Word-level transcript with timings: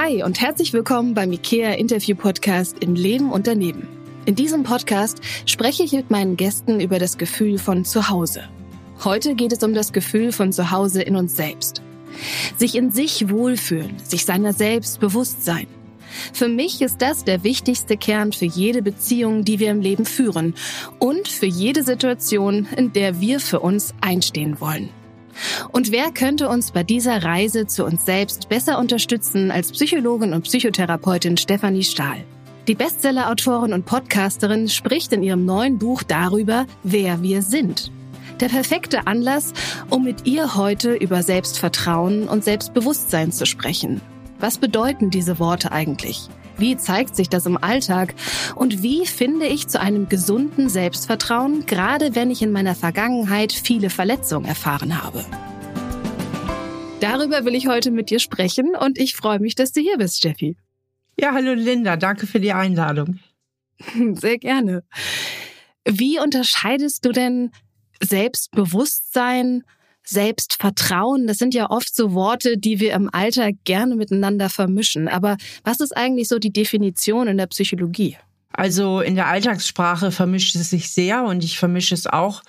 Hi 0.00 0.22
und 0.22 0.40
herzlich 0.40 0.72
willkommen 0.72 1.14
beim 1.14 1.32
IKEA 1.32 1.72
Interview 1.72 2.14
Podcast 2.14 2.76
im 2.78 2.94
Leben 2.94 3.32
und 3.32 3.48
daneben. 3.48 3.88
In 4.26 4.36
diesem 4.36 4.62
Podcast 4.62 5.18
spreche 5.44 5.82
ich 5.82 5.90
mit 5.90 6.08
meinen 6.08 6.36
Gästen 6.36 6.78
über 6.78 7.00
das 7.00 7.18
Gefühl 7.18 7.58
von 7.58 7.84
Zuhause. 7.84 8.44
Heute 9.02 9.34
geht 9.34 9.52
es 9.52 9.64
um 9.64 9.74
das 9.74 9.92
Gefühl 9.92 10.30
von 10.30 10.52
Zuhause 10.52 11.02
in 11.02 11.16
uns 11.16 11.34
selbst. 11.34 11.82
Sich 12.56 12.76
in 12.76 12.92
sich 12.92 13.28
wohlfühlen, 13.28 13.98
sich 13.98 14.24
seiner 14.24 14.52
selbst 14.52 15.00
bewusst 15.00 15.44
sein. 15.44 15.66
Für 16.32 16.46
mich 16.46 16.80
ist 16.80 17.02
das 17.02 17.24
der 17.24 17.42
wichtigste 17.42 17.96
Kern 17.96 18.32
für 18.32 18.46
jede 18.46 18.82
Beziehung, 18.82 19.44
die 19.44 19.58
wir 19.58 19.72
im 19.72 19.80
Leben 19.80 20.06
führen 20.06 20.54
und 21.00 21.26
für 21.26 21.46
jede 21.46 21.82
Situation, 21.82 22.68
in 22.76 22.92
der 22.92 23.20
wir 23.20 23.40
für 23.40 23.58
uns 23.58 23.94
einstehen 24.00 24.60
wollen. 24.60 24.90
Und 25.72 25.92
wer 25.92 26.10
könnte 26.10 26.48
uns 26.48 26.72
bei 26.72 26.82
dieser 26.82 27.22
Reise 27.22 27.66
zu 27.66 27.84
uns 27.84 28.04
selbst 28.04 28.48
besser 28.48 28.78
unterstützen 28.78 29.50
als 29.50 29.72
Psychologin 29.72 30.32
und 30.32 30.42
Psychotherapeutin 30.42 31.36
Stefanie 31.36 31.84
Stahl? 31.84 32.24
Die 32.68 32.74
Bestseller-Autorin 32.74 33.72
und 33.72 33.86
Podcasterin 33.86 34.68
spricht 34.68 35.12
in 35.12 35.22
ihrem 35.22 35.44
neuen 35.44 35.78
Buch 35.78 36.02
darüber, 36.02 36.66
wer 36.82 37.22
wir 37.22 37.42
sind. 37.42 37.90
Der 38.40 38.48
perfekte 38.48 39.06
Anlass, 39.06 39.52
um 39.88 40.04
mit 40.04 40.26
ihr 40.26 40.54
heute 40.54 40.94
über 40.94 41.22
Selbstvertrauen 41.22 42.28
und 42.28 42.44
Selbstbewusstsein 42.44 43.32
zu 43.32 43.46
sprechen. 43.46 44.00
Was 44.38 44.58
bedeuten 44.58 45.10
diese 45.10 45.38
Worte 45.38 45.72
eigentlich? 45.72 46.28
Wie 46.58 46.76
zeigt 46.76 47.14
sich 47.14 47.28
das 47.28 47.46
im 47.46 47.56
Alltag? 47.56 48.14
Und 48.56 48.82
wie 48.82 49.06
finde 49.06 49.46
ich 49.46 49.68
zu 49.68 49.80
einem 49.80 50.08
gesunden 50.08 50.68
Selbstvertrauen, 50.68 51.66
gerade 51.66 52.16
wenn 52.16 52.32
ich 52.32 52.42
in 52.42 52.50
meiner 52.50 52.74
Vergangenheit 52.74 53.52
viele 53.52 53.90
Verletzungen 53.90 54.44
erfahren 54.44 55.00
habe? 55.02 55.24
Darüber 57.00 57.44
will 57.44 57.54
ich 57.54 57.68
heute 57.68 57.92
mit 57.92 58.10
dir 58.10 58.18
sprechen 58.18 58.74
und 58.74 58.98
ich 58.98 59.14
freue 59.14 59.38
mich, 59.38 59.54
dass 59.54 59.70
du 59.70 59.80
hier 59.80 59.98
bist, 59.98 60.18
Steffi. 60.18 60.56
Ja, 61.18 61.32
hallo 61.32 61.54
Linda, 61.54 61.96
danke 61.96 62.26
für 62.26 62.40
die 62.40 62.52
Einladung. 62.52 63.20
Sehr 64.14 64.38
gerne. 64.38 64.82
Wie 65.84 66.18
unterscheidest 66.18 67.04
du 67.04 67.12
denn 67.12 67.52
Selbstbewusstsein 68.02 69.62
Selbstvertrauen, 70.08 71.26
das 71.26 71.38
sind 71.38 71.54
ja 71.54 71.70
oft 71.70 71.94
so 71.94 72.14
Worte, 72.14 72.56
die 72.56 72.80
wir 72.80 72.94
im 72.94 73.12
Alltag 73.12 73.56
gerne 73.64 73.94
miteinander 73.94 74.48
vermischen. 74.48 75.06
Aber 75.08 75.36
was 75.64 75.80
ist 75.80 75.96
eigentlich 75.96 76.28
so 76.28 76.38
die 76.38 76.52
Definition 76.52 77.28
in 77.28 77.36
der 77.36 77.46
Psychologie? 77.46 78.16
Also 78.50 79.00
in 79.00 79.14
der 79.14 79.28
Alltagssprache 79.28 80.10
vermischt 80.10 80.56
es 80.56 80.70
sich 80.70 80.90
sehr 80.90 81.22
und 81.22 81.44
ich 81.44 81.58
vermische 81.58 81.94
es 81.94 82.06
auch 82.06 82.42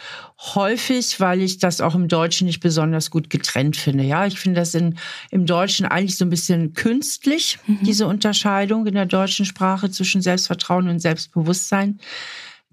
häufig, 0.56 1.20
weil 1.20 1.42
ich 1.42 1.60
das 1.60 1.82
auch 1.82 1.94
im 1.94 2.08
Deutschen 2.08 2.48
nicht 2.48 2.62
besonders 2.62 3.12
gut 3.12 3.30
getrennt 3.30 3.76
finde. 3.76 4.06
Ja, 4.06 4.26
ich 4.26 4.40
finde 4.40 4.62
das 4.62 4.74
in, 4.74 4.98
im 5.30 5.46
Deutschen 5.46 5.86
eigentlich 5.86 6.18
so 6.18 6.26
ein 6.26 6.32
bisschen 6.32 6.74
künstlich, 6.74 7.60
mhm. 7.68 7.80
diese 7.84 8.08
Unterscheidung 8.08 8.88
in 8.88 8.96
der 8.96 9.06
deutschen 9.06 9.46
Sprache 9.46 9.92
zwischen 9.92 10.22
Selbstvertrauen 10.22 10.90
und 10.90 11.00
Selbstbewusstsein. 11.00 12.00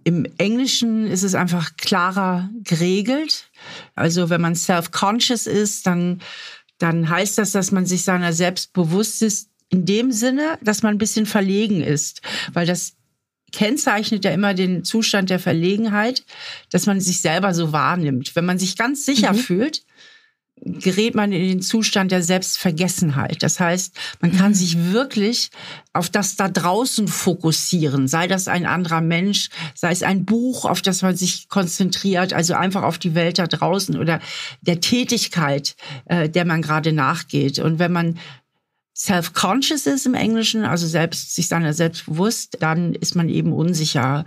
Im 0.07 0.25
Englischen 0.39 1.09
ist 1.09 1.25
es 1.25 1.35
einfach 1.35 1.77
klarer 1.77 2.49
geregelt. 2.63 3.51
Also 3.97 4.31
wenn 4.31 4.41
man 4.41 4.55
self-conscious 4.55 5.49
ist, 5.49 5.85
dann, 5.85 6.23
dann 6.79 7.11
heißt 7.11 7.39
das, 7.39 7.51
dass 7.51 7.73
man 7.73 7.87
sich 7.87 8.05
seiner 8.05 8.33
selbst 8.33 8.73
bewusst 8.73 9.21
ist, 9.23 9.51
in 9.69 9.85
dem 9.85 10.13
Sinne, 10.13 10.61
dass 10.63 10.85
man 10.85 10.95
ein 10.95 10.99
bisschen 10.99 11.27
verlegen 11.27 11.83
ist, 11.83 12.23
weil 12.53 12.69
das 12.69 12.93
kennzeichnet 13.51 14.25
ja 14.25 14.31
immer 14.31 14.55
den 14.55 14.85
Zustand 14.85 15.29
der 15.29 15.41
Verlegenheit, 15.41 16.25
dass 16.71 16.87
man 16.87 17.01
sich 17.01 17.21
selber 17.21 17.53
so 17.53 17.73
wahrnimmt. 17.73 18.37
Wenn 18.37 18.45
man 18.45 18.61
sich 18.61 18.77
ganz 18.77 19.05
sicher 19.07 19.33
mhm. 19.33 19.39
fühlt, 19.39 19.83
gerät 20.63 21.15
man 21.15 21.33
in 21.33 21.49
den 21.49 21.63
Zustand 21.63 22.11
der 22.11 22.23
Selbstvergessenheit. 22.23 23.43
Das 23.43 23.61
heißt, 23.61 23.95
man 24.21 24.37
kann 24.37 24.51
mhm. 24.51 24.55
sich 24.55 24.93
wirklich 24.93 25.51
auf 25.93 26.09
das 26.09 26.37
da 26.37 26.49
draußen 26.49 27.09
fokussieren, 27.09 28.09
sei 28.09 28.27
das 28.27 28.49
ein 28.49 28.67
anderer 28.67 29.01
Mensch, 29.01 29.51
sei 29.75 29.93
es 29.93 30.03
ein 30.03 30.25
Buch, 30.25 30.65
auf 30.65 30.83
das 30.83 31.03
man 31.03 31.17
sich 31.17 31.49
konzentriert, 31.49 32.33
also 32.33 32.55
einfach 32.55 32.83
auf 32.83 32.99
die 32.99 33.15
Welt 33.15 33.39
da 33.39 33.47
draußen 33.47 33.99
oder 33.99 34.21
der 34.63 34.81
Tätigkeit, 34.81 35.77
äh, 36.07 36.29
der 36.29 36.45
man 36.45 36.63
gerade 36.63 36.93
nachgeht. 36.93 37.59
Und 37.59 37.79
wenn 37.79 37.93
man 37.93 38.19
self-conscious 38.97 39.87
ist 39.87 40.07
im 40.07 40.15
Englischen, 40.15 40.65
also 40.65 40.87
selbst 40.87 41.35
sich 41.35 41.49
seiner 41.49 41.75
selbst 41.75 42.07
bewusst, 42.07 42.57
dann 42.61 42.95
ist 42.95 43.15
man 43.15 43.29
eben 43.29 43.53
unsicher. 43.53 44.25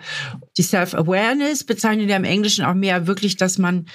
Die 0.57 0.63
Self-Awareness 0.63 1.63
bezeichnet 1.63 2.09
ja 2.09 2.17
im 2.17 2.23
Englischen 2.23 2.63
auch 2.63 2.75
mehr 2.75 3.07
wirklich, 3.07 3.35
dass 3.35 3.57
man 3.57 3.87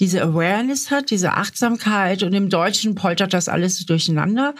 diese 0.00 0.22
Awareness 0.22 0.90
hat, 0.90 1.10
diese 1.10 1.32
Achtsamkeit 1.32 2.22
und 2.22 2.34
im 2.34 2.50
Deutschen 2.50 2.94
poltert 2.94 3.32
das 3.32 3.48
alles 3.48 3.84
durcheinander. 3.86 4.54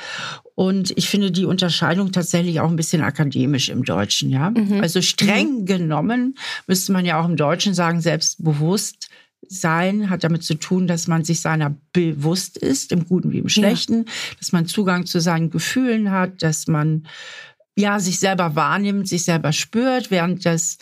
Und 0.54 0.96
ich 0.96 1.08
finde 1.08 1.30
die 1.30 1.44
Unterscheidung 1.44 2.12
tatsächlich 2.12 2.60
auch 2.60 2.70
ein 2.70 2.76
bisschen 2.76 3.02
akademisch 3.02 3.68
im 3.68 3.84
Deutschen, 3.84 4.30
ja. 4.30 4.50
Mhm. 4.50 4.80
Also 4.80 5.02
streng 5.02 5.60
mhm. 5.60 5.66
genommen 5.66 6.38
müsste 6.66 6.92
man 6.92 7.04
ja 7.04 7.20
auch 7.20 7.26
im 7.26 7.36
Deutschen 7.36 7.74
sagen, 7.74 8.00
selbstbewusst 8.00 9.10
sein 9.48 10.10
hat 10.10 10.24
damit 10.24 10.42
zu 10.42 10.54
tun, 10.54 10.86
dass 10.86 11.06
man 11.06 11.24
sich 11.24 11.40
seiner 11.40 11.76
bewusst 11.92 12.56
ist, 12.56 12.90
im 12.90 13.06
Guten 13.06 13.30
wie 13.30 13.38
im 13.38 13.48
Schlechten, 13.48 14.04
ja. 14.06 14.12
dass 14.38 14.52
man 14.52 14.66
Zugang 14.66 15.06
zu 15.06 15.20
seinen 15.20 15.50
Gefühlen 15.50 16.10
hat, 16.10 16.42
dass 16.42 16.66
man 16.66 17.06
ja 17.76 18.00
sich 18.00 18.18
selber 18.18 18.56
wahrnimmt, 18.56 19.06
sich 19.06 19.24
selber 19.24 19.52
spürt, 19.52 20.10
während 20.10 20.46
das 20.46 20.78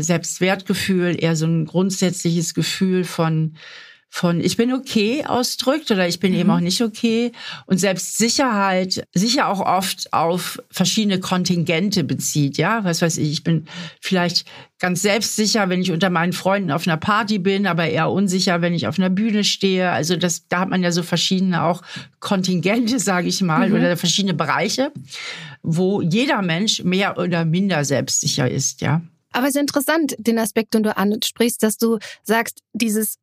Selbstwertgefühl 0.00 1.16
eher 1.18 1.36
so 1.36 1.46
ein 1.46 1.64
grundsätzliches 1.64 2.54
Gefühl 2.54 3.04
von 3.04 3.54
von 4.10 4.40
ich 4.40 4.56
bin 4.56 4.72
okay 4.72 5.24
ausdrückt 5.26 5.90
oder 5.90 6.08
ich 6.08 6.18
bin 6.18 6.32
mhm. 6.32 6.38
eben 6.38 6.50
auch 6.50 6.60
nicht 6.60 6.80
okay 6.82 7.32
und 7.66 7.78
Selbstsicherheit 7.78 9.04
sicher 9.14 9.48
auch 9.48 9.60
oft 9.60 10.12
auf 10.12 10.62
verschiedene 10.70 11.20
Kontingente 11.20 12.04
bezieht, 12.04 12.56
ja, 12.56 12.84
was 12.84 13.02
weiß 13.02 13.18
ich, 13.18 13.30
ich 13.30 13.44
bin 13.44 13.66
vielleicht 14.00 14.46
ganz 14.78 15.02
selbstsicher, 15.02 15.68
wenn 15.68 15.82
ich 15.82 15.92
unter 15.92 16.08
meinen 16.08 16.32
Freunden 16.32 16.70
auf 16.70 16.86
einer 16.86 16.96
Party 16.96 17.38
bin, 17.38 17.66
aber 17.66 17.86
eher 17.88 18.10
unsicher, 18.10 18.62
wenn 18.62 18.74
ich 18.74 18.86
auf 18.86 18.98
einer 18.98 19.10
Bühne 19.10 19.44
stehe. 19.44 19.90
Also 19.90 20.16
das 20.16 20.48
da 20.48 20.60
hat 20.60 20.70
man 20.70 20.82
ja 20.82 20.90
so 20.90 21.02
verschiedene 21.02 21.62
auch 21.62 21.82
Kontingente, 22.18 22.98
sage 22.98 23.28
ich 23.28 23.42
mal, 23.42 23.68
mhm. 23.68 23.76
oder 23.76 23.96
verschiedene 23.96 24.34
Bereiche, 24.34 24.90
wo 25.62 26.00
jeder 26.00 26.40
Mensch 26.40 26.82
mehr 26.82 27.18
oder 27.18 27.44
minder 27.44 27.84
selbstsicher 27.84 28.50
ist, 28.50 28.80
ja. 28.80 29.02
Aber 29.32 29.46
es 29.46 29.54
ist 29.54 29.60
interessant, 29.60 30.14
den 30.18 30.38
Aspekt, 30.38 30.74
den 30.74 30.82
du 30.82 30.96
ansprichst, 30.96 31.62
dass 31.62 31.76
du 31.76 31.98
sagst, 32.22 32.62
dieses 32.72 33.18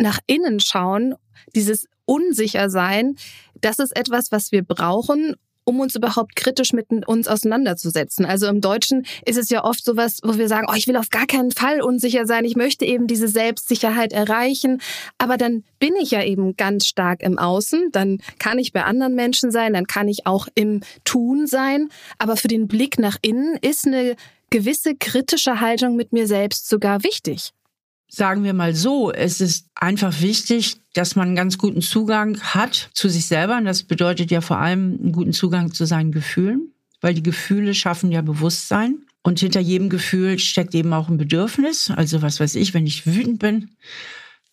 nach 0.00 0.18
innen 0.26 0.60
schauen, 0.60 1.14
dieses 1.54 1.86
unsicher 2.04 2.70
sein, 2.70 3.16
das 3.60 3.78
ist 3.78 3.96
etwas, 3.96 4.30
was 4.32 4.52
wir 4.52 4.62
brauchen, 4.62 5.34
um 5.68 5.80
uns 5.80 5.94
überhaupt 5.94 6.34
kritisch 6.34 6.72
mit 6.72 6.86
uns 7.06 7.28
auseinanderzusetzen. 7.28 8.24
Also 8.24 8.46
im 8.46 8.62
Deutschen 8.62 9.04
ist 9.26 9.36
es 9.36 9.50
ja 9.50 9.64
oft 9.64 9.84
sowas, 9.84 10.20
wo 10.24 10.38
wir 10.38 10.48
sagen, 10.48 10.66
oh, 10.70 10.74
ich 10.74 10.88
will 10.88 10.96
auf 10.96 11.10
gar 11.10 11.26
keinen 11.26 11.50
Fall 11.50 11.82
unsicher 11.82 12.26
sein, 12.26 12.46
ich 12.46 12.56
möchte 12.56 12.86
eben 12.86 13.06
diese 13.06 13.28
Selbstsicherheit 13.28 14.14
erreichen, 14.14 14.80
aber 15.18 15.36
dann 15.36 15.64
bin 15.78 15.94
ich 16.00 16.10
ja 16.10 16.24
eben 16.24 16.56
ganz 16.56 16.86
stark 16.86 17.22
im 17.22 17.38
Außen, 17.38 17.90
dann 17.92 18.18
kann 18.38 18.58
ich 18.58 18.72
bei 18.72 18.84
anderen 18.84 19.14
Menschen 19.14 19.50
sein, 19.50 19.74
dann 19.74 19.86
kann 19.86 20.08
ich 20.08 20.26
auch 20.26 20.48
im 20.54 20.80
Tun 21.04 21.46
sein, 21.46 21.90
aber 22.16 22.36
für 22.36 22.48
den 22.48 22.66
Blick 22.66 22.98
nach 22.98 23.18
innen 23.20 23.58
ist 23.60 23.86
eine 23.86 24.16
gewisse 24.50 24.94
kritische 24.96 25.60
Haltung 25.60 25.96
mit 25.96 26.12
mir 26.12 26.26
selbst 26.26 26.68
sogar 26.68 27.04
wichtig. 27.04 27.52
Sagen 28.10 28.42
wir 28.42 28.54
mal 28.54 28.74
so, 28.74 29.12
es 29.12 29.40
ist 29.42 29.66
einfach 29.74 30.22
wichtig, 30.22 30.76
dass 30.94 31.14
man 31.14 31.28
einen 31.28 31.36
ganz 31.36 31.58
guten 31.58 31.82
Zugang 31.82 32.40
hat 32.40 32.88
zu 32.94 33.10
sich 33.10 33.26
selber. 33.26 33.58
Und 33.58 33.66
das 33.66 33.82
bedeutet 33.82 34.30
ja 34.30 34.40
vor 34.40 34.58
allem 34.58 34.98
einen 35.00 35.12
guten 35.12 35.34
Zugang 35.34 35.72
zu 35.72 35.84
seinen 35.84 36.10
Gefühlen, 36.10 36.72
weil 37.02 37.12
die 37.12 37.22
Gefühle 37.22 37.74
schaffen 37.74 38.10
ja 38.10 38.22
Bewusstsein. 38.22 39.02
Und 39.22 39.40
hinter 39.40 39.60
jedem 39.60 39.90
Gefühl 39.90 40.38
steckt 40.38 40.74
eben 40.74 40.92
auch 40.94 41.08
ein 41.08 41.18
Bedürfnis. 41.18 41.90
Also 41.94 42.22
was 42.22 42.40
weiß 42.40 42.54
ich, 42.54 42.72
wenn 42.72 42.86
ich 42.86 43.06
wütend 43.06 43.40
bin, 43.40 43.70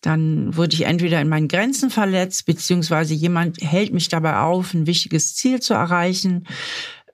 dann 0.02 0.54
wurde 0.54 0.74
ich 0.74 0.82
entweder 0.82 1.20
in 1.22 1.28
meinen 1.28 1.48
Grenzen 1.48 1.88
verletzt, 1.88 2.44
beziehungsweise 2.44 3.14
jemand 3.14 3.62
hält 3.62 3.94
mich 3.94 4.08
dabei 4.08 4.36
auf, 4.38 4.74
ein 4.74 4.86
wichtiges 4.86 5.34
Ziel 5.34 5.60
zu 5.60 5.72
erreichen. 5.72 6.46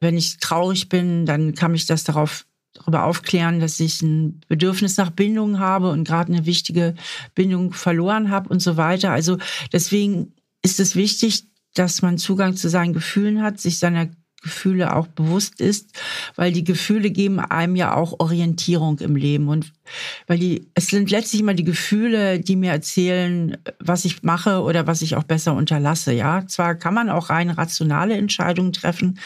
Wenn 0.01 0.17
ich 0.17 0.39
traurig 0.39 0.89
bin, 0.89 1.25
dann 1.25 1.55
kann 1.55 1.71
mich 1.71 1.87
das 1.87 2.03
darauf 2.03 2.47
darüber 2.75 3.05
aufklären, 3.05 3.61
dass 3.61 3.81
ich 3.81 4.03
ein 4.03 4.41
Bedürfnis 4.49 4.97
nach 4.97 5.11
Bindung 5.11 5.59
habe 5.59 5.91
und 5.91 6.05
gerade 6.05 6.33
eine 6.33 6.47
wichtige 6.47 6.95
Bindung 7.35 7.73
verloren 7.73 8.31
habe 8.31 8.49
und 8.49 8.61
so 8.61 8.77
weiter. 8.77 9.11
Also 9.11 9.39
deswegen 9.73 10.33
ist 10.63 10.81
es 10.81 10.97
wichtig, 10.97 11.45
dass 11.75 12.03
man 12.03 12.19
Zugang 12.19 12.57
zu 12.57 12.69
seinen 12.69 12.93
Gefühlen 12.93 13.43
hat, 13.43 13.61
sich 13.61 13.79
seiner 13.79 14.09
Gefühle 14.43 14.97
auch 14.97 15.07
bewusst 15.07 15.61
ist, 15.61 15.91
weil 16.35 16.53
die 16.53 16.65
Gefühle 16.65 17.11
geben 17.11 17.39
einem 17.39 17.77
ja 17.77 17.95
auch 17.95 18.19
Orientierung 18.19 18.99
im 18.99 19.15
Leben 19.15 19.49
und 19.49 19.73
weil 20.27 20.39
die 20.39 20.69
es 20.75 20.89
sind 20.89 21.11
letztlich 21.11 21.41
immer 21.41 21.55
die 21.55 21.65
Gefühle, 21.65 22.41
die 22.41 22.57
mir 22.57 22.73
erzählen, 22.73 23.57
was 23.79 24.05
ich 24.05 24.23
mache 24.25 24.63
oder 24.63 24.87
was 24.87 25.01
ich 25.03 25.15
auch 25.15 25.23
besser 25.23 25.55
unterlasse, 25.55 26.13
ja? 26.13 26.45
Zwar 26.49 26.75
kann 26.75 26.95
man 26.95 27.09
auch 27.09 27.31
rein 27.31 27.51
rationale 27.51 28.15
Entscheidungen 28.15 28.73
treffen, 28.73 29.21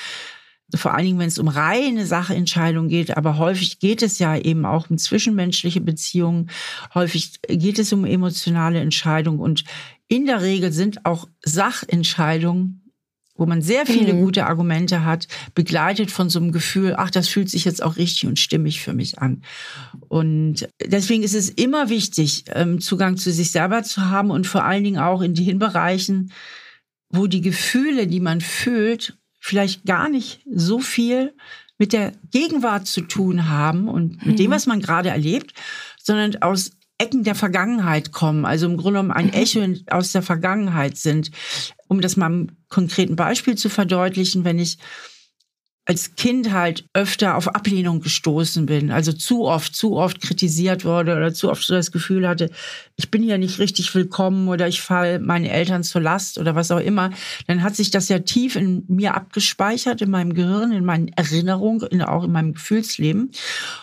vor 0.75 0.95
allen 0.95 1.05
Dingen, 1.05 1.19
wenn 1.19 1.29
es 1.29 1.39
um 1.39 1.49
reine 1.49 2.07
Sachentscheidungen 2.07 2.89
geht, 2.89 3.17
aber 3.17 3.39
häufig 3.39 3.79
geht 3.79 4.03
es 4.03 4.19
ja 4.19 4.37
eben 4.37 4.67
auch 4.67 4.91
um 4.91 4.99
zwischenmenschliche 4.99 5.81
Beziehungen, 5.81 6.51
häufig 6.95 7.41
geht 7.49 7.79
es 7.79 7.93
um 7.93 8.05
emotionale 8.05 8.81
Entscheidungen 8.81 9.39
und 9.39 9.65
in 10.09 10.27
der 10.27 10.43
Regel 10.43 10.73
sind 10.73 11.05
auch 11.05 11.29
Sachentscheidungen 11.45 12.83
wo 13.39 13.47
man 13.47 13.63
sehr 13.63 13.87
viele 13.87 14.15
mhm. 14.15 14.21
gute 14.21 14.47
Argumente 14.47 15.05
hat, 15.05 15.29
begleitet 15.55 16.11
von 16.11 16.31
so 16.31 16.39
einem 16.39 16.53
Gefühl, 16.53 16.95
ach, 16.97 17.11
das 17.11 17.29
fühlt 17.29 17.51
sich 17.51 17.65
jetzt 17.65 17.83
auch 17.83 17.97
richtig 17.97 18.27
und 18.27 18.39
stimmig 18.39 18.81
für 18.81 18.93
mich 18.93 19.19
an. 19.19 19.43
Und 20.09 20.69
deswegen 20.83 21.23
ist 21.23 21.35
es 21.35 21.51
immer 21.51 21.89
wichtig, 21.89 22.45
ähm, 22.55 22.81
Zugang 22.81 23.17
zu 23.17 23.31
sich 23.31 23.51
selber 23.51 23.83
zu 23.83 24.09
haben 24.09 24.31
und 24.31 24.47
vor 24.47 24.65
allen 24.65 24.85
Dingen 24.85 24.99
auch 24.99 25.21
in 25.21 25.35
den 25.35 25.59
Bereichen, 25.59 26.33
wo 27.11 27.27
die 27.27 27.43
Gefühle, 27.43 28.07
die 28.07 28.21
man 28.21 28.41
fühlt, 28.41 29.19
vielleicht 29.47 29.85
gar 29.85 30.09
nicht 30.09 30.41
so 30.53 30.81
viel 30.81 31.33
mit 31.79 31.93
der 31.93 32.15
Gegenwart 32.33 32.89
zu 32.89 33.03
tun 33.03 33.49
haben 33.49 33.87
und 33.87 34.27
mit 34.27 34.41
dem, 34.41 34.47
mhm. 34.49 34.55
was 34.55 34.67
man 34.67 34.81
gerade 34.81 35.11
erlebt, 35.11 35.55
sondern 36.03 36.43
aus 36.43 36.73
Ecken 36.99 37.23
der 37.23 37.37
Vergangenheit 37.37 38.11
kommen, 38.11 38.45
also 38.45 38.67
im 38.67 38.77
Grunde 38.77 38.99
genommen 38.99 39.13
ein 39.13 39.27
mhm. 39.27 39.35
Echo 39.35 39.61
aus 39.89 40.11
der 40.11 40.23
Vergangenheit 40.23 40.97
sind. 40.97 41.31
Um 41.87 42.01
das 42.01 42.17
mal 42.17 42.27
im 42.27 42.57
konkreten 42.69 43.15
Beispiel 43.15 43.55
zu 43.55 43.69
verdeutlichen, 43.69 44.45
wenn 44.45 44.59
ich 44.59 44.79
als 45.87 46.17
Kind 46.17 46.50
halt 46.50 46.85
öfter 46.94 47.37
auf 47.37 47.55
Ablehnung 47.55 48.00
gestoßen 48.00 48.67
bin, 48.67 48.91
also 48.91 49.12
zu 49.12 49.44
oft, 49.44 49.75
zu 49.75 49.94
oft 49.94 50.21
kritisiert 50.21 50.85
wurde 50.85 51.17
oder 51.17 51.33
zu 51.33 51.49
oft 51.49 51.62
so 51.62 51.75
das 51.75 51.93
Gefühl 51.93 52.27
hatte, 52.27 52.50
ich 52.97 53.09
bin 53.09 53.23
hier 53.23 53.38
nicht 53.38 53.61
richtig 53.61 53.94
willkommen 53.94 54.49
oder 54.49 54.67
ich 54.67 54.81
falle 54.81 55.21
meinen 55.21 55.44
Eltern 55.44 55.85
zur 55.85 56.00
Last 56.00 56.38
oder 56.38 56.56
was 56.56 56.73
auch 56.73 56.81
immer, 56.81 57.11
dann 57.47 57.62
hat 57.62 57.77
sich 57.77 57.93
das 57.93 58.09
ja 58.09 58.19
tief 58.19 58.56
in 58.56 58.85
mir 58.88 59.15
abgespeichert, 59.15 60.03
in 60.03 60.11
meinem 60.11 60.35
Gehirn, 60.35 60.73
in 60.73 60.85
meinen 60.85 61.09
Erinnerungen, 61.09 62.03
auch 62.03 62.25
in 62.25 62.33
meinem 62.33 62.55
Gefühlsleben. 62.55 63.31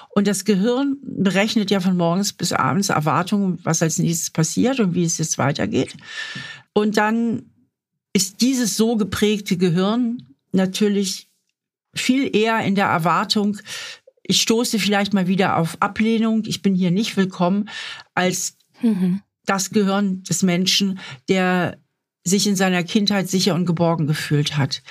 Und 0.09 0.27
das 0.27 0.43
Gehirn 0.43 0.97
berechnet 1.01 1.71
ja 1.71 1.79
von 1.79 1.95
morgens 1.95 2.33
bis 2.33 2.51
abends 2.51 2.89
Erwartungen, 2.89 3.59
was 3.63 3.81
als 3.81 3.97
nächstes 3.97 4.29
passiert 4.29 4.81
und 4.81 4.93
wie 4.93 5.05
es 5.05 5.19
jetzt 5.19 5.37
weitergeht. 5.37 5.95
Und 6.73 6.97
dann 6.97 7.43
ist 8.11 8.41
dieses 8.41 8.75
so 8.75 8.97
geprägte 8.97 9.55
Gehirn 9.55 10.17
natürlich 10.51 11.29
viel 11.95 12.35
eher 12.35 12.59
in 12.63 12.75
der 12.75 12.87
Erwartung, 12.87 13.57
ich 14.23 14.41
stoße 14.41 14.79
vielleicht 14.79 15.13
mal 15.13 15.27
wieder 15.27 15.57
auf 15.57 15.81
Ablehnung, 15.81 16.43
ich 16.45 16.61
bin 16.61 16.75
hier 16.75 16.91
nicht 16.91 17.17
willkommen, 17.17 17.69
als 18.15 18.57
mhm. 18.81 19.21
das 19.45 19.71
Gehirn 19.71 20.23
des 20.23 20.43
Menschen, 20.43 20.99
der 21.27 21.77
sich 22.23 22.47
in 22.47 22.55
seiner 22.55 22.83
Kindheit 22.83 23.29
sicher 23.29 23.53
und 23.53 23.65
geborgen 23.65 24.07
gefühlt 24.07 24.57
hat. 24.57 24.81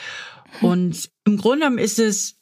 Mhm. 0.60 0.69
Und 0.69 1.10
im 1.25 1.38
Grunde 1.38 1.81
ist 1.81 1.99
es 1.99 2.37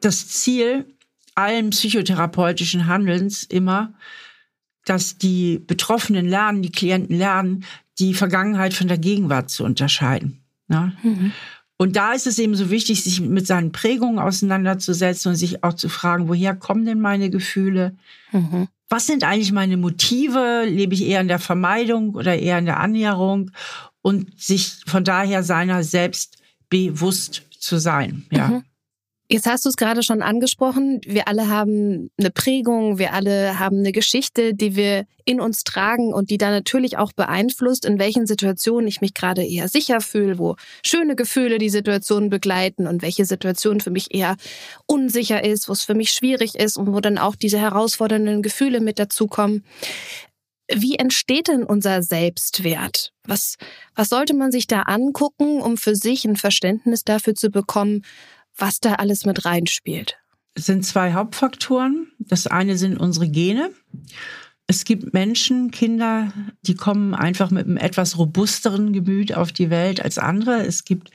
das 0.00 0.28
Ziel 0.28 0.86
allen 1.34 1.70
psychotherapeutischen 1.70 2.86
Handelns 2.86 3.42
immer, 3.42 3.94
dass 4.84 5.18
die 5.18 5.58
Betroffenen 5.58 6.28
lernen, 6.28 6.62
die 6.62 6.70
Klienten 6.70 7.16
lernen, 7.16 7.64
die 7.98 8.14
Vergangenheit 8.14 8.72
von 8.72 8.88
der 8.88 8.98
Gegenwart 8.98 9.50
zu 9.50 9.64
unterscheiden. 9.64 10.44
Ja? 10.68 10.92
Mhm. 11.02 11.32
Und 11.78 11.96
da 11.96 12.12
ist 12.12 12.26
es 12.26 12.38
eben 12.38 12.54
so 12.54 12.70
wichtig, 12.70 13.04
sich 13.04 13.20
mit 13.20 13.46
seinen 13.46 13.72
Prägungen 13.72 14.18
auseinanderzusetzen 14.18 15.30
und 15.30 15.36
sich 15.36 15.62
auch 15.62 15.74
zu 15.74 15.88
fragen, 15.88 16.28
woher 16.28 16.54
kommen 16.54 16.86
denn 16.86 17.00
meine 17.00 17.28
Gefühle? 17.28 17.94
Mhm. 18.32 18.68
Was 18.88 19.06
sind 19.06 19.24
eigentlich 19.24 19.52
meine 19.52 19.76
Motive? 19.76 20.64
Lebe 20.66 20.94
ich 20.94 21.04
eher 21.04 21.20
in 21.20 21.28
der 21.28 21.38
Vermeidung 21.38 22.14
oder 22.14 22.38
eher 22.38 22.58
in 22.58 22.66
der 22.66 22.80
Annäherung? 22.80 23.50
Und 24.00 24.40
sich 24.40 24.78
von 24.86 25.04
daher 25.04 25.42
seiner 25.42 25.82
selbst 25.82 26.36
bewusst 26.68 27.42
zu 27.58 27.78
sein. 27.78 28.26
Ja. 28.30 28.48
Mhm. 28.48 28.62
Jetzt 29.28 29.46
hast 29.46 29.64
du 29.64 29.70
es 29.70 29.76
gerade 29.76 30.04
schon 30.04 30.22
angesprochen. 30.22 31.00
Wir 31.04 31.26
alle 31.26 31.48
haben 31.48 32.10
eine 32.16 32.30
Prägung, 32.30 32.98
wir 32.98 33.12
alle 33.12 33.58
haben 33.58 33.78
eine 33.78 33.90
Geschichte, 33.90 34.54
die 34.54 34.76
wir 34.76 35.04
in 35.24 35.40
uns 35.40 35.64
tragen 35.64 36.14
und 36.14 36.30
die 36.30 36.38
dann 36.38 36.52
natürlich 36.52 36.96
auch 36.96 37.12
beeinflusst, 37.12 37.84
in 37.84 37.98
welchen 37.98 38.28
Situationen 38.28 38.86
ich 38.86 39.00
mich 39.00 39.14
gerade 39.14 39.44
eher 39.44 39.68
sicher 39.68 40.00
fühle, 40.00 40.38
wo 40.38 40.54
schöne 40.84 41.16
Gefühle 41.16 41.58
die 41.58 41.70
Situation 41.70 42.30
begleiten 42.30 42.86
und 42.86 43.02
welche 43.02 43.24
Situation 43.24 43.80
für 43.80 43.90
mich 43.90 44.14
eher 44.14 44.36
unsicher 44.86 45.42
ist, 45.42 45.68
wo 45.68 45.72
es 45.72 45.82
für 45.82 45.94
mich 45.94 46.12
schwierig 46.12 46.54
ist 46.54 46.76
und 46.76 46.92
wo 46.92 47.00
dann 47.00 47.18
auch 47.18 47.34
diese 47.34 47.58
herausfordernden 47.58 48.42
Gefühle 48.42 48.80
mit 48.80 49.00
dazukommen. 49.00 49.64
Wie 50.72 50.96
entsteht 50.96 51.48
denn 51.48 51.64
unser 51.64 52.02
Selbstwert? 52.04 53.12
Was, 53.24 53.56
was 53.96 54.08
sollte 54.08 54.34
man 54.34 54.52
sich 54.52 54.68
da 54.68 54.82
angucken, 54.82 55.60
um 55.60 55.76
für 55.76 55.96
sich 55.96 56.24
ein 56.24 56.36
Verständnis 56.36 57.02
dafür 57.02 57.34
zu 57.34 57.50
bekommen, 57.50 58.02
was 58.56 58.80
da 58.80 58.94
alles 58.94 59.24
mit 59.24 59.44
reinspielt? 59.44 60.16
Es 60.54 60.66
sind 60.66 60.84
zwei 60.84 61.12
Hauptfaktoren. 61.12 62.10
Das 62.18 62.46
eine 62.46 62.78
sind 62.78 62.96
unsere 62.98 63.28
Gene. 63.28 63.70
Es 64.66 64.84
gibt 64.84 65.12
Menschen, 65.12 65.70
Kinder, 65.70 66.32
die 66.62 66.74
kommen 66.74 67.14
einfach 67.14 67.50
mit 67.50 67.66
einem 67.66 67.76
etwas 67.76 68.18
robusteren 68.18 68.92
Gemüt 68.92 69.34
auf 69.34 69.52
die 69.52 69.70
Welt 69.70 70.02
als 70.02 70.18
andere. 70.18 70.66
Es 70.66 70.84
gibt, 70.84 71.10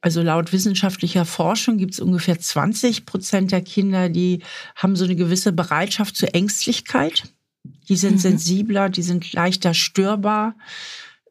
also 0.00 0.22
laut 0.22 0.52
wissenschaftlicher 0.52 1.24
Forschung 1.24 1.78
gibt 1.78 1.94
es 1.94 2.00
ungefähr 2.00 2.38
20 2.38 3.06
Prozent 3.06 3.52
der 3.52 3.62
Kinder, 3.62 4.08
die 4.08 4.42
haben 4.76 4.96
so 4.96 5.04
eine 5.04 5.16
gewisse 5.16 5.52
Bereitschaft 5.52 6.16
zur 6.16 6.34
Ängstlichkeit. 6.34 7.32
Die 7.88 7.96
sind 7.96 8.14
mhm. 8.14 8.18
sensibler, 8.18 8.90
die 8.90 9.02
sind 9.02 9.32
leichter 9.32 9.72
störbar. 9.72 10.54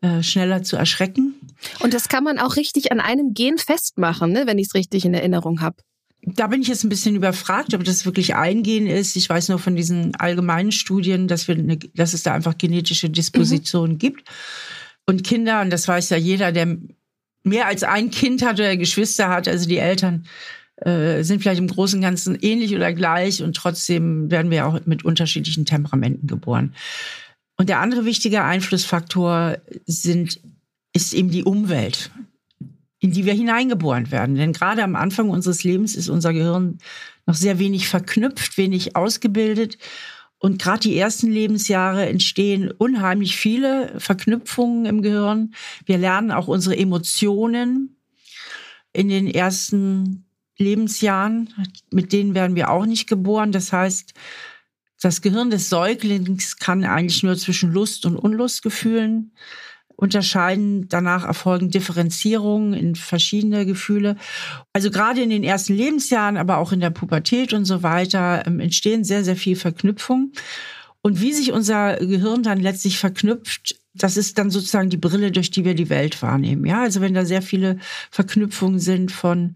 Äh, 0.01 0.21
schneller 0.21 0.61
zu 0.61 0.75
erschrecken. 0.75 1.33
Und 1.79 1.91
das 1.91 2.07
kann 2.07 2.23
man 2.23 2.37
auch 2.37 2.55
richtig 2.55 2.91
an 2.91 2.99
einem 2.99 3.33
Gen 3.33 3.57
festmachen, 3.57 4.31
ne, 4.31 4.43
wenn 4.45 4.59
ich 4.59 4.67
es 4.67 4.75
richtig 4.75 5.05
in 5.05 5.13
Erinnerung 5.15 5.59
habe. 5.59 5.77
Da 6.21 6.45
bin 6.45 6.61
ich 6.61 6.67
jetzt 6.67 6.83
ein 6.83 6.89
bisschen 6.89 7.15
überfragt, 7.15 7.73
ob 7.73 7.83
das 7.83 8.05
wirklich 8.05 8.35
ein 8.35 8.61
Gen 8.61 8.85
ist. 8.85 9.15
Ich 9.15 9.27
weiß 9.27 9.49
nur 9.49 9.57
von 9.57 9.75
diesen 9.75 10.13
allgemeinen 10.15 10.71
Studien, 10.71 11.27
dass, 11.27 11.47
wir 11.47 11.55
eine, 11.55 11.77
dass 11.77 12.13
es 12.13 12.21
da 12.21 12.33
einfach 12.33 12.59
genetische 12.59 13.09
Dispositionen 13.09 13.93
mhm. 13.93 13.97
gibt. 13.97 14.29
Und 15.07 15.23
Kinder, 15.23 15.61
und 15.61 15.71
das 15.71 15.87
weiß 15.87 16.11
ja 16.11 16.17
jeder, 16.17 16.51
der 16.51 16.77
mehr 17.43 17.65
als 17.65 17.83
ein 17.83 18.11
Kind 18.11 18.43
hat 18.43 18.59
oder 18.59 18.77
Geschwister 18.77 19.29
hat, 19.29 19.47
also 19.47 19.67
die 19.67 19.77
Eltern 19.77 20.27
äh, 20.75 21.23
sind 21.23 21.41
vielleicht 21.41 21.59
im 21.59 21.67
Großen 21.67 21.97
und 21.97 22.03
Ganzen 22.03 22.37
ähnlich 22.39 22.75
oder 22.75 22.93
gleich 22.93 23.41
und 23.41 23.55
trotzdem 23.55 24.29
werden 24.29 24.51
wir 24.51 24.67
auch 24.67 24.79
mit 24.85 25.03
unterschiedlichen 25.03 25.65
Temperamenten 25.65 26.27
geboren. 26.27 26.75
Und 27.57 27.69
der 27.69 27.79
andere 27.79 28.05
wichtige 28.05 28.43
Einflussfaktor 28.43 29.57
sind, 29.85 30.39
ist 30.93 31.13
eben 31.13 31.31
die 31.31 31.43
Umwelt, 31.43 32.11
in 32.99 33.11
die 33.11 33.25
wir 33.25 33.33
hineingeboren 33.33 34.11
werden. 34.11 34.35
Denn 34.35 34.53
gerade 34.53 34.83
am 34.83 34.95
Anfang 34.95 35.29
unseres 35.29 35.63
Lebens 35.63 35.95
ist 35.95 36.09
unser 36.09 36.33
Gehirn 36.33 36.77
noch 37.25 37.35
sehr 37.35 37.59
wenig 37.59 37.87
verknüpft, 37.87 38.57
wenig 38.57 38.95
ausgebildet. 38.95 39.77
Und 40.39 40.61
gerade 40.61 40.81
die 40.81 40.97
ersten 40.97 41.31
Lebensjahre 41.31 42.07
entstehen 42.07 42.71
unheimlich 42.71 43.35
viele 43.35 43.99
Verknüpfungen 43.99 44.85
im 44.85 45.01
Gehirn. 45.01 45.53
Wir 45.85 45.97
lernen 45.97 46.31
auch 46.31 46.47
unsere 46.47 46.77
Emotionen 46.77 47.97
in 48.93 49.09
den 49.09 49.27
ersten 49.27 50.25
Lebensjahren. 50.59 51.53
Mit 51.91 52.13
denen 52.13 52.35
werden 52.35 52.55
wir 52.55 52.69
auch 52.69 52.85
nicht 52.85 53.07
geboren. 53.07 53.51
Das 53.51 53.73
heißt, 53.73 54.13
das 55.01 55.21
Gehirn 55.21 55.49
des 55.49 55.69
Säuglings 55.69 56.57
kann 56.57 56.83
eigentlich 56.83 57.23
nur 57.23 57.37
zwischen 57.37 57.71
Lust 57.71 58.05
und 58.05 58.15
Unlustgefühlen 58.15 59.31
unterscheiden. 59.95 60.87
Danach 60.89 61.25
erfolgen 61.25 61.69
Differenzierungen 61.69 62.73
in 62.73 62.95
verschiedene 62.95 63.65
Gefühle. 63.65 64.15
Also 64.73 64.89
gerade 64.89 65.21
in 65.21 65.29
den 65.29 65.43
ersten 65.43 65.73
Lebensjahren, 65.73 66.37
aber 66.37 66.57
auch 66.57 66.71
in 66.71 66.79
der 66.79 66.91
Pubertät 66.91 67.53
und 67.53 67.65
so 67.65 67.83
weiter 67.83 68.43
ähm, 68.45 68.59
entstehen 68.59 69.03
sehr, 69.03 69.23
sehr 69.23 69.35
viel 69.35 69.55
Verknüpfung. 69.55 70.31
Und 71.01 71.21
wie 71.21 71.33
sich 71.33 71.51
unser 71.51 71.97
Gehirn 71.97 72.43
dann 72.43 72.59
letztlich 72.59 72.99
verknüpft, 72.99 73.75
das 73.93 74.17
ist 74.17 74.37
dann 74.37 74.51
sozusagen 74.51 74.89
die 74.89 74.97
Brille, 74.97 75.31
durch 75.31 75.51
die 75.51 75.65
wir 75.65 75.73
die 75.73 75.89
Welt 75.89 76.21
wahrnehmen. 76.21 76.65
Ja, 76.65 76.81
also 76.81 77.01
wenn 77.01 77.13
da 77.13 77.25
sehr 77.25 77.41
viele 77.41 77.79
Verknüpfungen 78.11 78.79
sind 78.79 79.11
von 79.11 79.55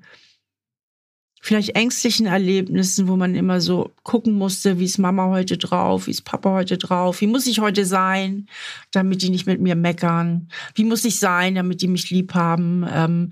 vielleicht 1.41 1.75
ängstlichen 1.75 2.27
Erlebnissen, 2.27 3.07
wo 3.07 3.15
man 3.15 3.33
immer 3.33 3.61
so 3.61 3.91
gucken 4.03 4.33
musste, 4.33 4.77
wie 4.77 4.85
ist 4.85 4.99
Mama 4.99 5.29
heute 5.29 5.57
drauf, 5.57 6.05
wie 6.05 6.11
ist 6.11 6.23
Papa 6.23 6.51
heute 6.51 6.77
drauf, 6.77 7.19
wie 7.19 7.27
muss 7.27 7.47
ich 7.47 7.59
heute 7.59 7.83
sein, 7.83 8.47
damit 8.91 9.23
die 9.23 9.31
nicht 9.31 9.47
mit 9.47 9.59
mir 9.59 9.75
meckern, 9.75 10.49
wie 10.75 10.83
muss 10.83 11.03
ich 11.03 11.19
sein, 11.19 11.55
damit 11.55 11.81
die 11.81 11.87
mich 11.87 12.11
lieb 12.11 12.35
haben. 12.35 12.85
Ähm, 12.89 13.31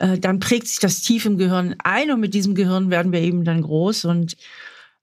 äh, 0.00 0.18
dann 0.18 0.40
prägt 0.40 0.66
sich 0.66 0.80
das 0.80 1.00
tief 1.00 1.24
im 1.26 1.38
Gehirn 1.38 1.76
ein 1.78 2.10
und 2.10 2.20
mit 2.20 2.34
diesem 2.34 2.56
Gehirn 2.56 2.90
werden 2.90 3.12
wir 3.12 3.20
eben 3.20 3.44
dann 3.44 3.62
groß 3.62 4.06
und 4.06 4.36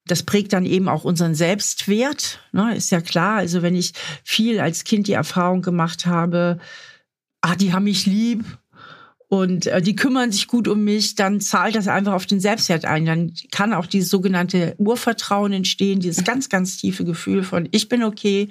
das 0.05 0.23
prägt 0.23 0.51
dann 0.51 0.65
eben 0.65 0.89
auch 0.89 1.05
unseren 1.05 1.35
Selbstwert, 1.35 2.39
ne, 2.51 2.75
ist 2.75 2.89
ja 2.89 2.99
klar. 2.99 3.37
Also 3.37 3.61
wenn 3.61 3.75
ich 3.75 3.93
viel 4.23 4.59
als 4.59 4.83
Kind 4.83 5.07
die 5.07 5.13
Erfahrung 5.13 5.61
gemacht 5.61 6.05
habe, 6.05 6.59
ah, 7.41 7.55
die 7.55 7.71
haben 7.71 7.85
mich 7.85 8.05
lieb, 8.05 8.43
und 9.33 9.67
äh, 9.67 9.81
die 9.81 9.95
kümmern 9.95 10.33
sich 10.33 10.47
gut 10.47 10.67
um 10.67 10.83
mich, 10.83 11.15
dann 11.15 11.39
zahlt 11.39 11.75
das 11.75 11.87
einfach 11.87 12.11
auf 12.11 12.25
den 12.25 12.41
Selbstwert 12.41 12.83
ein. 12.83 13.05
Dann 13.05 13.33
kann 13.49 13.73
auch 13.73 13.85
dieses 13.85 14.09
sogenannte 14.09 14.75
Urvertrauen 14.77 15.53
entstehen, 15.53 16.01
dieses 16.01 16.25
ganz, 16.25 16.49
ganz 16.49 16.75
tiefe 16.75 17.05
Gefühl 17.05 17.43
von 17.43 17.69
ich 17.71 17.87
bin 17.87 18.03
okay. 18.03 18.49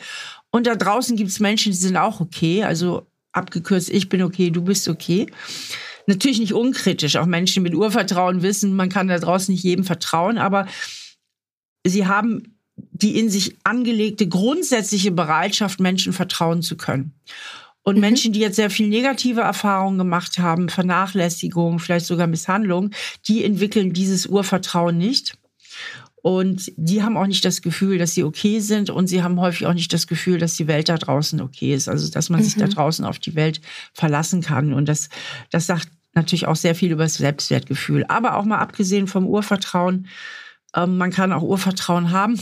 Und 0.50 0.66
da 0.66 0.76
draußen 0.76 1.18
gibt 1.18 1.28
es 1.28 1.38
Menschen, 1.38 1.72
die 1.72 1.78
sind 1.78 1.98
auch 1.98 2.20
okay. 2.20 2.64
Also 2.64 3.06
abgekürzt, 3.32 3.90
ich 3.90 4.08
bin 4.08 4.22
okay, 4.22 4.48
du 4.48 4.62
bist 4.62 4.88
okay. 4.88 5.26
Natürlich 6.06 6.40
nicht 6.40 6.54
unkritisch. 6.54 7.16
Auch 7.16 7.26
Menschen 7.26 7.62
mit 7.62 7.74
Urvertrauen 7.74 8.40
wissen, 8.40 8.74
man 8.74 8.88
kann 8.88 9.08
da 9.08 9.18
draußen 9.18 9.52
nicht 9.52 9.62
jedem 9.62 9.84
vertrauen, 9.84 10.38
aber 10.38 10.66
sie 11.84 12.06
haben 12.06 12.56
die 12.76 13.18
in 13.18 13.28
sich 13.28 13.58
angelegte 13.64 14.26
grundsätzliche 14.26 15.10
Bereitschaft, 15.10 15.78
Menschen 15.78 16.14
vertrauen 16.14 16.62
zu 16.62 16.78
können. 16.78 17.12
Und 17.82 17.96
mhm. 17.96 18.00
Menschen, 18.00 18.32
die 18.32 18.40
jetzt 18.40 18.56
sehr 18.56 18.70
viel 18.70 18.88
negative 18.88 19.40
Erfahrungen 19.40 19.98
gemacht 19.98 20.38
haben, 20.38 20.68
Vernachlässigung, 20.68 21.78
vielleicht 21.78 22.06
sogar 22.06 22.26
Misshandlung, 22.26 22.90
die 23.26 23.44
entwickeln 23.44 23.92
dieses 23.92 24.26
Urvertrauen 24.26 24.98
nicht. 24.98 25.34
Und 26.22 26.70
die 26.76 27.02
haben 27.02 27.16
auch 27.16 27.26
nicht 27.26 27.44
das 27.46 27.62
Gefühl, 27.62 27.96
dass 27.96 28.12
sie 28.12 28.24
okay 28.24 28.60
sind 28.60 28.90
und 28.90 29.06
sie 29.06 29.22
haben 29.22 29.40
häufig 29.40 29.66
auch 29.66 29.72
nicht 29.72 29.92
das 29.92 30.06
Gefühl, 30.06 30.38
dass 30.38 30.54
die 30.54 30.66
Welt 30.66 30.90
da 30.90 30.98
draußen 30.98 31.40
okay 31.40 31.74
ist. 31.74 31.88
Also, 31.88 32.10
dass 32.10 32.28
man 32.28 32.40
mhm. 32.40 32.44
sich 32.44 32.56
da 32.56 32.66
mhm. 32.66 32.70
draußen 32.70 33.04
auf 33.06 33.18
die 33.18 33.34
Welt 33.34 33.62
verlassen 33.94 34.42
kann. 34.42 34.74
Und 34.74 34.86
das, 34.86 35.08
das 35.50 35.66
sagt 35.66 35.88
natürlich 36.12 36.46
auch 36.46 36.56
sehr 36.56 36.74
viel 36.74 36.92
über 36.92 37.04
das 37.04 37.14
Selbstwertgefühl. 37.14 38.04
Aber 38.08 38.36
auch 38.36 38.44
mal 38.44 38.58
abgesehen 38.58 39.06
vom 39.06 39.26
Urvertrauen, 39.26 40.08
ähm, 40.74 40.98
man 40.98 41.10
kann 41.10 41.32
auch 41.32 41.42
Urvertrauen 41.42 42.10
haben. 42.10 42.38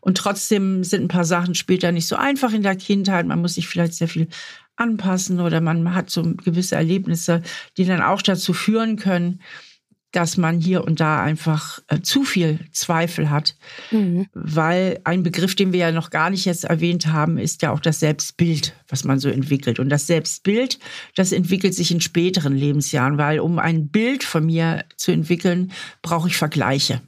Und 0.00 0.16
trotzdem 0.16 0.82
sind 0.82 1.02
ein 1.02 1.08
paar 1.08 1.24
Sachen 1.24 1.54
später 1.54 1.92
nicht 1.92 2.06
so 2.06 2.16
einfach 2.16 2.52
in 2.52 2.62
der 2.62 2.76
Kindheit. 2.76 3.26
Man 3.26 3.40
muss 3.40 3.54
sich 3.54 3.68
vielleicht 3.68 3.94
sehr 3.94 4.08
viel 4.08 4.28
anpassen 4.82 5.40
oder 5.40 5.60
man 5.60 5.94
hat 5.94 6.10
so 6.10 6.22
gewisse 6.22 6.74
Erlebnisse, 6.74 7.42
die 7.76 7.84
dann 7.84 8.02
auch 8.02 8.22
dazu 8.22 8.52
führen 8.52 8.96
können, 8.96 9.40
dass 10.12 10.36
man 10.36 10.60
hier 10.60 10.84
und 10.84 11.00
da 11.00 11.22
einfach 11.22 11.80
äh, 11.88 12.00
zu 12.00 12.22
viel 12.22 12.60
Zweifel 12.70 13.30
hat, 13.30 13.56
mhm. 13.90 14.26
weil 14.34 15.00
ein 15.04 15.22
Begriff, 15.22 15.54
den 15.54 15.72
wir 15.72 15.80
ja 15.80 15.92
noch 15.92 16.10
gar 16.10 16.28
nicht 16.30 16.44
jetzt 16.44 16.64
erwähnt 16.64 17.06
haben, 17.06 17.38
ist 17.38 17.62
ja 17.62 17.72
auch 17.72 17.80
das 17.80 18.00
Selbstbild, 18.00 18.74
was 18.88 19.04
man 19.04 19.18
so 19.18 19.30
entwickelt. 19.30 19.78
Und 19.78 19.88
das 19.88 20.06
Selbstbild, 20.06 20.78
das 21.16 21.32
entwickelt 21.32 21.74
sich 21.74 21.90
in 21.90 22.02
späteren 22.02 22.54
Lebensjahren, 22.54 23.16
weil 23.16 23.40
um 23.40 23.58
ein 23.58 23.88
Bild 23.88 24.22
von 24.22 24.44
mir 24.44 24.84
zu 24.96 25.12
entwickeln, 25.12 25.72
brauche 26.02 26.28
ich 26.28 26.36
Vergleiche. 26.36 27.00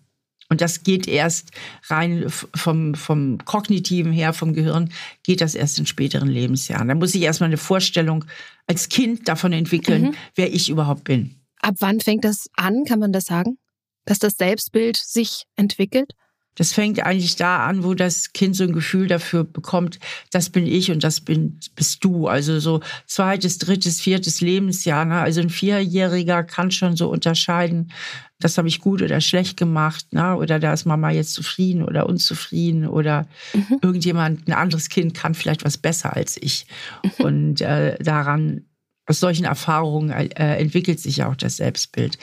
Und 0.48 0.60
das 0.60 0.82
geht 0.82 1.08
erst 1.08 1.50
rein 1.88 2.26
vom, 2.28 2.94
vom 2.94 3.38
kognitiven 3.44 4.12
her, 4.12 4.32
vom 4.32 4.52
Gehirn, 4.52 4.90
geht 5.22 5.40
das 5.40 5.54
erst 5.54 5.78
in 5.78 5.86
späteren 5.86 6.28
Lebensjahren. 6.28 6.88
Da 6.88 6.94
muss 6.94 7.14
ich 7.14 7.22
erstmal 7.22 7.48
eine 7.48 7.56
Vorstellung 7.56 8.24
als 8.66 8.88
Kind 8.88 9.28
davon 9.28 9.52
entwickeln, 9.52 10.02
mhm. 10.02 10.14
wer 10.34 10.52
ich 10.52 10.68
überhaupt 10.68 11.04
bin. 11.04 11.36
Ab 11.60 11.76
wann 11.80 12.00
fängt 12.00 12.24
das 12.24 12.48
an, 12.56 12.84
kann 12.84 12.98
man 12.98 13.12
das 13.12 13.24
sagen? 13.24 13.56
Dass 14.04 14.18
das 14.18 14.34
Selbstbild 14.36 14.96
sich 14.98 15.44
entwickelt? 15.56 16.12
Das 16.56 16.72
fängt 16.72 17.04
eigentlich 17.04 17.36
da 17.36 17.66
an, 17.66 17.84
wo 17.84 17.94
das 17.94 18.32
Kind 18.32 18.56
so 18.56 18.64
ein 18.64 18.72
Gefühl 18.72 19.08
dafür 19.08 19.44
bekommt, 19.44 19.98
das 20.30 20.50
bin 20.50 20.66
ich 20.66 20.90
und 20.90 21.02
das 21.02 21.20
bin, 21.20 21.58
bist 21.74 22.04
du. 22.04 22.28
Also 22.28 22.60
so 22.60 22.80
zweites, 23.06 23.58
drittes, 23.58 24.00
viertes 24.00 24.40
Lebensjahr. 24.40 25.04
Ne? 25.04 25.20
Also 25.20 25.40
ein 25.40 25.50
Vierjähriger 25.50 26.44
kann 26.44 26.70
schon 26.70 26.96
so 26.96 27.08
unterscheiden, 27.08 27.92
das 28.40 28.58
habe 28.58 28.68
ich 28.68 28.80
gut 28.80 29.00
oder 29.00 29.20
schlecht 29.20 29.56
gemacht, 29.56 30.12
ne? 30.12 30.36
oder 30.36 30.58
da 30.58 30.72
ist 30.72 30.84
Mama 30.84 31.10
jetzt 31.10 31.34
zufrieden 31.34 31.82
oder 31.82 32.06
unzufrieden 32.06 32.86
oder 32.86 33.26
mhm. 33.54 33.78
irgendjemand, 33.80 34.48
ein 34.48 34.52
anderes 34.52 34.88
Kind 34.88 35.14
kann 35.14 35.34
vielleicht 35.34 35.64
was 35.64 35.78
besser 35.78 36.14
als 36.14 36.36
ich. 36.40 36.66
Mhm. 37.02 37.24
Und 37.24 37.60
äh, 37.60 37.96
daran 38.02 38.66
aus 39.06 39.20
solchen 39.20 39.44
Erfahrungen 39.44 40.10
äh, 40.10 40.56
entwickelt 40.56 41.00
sich 41.00 41.18
ja 41.18 41.28
auch 41.28 41.36
das 41.36 41.56
Selbstbild. 41.56 42.18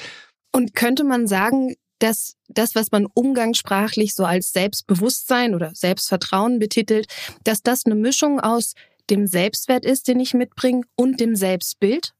Und 0.51 0.75
könnte 0.75 1.03
man 1.03 1.27
sagen, 1.27 1.75
dass 2.01 2.35
das, 2.47 2.75
was 2.75 2.91
man 2.91 3.05
umgangssprachlich 3.05 4.15
so 4.15 4.25
als 4.25 4.51
Selbstbewusstsein 4.51 5.53
oder 5.53 5.71
Selbstvertrauen 5.73 6.59
betitelt, 6.59 7.07
dass 7.43 7.61
das 7.61 7.85
eine 7.85 7.95
Mischung 7.95 8.39
aus 8.39 8.73
dem 9.09 9.27
Selbstwert 9.27 9.85
ist, 9.85 10.07
den 10.07 10.19
ich 10.19 10.33
mitbringe, 10.33 10.83
und 10.95 11.19
dem 11.19 11.35
Selbstbild? 11.35 12.13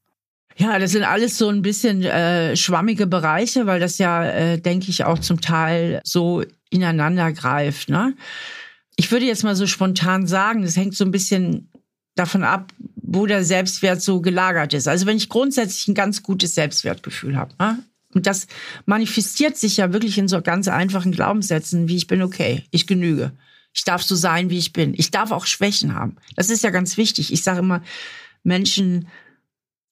Ja, 0.56 0.78
das 0.78 0.92
sind 0.92 1.04
alles 1.04 1.38
so 1.38 1.48
ein 1.48 1.62
bisschen 1.62 2.02
äh, 2.02 2.56
schwammige 2.56 3.06
Bereiche, 3.06 3.66
weil 3.66 3.80
das 3.80 3.98
ja, 3.98 4.24
äh, 4.24 4.60
denke 4.60 4.90
ich, 4.90 5.04
auch 5.04 5.18
zum 5.18 5.40
Teil 5.40 6.00
so 6.04 6.44
ineinander 6.70 7.32
greift. 7.32 7.88
Ne? 7.88 8.14
Ich 8.96 9.10
würde 9.10 9.24
jetzt 9.24 9.44
mal 9.44 9.56
so 9.56 9.66
spontan 9.66 10.26
sagen, 10.26 10.62
das 10.62 10.76
hängt 10.76 10.94
so 10.94 11.04
ein 11.04 11.10
bisschen 11.10 11.70
davon 12.14 12.44
ab, 12.44 12.72
wo 12.96 13.26
der 13.26 13.44
Selbstwert 13.44 14.02
so 14.02 14.20
gelagert 14.20 14.74
ist. 14.74 14.86
Also 14.86 15.06
wenn 15.06 15.16
ich 15.16 15.30
grundsätzlich 15.30 15.88
ein 15.88 15.94
ganz 15.94 16.22
gutes 16.22 16.54
Selbstwertgefühl 16.54 17.36
habe, 17.36 17.54
ne? 17.58 17.82
Und 18.14 18.26
das 18.26 18.46
manifestiert 18.86 19.56
sich 19.56 19.78
ja 19.78 19.92
wirklich 19.92 20.18
in 20.18 20.28
so 20.28 20.40
ganz 20.42 20.68
einfachen 20.68 21.12
Glaubenssätzen, 21.12 21.88
wie 21.88 21.96
ich 21.96 22.06
bin 22.06 22.22
okay, 22.22 22.64
ich 22.70 22.86
genüge. 22.86 23.32
Ich 23.74 23.84
darf 23.84 24.02
so 24.02 24.14
sein, 24.14 24.50
wie 24.50 24.58
ich 24.58 24.72
bin. 24.72 24.92
Ich 24.94 25.10
darf 25.10 25.30
auch 25.30 25.46
Schwächen 25.46 25.94
haben. 25.94 26.16
Das 26.36 26.50
ist 26.50 26.62
ja 26.62 26.70
ganz 26.70 26.96
wichtig. 26.96 27.32
Ich 27.32 27.42
sage 27.42 27.60
immer, 27.60 27.82
Menschen, 28.42 29.08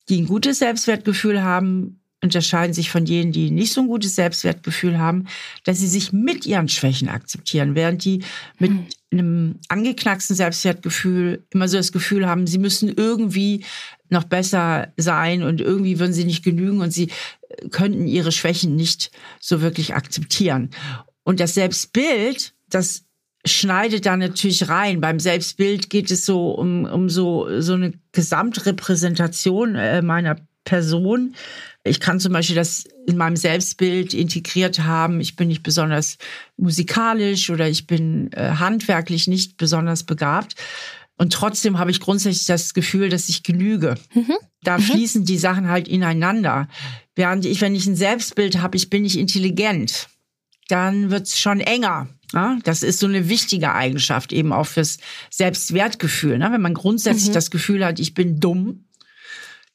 die 0.09 0.21
ein 0.21 0.27
gutes 0.27 0.59
Selbstwertgefühl 0.59 1.43
haben, 1.43 2.01
unterscheiden 2.23 2.75
sich 2.75 2.91
von 2.91 3.07
jenen, 3.07 3.33
die 3.33 3.51
nicht 3.51 3.73
so 3.73 3.81
ein 3.81 3.87
gutes 3.87 4.15
Selbstwertgefühl 4.15 4.99
haben, 4.99 5.27
dass 5.65 5.79
sie 5.79 5.87
sich 5.87 6.13
mit 6.13 6.45
ihren 6.45 6.69
Schwächen 6.69 7.09
akzeptieren, 7.09 7.75
während 7.75 8.05
die 8.05 8.23
mit 8.59 8.71
hm. 8.71 8.87
einem 9.11 9.59
angeknacksten 9.69 10.37
Selbstwertgefühl 10.37 11.47
immer 11.51 11.69
so 11.69 11.79
das 11.79 11.93
Gefühl 11.93 12.27
haben, 12.27 12.47
sie 12.47 12.59
müssen 12.59 12.93
irgendwie 12.95 13.65
noch 14.11 14.25
besser 14.25 14.93
sein 14.97 15.43
und 15.43 15.61
irgendwie 15.61 15.99
würden 15.99 16.13
sie 16.13 16.25
nicht 16.25 16.45
genügen 16.45 16.81
und 16.81 16.91
sie 16.91 17.11
könnten 17.71 18.07
ihre 18.07 18.33
Schwächen 18.33 18.77
nicht 18.77 19.11
so 19.41 19.61
wirklich 19.61 19.95
akzeptieren. 19.95 20.71
Und 21.23 21.41
das 21.41 21.55
Selbstbild, 21.55 22.55
das 22.69 23.05
schneidet 23.45 24.07
da 24.07 24.17
natürlich 24.17 24.69
rein. 24.69 25.01
Beim 25.01 25.19
Selbstbild 25.21 25.91
geht 25.91 26.11
es 26.11 26.27
so 26.27 26.51
um, 26.51 26.85
um 26.85 27.09
so, 27.09 27.61
so 27.61 27.75
eine 27.75 27.93
Gesamtrepräsentation 28.13 29.75
äh, 29.75 30.03
meiner 30.03 30.37
Person. 30.65 31.35
Ich 31.83 32.01
kann 32.01 32.21
zum 32.21 32.35
Beispiel 32.35 32.57
das 32.57 32.85
in 33.07 33.17
meinem 33.17 33.37
Selbstbild 33.37 34.13
integriert 34.13 34.81
haben. 34.81 35.21
Ich 35.21 35.37
bin 35.37 35.49
nicht 35.49 35.63
besonders 35.63 36.19
musikalisch 36.59 37.49
oder 37.49 37.69
ich 37.69 37.87
bin 37.87 38.31
äh, 38.33 38.57
handwerklich 38.57 39.27
nicht 39.27 39.57
besonders 39.57 40.05
begabt. 40.05 40.55
Und 41.21 41.35
trotzdem 41.35 41.79
habe 41.79 41.91
ich 41.91 42.01
grundsätzlich 42.01 42.47
das 42.47 42.73
Gefühl, 42.73 43.11
dass 43.11 43.29
ich 43.29 43.43
genüge. 43.43 43.97
Mhm. 44.15 44.33
Da 44.63 44.79
mhm. 44.79 44.83
fließen 44.85 45.25
die 45.27 45.37
Sachen 45.37 45.69
halt 45.69 45.87
ineinander. 45.87 46.67
Während 47.15 47.45
ich, 47.45 47.61
wenn 47.61 47.75
ich 47.75 47.87
ein 47.87 47.95
Selbstbild 47.95 48.63
habe, 48.63 48.79
ich 48.79 48.89
bin 48.89 49.03
nicht 49.03 49.19
intelligent, 49.19 50.09
dann 50.69 51.11
wird 51.11 51.27
es 51.27 51.39
schon 51.39 51.61
enger. 51.61 52.09
Ja, 52.33 52.59
das 52.65 52.83
ist 52.83 53.01
so 53.01 53.07
eine 53.07 53.29
wichtige 53.29 53.75
Eigenschaft 53.75 54.33
eben 54.33 54.51
auch 54.51 54.67
fürs 54.67 54.97
Selbstwertgefühl. 55.29 56.39
Ne? 56.39 56.49
Wenn 56.53 56.63
man 56.63 56.73
grundsätzlich 56.73 57.29
mhm. 57.29 57.35
das 57.35 57.51
Gefühl 57.51 57.85
hat, 57.85 58.01
ich 58.01 58.15
bin 58.15 58.41
dumm, 58.41 58.87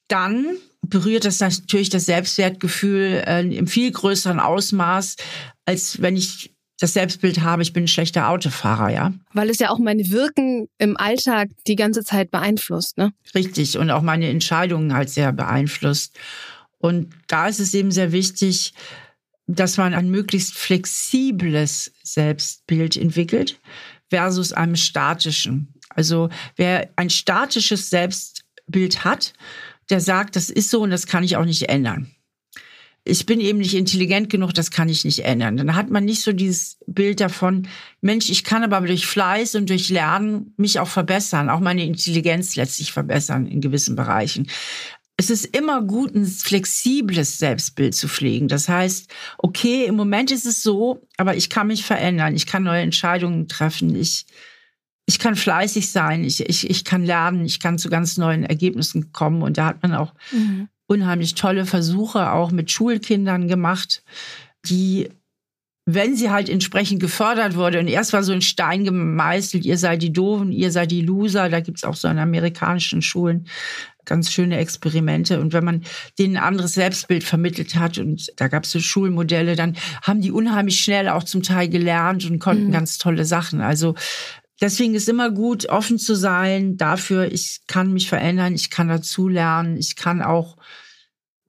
dann 0.08 0.48
berührt 0.82 1.25
das 1.25 1.42
natürlich 1.42 1.90
das 1.90 2.06
Selbstwertgefühl 2.06 3.24
äh, 3.24 3.42
im 3.56 3.68
viel 3.68 3.92
größeren 3.92 4.40
Ausmaß, 4.40 5.18
als 5.66 6.02
wenn 6.02 6.18
ich 6.18 6.54
das 6.79 6.94
Selbstbild 6.94 7.41
habe, 7.41 7.62
ich 7.62 7.74
bin 7.74 7.86
ein 7.86 7.88
schlechter 7.88 8.29
Autofahrer, 8.29 8.89
ja. 8.89 9.13
Weil 9.34 9.50
es 9.50 9.60
ja 9.60 9.70
auch 9.70 9.79
meine 9.79 10.10
Wirken 10.10 10.67
im 10.77 10.98
Alltag 10.98 11.50
die 11.67 11.75
ganze 11.75 12.03
Zeit 12.03 12.32
beeinflusst, 12.32 12.98
ne? 12.98 13.13
Richtig. 13.34 13.77
Und 13.77 13.91
auch 13.91 14.01
meine 14.01 14.29
Entscheidungen 14.29 14.94
halt 14.94 15.10
sehr 15.10 15.32
beeinflusst. 15.32 16.17
Und 16.77 17.13
da 17.27 17.48
ist 17.48 17.60
es 17.60 17.74
eben 17.74 17.91
sehr 17.91 18.12
wichtig, 18.12 18.74
dass 19.48 19.77
man 19.77 19.94
ein 19.94 20.10
möglichst 20.10 20.53
flexibles 20.55 21.94
Selbstbild 22.03 22.98
entwickelt 22.98 23.60
versus 24.10 24.53
einem 24.53 24.75
statischen. 24.75 25.74
Also 25.89 26.29
wer 26.58 26.89
ein 26.96 27.10
statisches 27.10 27.89
Selbstbild 27.89 29.05
hat, 29.05 29.34
der 29.89 30.01
sagt, 30.01 30.36
das 30.36 30.50
ist 30.50 30.72
so 30.72 30.82
und 30.82 30.89
das 30.89 31.08
kann 31.08 31.24
ich 31.24 31.38
auch 31.38 31.46
nicht 31.46 31.70
ändern. 31.70 32.12
Ich 33.07 33.27
bin 33.27 33.39
eben 33.39 33.59
nicht 33.59 33.75
intelligent 33.75 34.31
genug, 34.31 34.53
das 34.53 34.71
kann 34.71 34.89
ich 34.89 35.05
nicht 35.05 35.19
ändern. 35.19 35.57
Dann 35.57 35.75
hat 35.75 35.91
man 35.91 36.05
nicht 36.05 36.24
so 36.24 36.33
dieses 36.33 36.79
Bild 36.88 37.19
davon, 37.19 37.67
Mensch, 38.01 38.29
ich 38.29 38.43
kann 38.43 38.63
aber 38.63 38.81
durch 38.81 39.05
Fleiß 39.05 39.53
und 39.55 39.69
durch 39.69 39.89
Lernen 39.89 40.53
mich 40.57 40.79
auch 40.79 40.88
verbessern, 40.88 41.50
auch 41.50 41.59
meine 41.59 41.85
Intelligenz 41.85 42.55
letztlich 42.55 42.91
verbessern 42.91 43.45
in 43.45 43.62
gewissen 43.62 43.95
Bereichen. 43.95 44.47
Es 45.17 45.29
ist 45.29 45.45
immer 45.55 45.83
gut, 45.83 46.15
ein 46.15 46.25
flexibles 46.25 47.38
Selbstbild 47.38 47.93
zu 47.93 48.07
pflegen. 48.07 48.47
Das 48.47 48.67
heißt, 48.67 49.09
okay, 49.38 49.85
im 49.85 49.95
Moment 49.95 50.31
ist 50.31 50.45
es 50.45 50.63
so, 50.63 51.07
aber 51.17 51.38
ich 51.38 51.50
kann 51.50 51.67
mich 51.67 51.85
verändern, 51.85 52.35
ich 52.35 52.47
kann 52.47 52.63
neue 52.63 52.81
Entscheidungen 52.81 53.47
treffen, 53.47 53.95
ich 53.95 54.25
ich 55.05 55.19
kann 55.19 55.35
fleißig 55.35 55.91
sein, 55.91 56.24
ich, 56.24 56.41
ich, 56.50 56.69
ich 56.69 56.83
kann 56.83 57.05
lernen, 57.05 57.45
ich 57.45 57.59
kann 57.59 57.77
zu 57.77 57.89
ganz 57.89 58.17
neuen 58.17 58.43
Ergebnissen 58.43 59.12
kommen. 59.12 59.43
Und 59.43 59.57
da 59.57 59.67
hat 59.67 59.83
man 59.83 59.93
auch 59.93 60.13
mhm. 60.31 60.67
Unheimlich 60.88 61.36
tolle 61.36 61.65
Versuche 61.65 62.32
auch 62.32 62.51
mit 62.51 62.72
Schulkindern 62.72 63.48
gemacht, 63.48 64.04
die, 64.65 65.10
wenn 65.86 66.15
sie 66.15 66.30
halt 66.30 66.50
entsprechend 66.50 67.00
gefördert 67.00 67.56
wurde, 67.56 67.80
und 67.80 67.88
erst 67.88 68.13
war 68.13 68.24
so 68.24 68.34
ein 68.34 68.42
Stein 68.42 68.84
gemeißelt, 68.84 69.65
ihr 69.65 69.77
seid 69.77 70.01
die 70.01 70.13
Doofen, 70.13 70.51
ihr 70.51 70.72
seid 70.72 70.92
die 70.92 71.01
Loser, 71.01 71.50
da 71.50 71.60
gibt's 71.60 71.84
auch 71.84 71.96
so 71.96 72.08
in 72.08 72.20
amerikanischen 72.20 73.01
Schulen 73.01 73.48
ganz 74.06 74.32
schöne 74.32 74.58
Experimente. 74.58 75.39
Und 75.39 75.54
wenn 75.54 75.65
man 75.65 75.84
denen 76.18 76.38
ein 76.38 76.44
anderes 76.44 76.74
Selbstbild 76.74 77.24
vermittelt 77.24 77.75
hat, 77.75 77.98
und 77.98 78.32
da 78.38 78.48
gab 78.48 78.63
es 78.63 78.72
so 78.72 78.80
Schulmodelle, 78.80 79.56
dann 79.56 79.75
haben 80.04 80.22
die 80.22 80.32
unheimlich 80.32 80.80
schnell 80.80 81.10
auch 81.10 81.24
zum 81.24 81.44
Teil 81.44 81.68
gelernt 81.70 82.30
und 82.30 82.39
konnten 82.39 82.68
mhm. 82.68 82.72
ganz 82.72 82.98
tolle 82.98 83.25
Sachen. 83.25 83.62
Also 83.62 83.96
Deswegen 84.62 84.95
ist 84.95 85.09
immer 85.09 85.31
gut, 85.31 85.67
offen 85.67 86.00
zu 86.00 86.15
sein 86.15 86.77
dafür, 86.77 87.31
ich 87.31 87.62
kann 87.67 87.91
mich 87.91 88.07
verändern, 88.07 88.55
ich 88.55 88.69
kann 88.69 88.88
dazulernen, 88.88 89.77
ich 89.77 89.95
kann 89.97 90.21
auch 90.21 90.55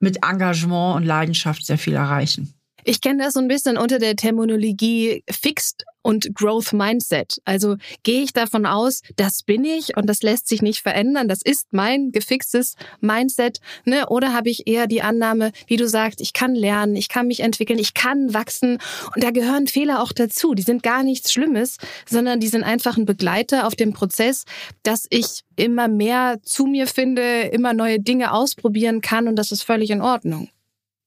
mit 0.00 0.24
Engagement 0.24 0.96
und 0.96 1.04
Leidenschaft 1.04 1.64
sehr 1.64 1.78
viel 1.78 1.94
erreichen. 1.94 2.55
Ich 2.88 3.00
kenne 3.00 3.24
das 3.24 3.34
so 3.34 3.40
ein 3.40 3.48
bisschen 3.48 3.78
unter 3.78 3.98
der 3.98 4.14
Terminologie 4.14 5.24
Fixed 5.28 5.84
und 6.02 6.32
Growth 6.36 6.72
Mindset. 6.72 7.40
Also 7.44 7.78
gehe 8.04 8.22
ich 8.22 8.32
davon 8.32 8.64
aus, 8.64 9.00
das 9.16 9.42
bin 9.42 9.64
ich 9.64 9.96
und 9.96 10.06
das 10.06 10.22
lässt 10.22 10.46
sich 10.46 10.62
nicht 10.62 10.82
verändern, 10.82 11.26
das 11.26 11.42
ist 11.42 11.66
mein 11.72 12.12
gefixtes 12.12 12.76
Mindset, 13.00 13.58
ne? 13.86 14.08
Oder 14.08 14.32
habe 14.32 14.50
ich 14.50 14.68
eher 14.68 14.86
die 14.86 15.02
Annahme, 15.02 15.50
wie 15.66 15.76
du 15.76 15.88
sagst, 15.88 16.20
ich 16.20 16.32
kann 16.32 16.54
lernen, 16.54 16.94
ich 16.94 17.08
kann 17.08 17.26
mich 17.26 17.40
entwickeln, 17.40 17.80
ich 17.80 17.92
kann 17.92 18.32
wachsen 18.32 18.78
und 19.16 19.24
da 19.24 19.32
gehören 19.32 19.66
Fehler 19.66 20.00
auch 20.00 20.12
dazu. 20.12 20.54
Die 20.54 20.62
sind 20.62 20.84
gar 20.84 21.02
nichts 21.02 21.32
Schlimmes, 21.32 21.78
sondern 22.08 22.38
die 22.38 22.46
sind 22.46 22.62
einfach 22.62 22.96
ein 22.96 23.04
Begleiter 23.04 23.66
auf 23.66 23.74
dem 23.74 23.94
Prozess, 23.94 24.44
dass 24.84 25.06
ich 25.10 25.42
immer 25.56 25.88
mehr 25.88 26.38
zu 26.44 26.66
mir 26.66 26.86
finde, 26.86 27.40
immer 27.50 27.72
neue 27.72 27.98
Dinge 27.98 28.32
ausprobieren 28.32 29.00
kann 29.00 29.26
und 29.26 29.34
das 29.34 29.50
ist 29.50 29.64
völlig 29.64 29.90
in 29.90 30.02
Ordnung. 30.02 30.50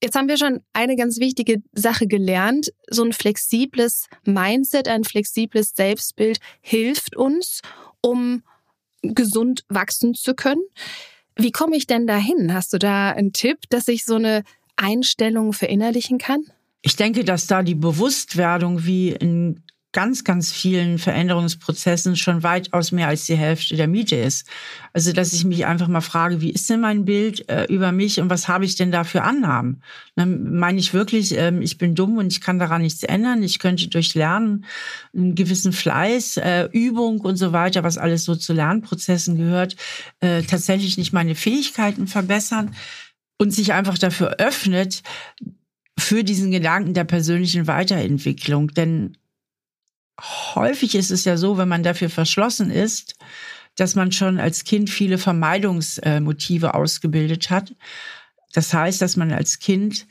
Jetzt 0.02 0.16
haben 0.16 0.30
wir 0.30 0.38
schon 0.38 0.62
eine 0.72 0.96
ganz 0.96 1.20
wichtige 1.20 1.62
Sache 1.74 2.08
gelernt. 2.08 2.72
So 2.90 3.04
ein 3.04 3.12
flexibles 3.12 4.08
Mindset, 4.26 4.88
ein 4.88 5.04
flexibles 5.04 5.74
Selbstbild 5.76 6.40
hilft 6.62 7.18
uns, 7.18 7.62
um 8.02 8.44
gesund 9.02 9.66
wachsen 9.68 10.14
zu 10.14 10.36
können. 10.36 10.62
Wie 11.36 11.52
komme 11.52 11.76
ich 11.76 11.88
denn 11.88 12.08
dahin? 12.08 12.54
Hast 12.54 12.74
du 12.74 12.78
da 12.78 13.12
einen 13.12 13.34
Tipp, 13.34 13.60
dass 13.70 13.88
ich 13.88 14.06
so 14.06 14.16
eine 14.16 14.44
Einstellung 14.78 15.54
verinnerlichen 15.54 16.18
kann? 16.18 16.46
Ich 16.82 16.96
denke, 16.96 17.26
dass 17.26 17.48
da 17.48 17.62
die 17.62 17.76
Bewusstwerdung 17.76 18.86
wie 18.86 19.10
in 19.10 19.62
ganz, 19.92 20.24
ganz 20.24 20.52
vielen 20.52 21.00
Veränderungsprozessen 21.00 22.16
schon 22.16 22.44
weitaus 22.44 22.92
mehr 22.92 23.08
als 23.08 23.26
die 23.26 23.36
Hälfte 23.36 23.76
der 23.76 23.88
Miete 23.88 24.16
ist. 24.16 24.48
Also, 24.94 25.14
dass 25.14 25.34
ich 25.34 25.46
mich 25.46 25.66
einfach 25.66 25.88
mal 25.88 26.02
frage, 26.02 26.42
wie 26.42 26.52
ist 26.52 26.70
denn 26.70 26.82
mein 26.82 27.06
Bild 27.06 27.50
äh, 27.50 27.66
über 27.66 27.92
mich 27.92 28.20
und 28.20 28.30
was 28.30 28.48
habe 28.48 28.66
ich 28.66 28.76
denn 28.76 28.92
da 28.92 29.04
für 29.04 29.24
Annahmen? 29.24 29.82
Dann 30.16 30.58
meine 30.58 30.80
ich 30.80 30.94
wirklich, 30.94 31.36
ähm, 31.36 31.62
ich 31.62 31.80
bin 31.80 31.96
dumm 31.96 32.18
und 32.18 32.32
ich 32.32 32.42
kann 32.42 32.60
daran 32.60 32.84
nichts 32.84 33.02
ändern. 33.04 33.42
Ich 33.42 33.58
könnte 33.58 33.88
durch 33.88 34.14
Lernen 34.14 34.66
einen 35.16 35.34
gewissen 35.34 35.74
Fleiß, 35.74 36.38
äh, 36.38 36.70
Übung 36.72 37.22
und 37.22 37.38
so 37.38 37.52
weiter, 37.52 37.84
was 37.84 37.98
alles 37.98 38.26
so 38.26 38.36
zu 38.36 38.54
Lernprozessen 38.54 39.38
gehört, 39.38 39.76
äh, 40.20 40.44
tatsächlich 40.44 40.98
nicht 40.98 41.14
meine 41.14 41.34
Fähigkeiten 41.34 42.06
verbessern 42.06 42.76
und 43.40 43.52
sich 43.52 43.74
einfach 43.74 43.98
dafür 43.98 44.36
öffnet, 44.38 45.02
für 45.98 46.24
diesen 46.24 46.52
Gedanken 46.52 46.94
der 46.94 47.04
persönlichen 47.04 47.68
Weiterentwicklung. 47.68 48.70
Denn 48.74 49.18
häufig 50.20 50.96
ist 50.96 51.12
es 51.12 51.26
ja 51.26 51.38
so, 51.38 51.58
wenn 51.58 51.68
man 51.68 51.84
dafür 51.84 52.10
verschlossen 52.10 52.72
ist, 52.72 53.16
dass 53.76 53.96
man 53.96 54.12
schon 54.12 54.40
als 54.40 54.64
Kind 54.64 54.90
viele 54.90 55.18
Vermeidungsmotive 55.18 56.74
ausgebildet 56.74 57.50
hat. 57.50 57.76
Das 58.54 58.74
heißt, 58.74 59.02
dass 59.02 59.16
man 59.16 59.32
als 59.32 59.60
Kind 59.60 60.08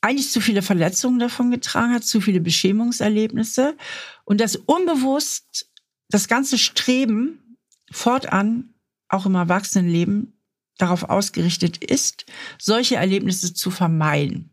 eigentlich 0.00 0.30
zu 0.30 0.40
viele 0.40 0.62
Verletzungen 0.62 1.18
davon 1.18 1.50
getragen 1.50 1.92
hat, 1.92 2.04
zu 2.04 2.20
viele 2.20 2.40
Beschämungserlebnisse 2.40 3.76
und 4.24 4.40
dass 4.40 4.56
unbewusst 4.56 5.70
das 6.08 6.28
ganze 6.28 6.56
Streben 6.58 7.56
fortan, 7.90 8.74
auch 9.08 9.26
im 9.26 9.34
Erwachsenenleben, 9.34 10.34
darauf 10.78 11.04
ausgerichtet 11.04 11.78
ist, 11.78 12.26
solche 12.58 12.96
Erlebnisse 12.96 13.52
zu 13.52 13.70
vermeiden. 13.70 14.50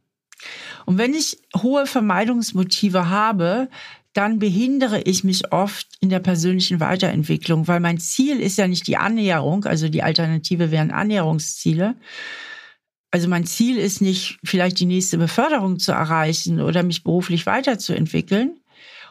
Und 0.86 0.98
wenn 0.98 1.14
ich 1.14 1.40
hohe 1.56 1.86
Vermeidungsmotive 1.86 3.10
habe, 3.10 3.70
dann 4.16 4.40
behindere 4.40 5.02
ich 5.02 5.26
mich 5.26 5.52
oft 5.52 5.88
in 6.00 6.10
der 6.10 6.20
persönlichen 6.20 6.80
Weiterentwicklung, 6.80 7.68
weil 7.68 7.82
mein 7.82 8.00
Ziel 8.00 8.40
ist 8.40 8.58
ja 8.58 8.68
nicht 8.68 8.88
die 8.88 8.96
Annäherung, 8.96 9.66
also 9.66 9.90
die 9.90 10.04
Alternative 10.04 10.72
wären 10.72 10.92
Annäherungsziele. 10.92 11.96
Also 13.12 13.28
mein 13.28 13.46
Ziel 13.46 13.78
ist 13.78 14.02
nicht 14.02 14.40
vielleicht 14.44 14.80
die 14.80 14.86
nächste 14.86 15.18
Beförderung 15.18 15.80
zu 15.80 15.92
erreichen 15.92 16.62
oder 16.62 16.82
mich 16.82 17.04
beruflich 17.04 17.46
weiterzuentwickeln 17.46 18.58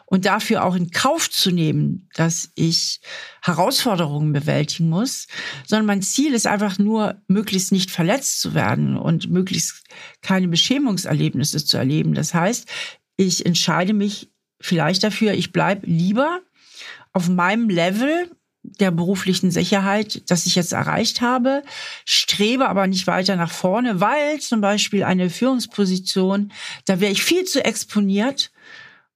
und 0.07 0.25
dafür 0.25 0.65
auch 0.65 0.75
in 0.75 0.89
Kauf 0.89 1.29
zu 1.29 1.51
nehmen, 1.51 2.09
dass 2.15 2.51
ich 2.55 2.99
Herausforderungen 3.43 4.33
bewältigen 4.33 4.89
muss, 4.89 5.27
sondern 5.67 5.85
mein 5.85 6.01
Ziel 6.01 6.33
ist 6.33 6.47
einfach 6.47 6.79
nur, 6.79 7.21
möglichst 7.27 7.71
nicht 7.71 7.91
verletzt 7.91 8.41
zu 8.41 8.55
werden 8.55 8.97
und 8.97 9.29
möglichst 9.29 9.83
keine 10.23 10.47
Beschämungserlebnisse 10.47 11.63
zu 11.63 11.77
erleben. 11.77 12.15
Das 12.15 12.33
heißt, 12.33 12.67
ich 13.17 13.45
entscheide 13.45 13.93
mich 13.93 14.31
vielleicht 14.59 15.03
dafür, 15.03 15.33
ich 15.33 15.51
bleibe 15.51 15.87
lieber 15.87 16.41
auf 17.13 17.29
meinem 17.29 17.69
Level 17.69 18.29
der 18.79 18.91
beruflichen 18.91 19.51
Sicherheit, 19.51 20.29
das 20.29 20.45
ich 20.45 20.55
jetzt 20.55 20.73
erreicht 20.73 21.21
habe, 21.21 21.63
strebe 22.05 22.67
aber 22.67 22.87
nicht 22.87 23.07
weiter 23.07 23.35
nach 23.35 23.51
vorne, 23.51 24.01
weil 24.01 24.39
zum 24.39 24.61
Beispiel 24.61 25.03
eine 25.03 25.29
Führungsposition, 25.29 26.51
da 26.85 26.99
wäre 26.99 27.11
ich 27.11 27.23
viel 27.23 27.45
zu 27.45 27.63
exponiert. 27.63 28.51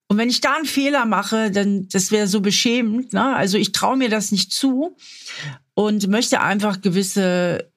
Und 0.07 0.17
wenn 0.17 0.29
ich 0.29 0.41
da 0.41 0.55
einen 0.55 0.65
Fehler 0.65 1.05
mache, 1.05 1.51
dann 1.51 1.87
das 1.89 2.11
wäre 2.11 2.27
so 2.27 2.41
beschämend. 2.41 3.13
Ne? 3.13 3.35
Also 3.35 3.57
ich 3.57 3.71
traue 3.71 3.97
mir 3.97 4.09
das 4.09 4.31
nicht 4.31 4.51
zu 4.51 4.95
und 5.73 6.07
möchte 6.07 6.41
einfach 6.41 6.81
gewisse 6.81 7.71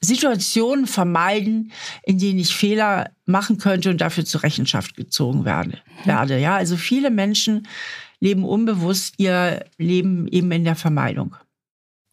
Situationen 0.00 0.86
vermeiden, 0.86 1.72
in 2.02 2.18
denen 2.18 2.38
ich 2.38 2.54
Fehler 2.54 3.10
machen 3.24 3.58
könnte 3.58 3.90
und 3.90 4.00
dafür 4.00 4.24
zur 4.24 4.42
Rechenschaft 4.42 4.96
gezogen 4.96 5.44
werde. 5.44 5.78
Werde. 6.04 6.38
Ja, 6.38 6.56
also 6.56 6.76
viele 6.76 7.10
Menschen 7.10 7.66
leben 8.20 8.44
unbewusst 8.44 9.14
ihr 9.18 9.64
Leben 9.78 10.26
eben 10.28 10.50
in 10.52 10.64
der 10.64 10.76
Vermeidung. 10.76 11.36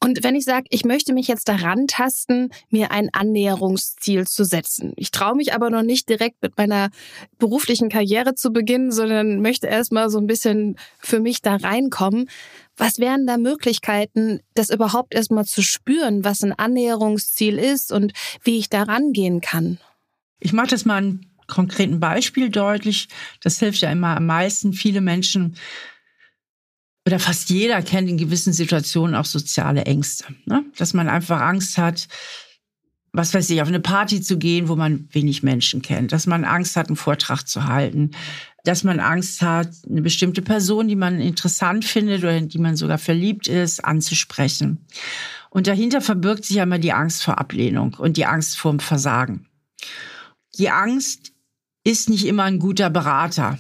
Und 0.04 0.22
wenn 0.22 0.36
ich 0.36 0.44
sage, 0.44 0.66
ich 0.70 0.84
möchte 0.84 1.14
mich 1.14 1.30
jetzt 1.30 1.48
daran 1.48 1.88
tasten, 1.88 2.50
mir 2.70 2.92
ein 2.92 3.08
Annäherungsziel 3.14 4.28
zu 4.28 4.44
setzen. 4.44 4.92
Ich 4.98 5.12
traue 5.12 5.36
mich 5.36 5.54
aber 5.54 5.70
noch 5.70 5.82
nicht 5.82 6.10
direkt 6.10 6.42
mit 6.42 6.58
meiner 6.58 6.90
beruflichen 7.38 7.88
Karriere 7.88 8.36
zu 8.36 8.52
beginnen, 8.52 8.92
sondern 8.92 9.42
möchte 9.42 9.68
erstmal 9.68 10.10
so 10.10 10.18
ein 10.18 10.28
bisschen 10.28 10.76
für 11.00 11.22
mich 11.22 11.42
da 11.42 11.56
reinkommen. 11.56 12.30
Was 12.76 12.98
wären 12.98 13.28
da 13.28 13.38
Möglichkeiten, 13.38 14.40
das 14.56 14.70
überhaupt 14.70 15.14
erstmal 15.14 15.46
zu 15.46 15.62
spüren, 15.62 16.24
was 16.24 16.44
ein 16.44 16.54
Annäherungsziel 16.54 17.60
ist 17.60 17.92
und 17.92 18.14
wie 18.44 18.58
ich 18.58 18.70
da 18.70 18.84
rangehen 18.84 19.42
kann? 19.42 19.78
Ich 20.40 20.54
mache 20.54 20.68
das 20.68 20.86
mal 20.86 21.02
ein 21.02 21.26
konkreten 21.48 22.00
Beispiel 22.00 22.50
deutlich. 22.50 23.08
Das 23.42 23.60
hilft 23.60 23.82
ja 23.82 23.92
immer 23.92 24.18
am 24.18 24.26
meisten. 24.26 24.74
Viele 24.74 25.02
Menschen 25.02 25.56
oder 27.06 27.20
fast 27.20 27.50
jeder 27.50 27.82
kennt 27.82 28.10
in 28.10 28.18
gewissen 28.18 28.54
Situationen 28.54 29.16
auch 29.16 29.26
soziale 29.26 29.84
Ängste. 29.84 30.26
Ne? 30.46 30.66
Dass 30.78 30.94
man 30.94 31.10
einfach 31.10 31.42
Angst 31.42 31.78
hat, 31.78 32.08
was 33.14 33.34
weiß 33.34 33.50
ich, 33.52 33.62
auf 33.62 33.68
eine 33.68 33.80
Party 33.80 34.22
zu 34.22 34.38
gehen, 34.38 34.68
wo 34.68 34.76
man 34.76 35.08
wenig 35.12 35.44
Menschen 35.44 35.82
kennt. 35.82 36.12
Dass 36.12 36.28
man 36.28 36.44
Angst 36.44 36.76
hat, 36.76 36.88
einen 36.88 36.96
Vortrag 36.96 37.48
zu 37.48 37.66
halten. 37.66 38.12
Dass 38.64 38.84
man 38.84 39.00
Angst 39.00 39.42
hat, 39.42 39.70
eine 39.88 40.02
bestimmte 40.02 40.42
Person, 40.42 40.88
die 40.88 40.96
man 40.96 41.22
interessant 41.22 41.86
findet 41.86 42.24
oder 42.24 42.36
in 42.36 42.50
die 42.50 42.58
man 42.58 42.76
sogar 42.76 42.98
verliebt 42.98 43.48
ist, 43.48 43.86
anzusprechen. 43.86 44.86
Und 45.50 45.68
dahinter 45.68 46.02
verbirgt 46.02 46.46
sich 46.46 46.58
immer 46.58 46.80
die 46.80 46.94
Angst 46.94 47.24
vor 47.24 47.38
Ablehnung 47.38 47.94
und 47.94 48.18
die 48.18 48.26
Angst 48.26 48.58
vor 48.58 48.72
dem 48.72 48.80
Versagen. 48.80 49.46
Die 50.58 50.70
Angst 50.70 51.32
ist 51.84 52.10
nicht 52.10 52.26
immer 52.26 52.44
ein 52.44 52.60
guter 52.60 52.90
Berater 52.90 53.60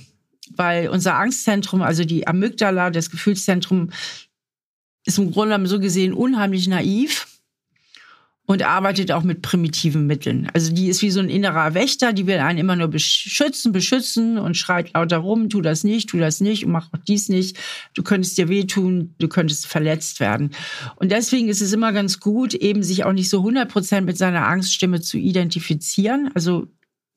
weil 0.55 0.89
unser 0.89 1.15
Angstzentrum, 1.15 1.81
also 1.81 2.03
die 2.03 2.27
Amygdala, 2.27 2.89
das 2.89 3.09
Gefühlszentrum, 3.09 3.89
ist 5.05 5.17
im 5.17 5.31
Grunde 5.31 5.49
genommen 5.49 5.67
so 5.67 5.79
gesehen 5.79 6.13
unheimlich 6.13 6.67
naiv 6.67 7.27
und 8.45 8.61
arbeitet 8.61 9.11
auch 9.11 9.23
mit 9.23 9.41
primitiven 9.41 10.05
Mitteln. 10.05 10.49
Also 10.53 10.73
die 10.73 10.87
ist 10.87 11.01
wie 11.01 11.11
so 11.11 11.21
ein 11.21 11.29
innerer 11.29 11.73
Wächter, 11.73 12.11
die 12.11 12.27
will 12.27 12.39
einen 12.39 12.59
immer 12.59 12.75
nur 12.75 12.89
beschützen, 12.89 13.71
beschützen 13.71 14.37
und 14.37 14.57
schreit 14.57 14.93
lauter 14.93 15.17
rum, 15.17 15.49
tu 15.49 15.61
das 15.61 15.85
nicht, 15.85 16.09
tu 16.09 16.17
das 16.17 16.41
nicht 16.41 16.65
und 16.65 16.73
mach 16.73 16.89
auch 16.91 16.99
dies 17.07 17.29
nicht. 17.29 17.57
Du 17.93 18.03
könntest 18.03 18.37
dir 18.37 18.49
wehtun, 18.49 19.15
du 19.17 19.29
könntest 19.29 19.65
verletzt 19.65 20.19
werden. 20.19 20.51
Und 20.97 21.11
deswegen 21.11 21.47
ist 21.47 21.61
es 21.61 21.71
immer 21.71 21.93
ganz 21.93 22.19
gut, 22.19 22.53
eben 22.53 22.83
sich 22.83 23.05
auch 23.05 23.13
nicht 23.13 23.29
so 23.29 23.39
100 23.39 23.71
Prozent 23.71 24.05
mit 24.05 24.17
seiner 24.17 24.45
Angststimme 24.45 24.99
zu 24.99 25.17
identifizieren. 25.17 26.29
Also 26.33 26.67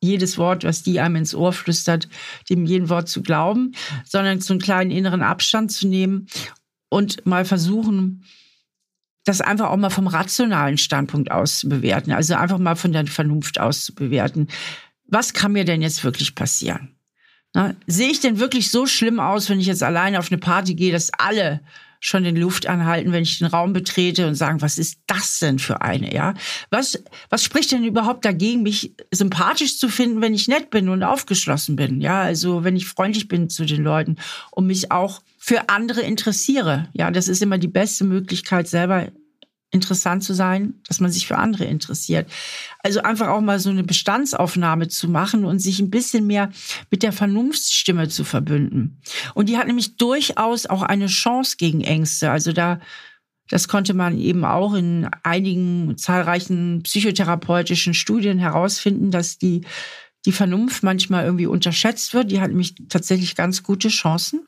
jedes 0.00 0.38
Wort, 0.38 0.62
was 0.62 0.84
die 0.84 1.00
einem 1.00 1.16
ins 1.16 1.34
Ohr 1.34 1.52
flüstert, 1.52 2.08
dem 2.48 2.66
jeden 2.66 2.88
Wort 2.88 3.08
zu 3.08 3.22
glauben, 3.22 3.72
sondern 4.04 4.40
so 4.40 4.52
einen 4.52 4.60
kleinen 4.60 4.92
inneren 4.92 5.22
Abstand 5.22 5.72
zu 5.72 5.88
nehmen 5.88 6.28
und 6.88 7.26
mal 7.26 7.44
versuchen, 7.44 8.22
das 9.26 9.40
einfach 9.42 9.70
auch 9.70 9.76
mal 9.76 9.90
vom 9.90 10.06
rationalen 10.06 10.78
Standpunkt 10.78 11.30
aus 11.30 11.58
zu 11.58 11.68
bewerten, 11.68 12.12
also 12.12 12.34
einfach 12.34 12.58
mal 12.58 12.76
von 12.76 12.92
der 12.92 13.06
Vernunft 13.06 13.60
aus 13.60 13.84
zu 13.84 13.94
bewerten. 13.94 14.48
Was 15.08 15.34
kann 15.34 15.52
mir 15.52 15.64
denn 15.64 15.82
jetzt 15.82 16.04
wirklich 16.04 16.34
passieren? 16.34 16.96
Sehe 17.86 18.10
ich 18.10 18.20
denn 18.20 18.38
wirklich 18.38 18.70
so 18.70 18.86
schlimm 18.86 19.18
aus, 19.18 19.48
wenn 19.48 19.60
ich 19.60 19.66
jetzt 19.66 19.82
alleine 19.82 20.18
auf 20.18 20.30
eine 20.30 20.38
Party 20.38 20.74
gehe, 20.74 20.92
dass 20.92 21.10
alle 21.12 21.60
schon 22.00 22.24
den 22.24 22.36
Luft 22.36 22.66
anhalten, 22.66 23.12
wenn 23.12 23.22
ich 23.22 23.38
den 23.38 23.46
Raum 23.46 23.72
betrete 23.72 24.26
und 24.26 24.34
sagen, 24.34 24.62
was 24.62 24.78
ist 24.78 24.98
das 25.06 25.38
denn 25.38 25.58
für 25.58 25.82
eine, 25.82 26.12
ja? 26.14 26.34
Was, 26.70 27.02
was 27.30 27.44
spricht 27.44 27.72
denn 27.72 27.84
überhaupt 27.84 28.24
dagegen, 28.24 28.62
mich 28.62 28.94
sympathisch 29.10 29.78
zu 29.78 29.88
finden, 29.88 30.20
wenn 30.20 30.34
ich 30.34 30.48
nett 30.48 30.70
bin 30.70 30.88
und 30.88 31.02
aufgeschlossen 31.02 31.76
bin, 31.76 32.00
ja? 32.00 32.22
Also, 32.22 32.64
wenn 32.64 32.76
ich 32.76 32.86
freundlich 32.86 33.28
bin 33.28 33.48
zu 33.48 33.64
den 33.64 33.82
Leuten 33.82 34.16
und 34.50 34.66
mich 34.66 34.90
auch 34.90 35.22
für 35.38 35.68
andere 35.68 36.02
interessiere, 36.02 36.88
ja? 36.92 37.10
Das 37.10 37.28
ist 37.28 37.42
immer 37.42 37.58
die 37.58 37.68
beste 37.68 38.04
Möglichkeit, 38.04 38.68
selber 38.68 39.08
interessant 39.70 40.22
zu 40.22 40.32
sein, 40.32 40.74
dass 40.86 41.00
man 41.00 41.10
sich 41.10 41.26
für 41.26 41.38
andere 41.38 41.64
interessiert. 41.64 42.30
Also 42.82 43.02
einfach 43.02 43.28
auch 43.28 43.40
mal 43.40 43.58
so 43.58 43.70
eine 43.70 43.82
Bestandsaufnahme 43.82 44.88
zu 44.88 45.08
machen 45.08 45.44
und 45.44 45.58
sich 45.58 45.80
ein 45.80 45.90
bisschen 45.90 46.26
mehr 46.26 46.50
mit 46.90 47.02
der 47.02 47.12
Vernunftsstimme 47.12 48.08
zu 48.08 48.24
verbünden. 48.24 49.00
Und 49.34 49.48
die 49.48 49.58
hat 49.58 49.66
nämlich 49.66 49.96
durchaus 49.96 50.66
auch 50.66 50.82
eine 50.82 51.06
Chance 51.06 51.56
gegen 51.58 51.82
Ängste. 51.82 52.30
Also 52.30 52.52
da, 52.52 52.80
das 53.48 53.66
konnte 53.68 53.92
man 53.92 54.18
eben 54.18 54.44
auch 54.44 54.74
in 54.74 55.08
einigen 55.24 55.96
zahlreichen 55.96 56.82
psychotherapeutischen 56.84 57.92
Studien 57.94 58.38
herausfinden, 58.38 59.10
dass 59.10 59.38
die, 59.38 59.62
die 60.26 60.32
Vernunft 60.32 60.84
manchmal 60.84 61.24
irgendwie 61.24 61.46
unterschätzt 61.46 62.14
wird. 62.14 62.30
Die 62.30 62.40
hat 62.40 62.48
nämlich 62.48 62.76
tatsächlich 62.88 63.34
ganz 63.34 63.64
gute 63.64 63.88
Chancen. 63.88 64.46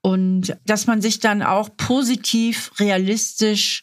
Und 0.00 0.56
dass 0.64 0.86
man 0.86 1.00
sich 1.00 1.18
dann 1.18 1.42
auch 1.42 1.70
positiv, 1.76 2.70
realistisch 2.78 3.82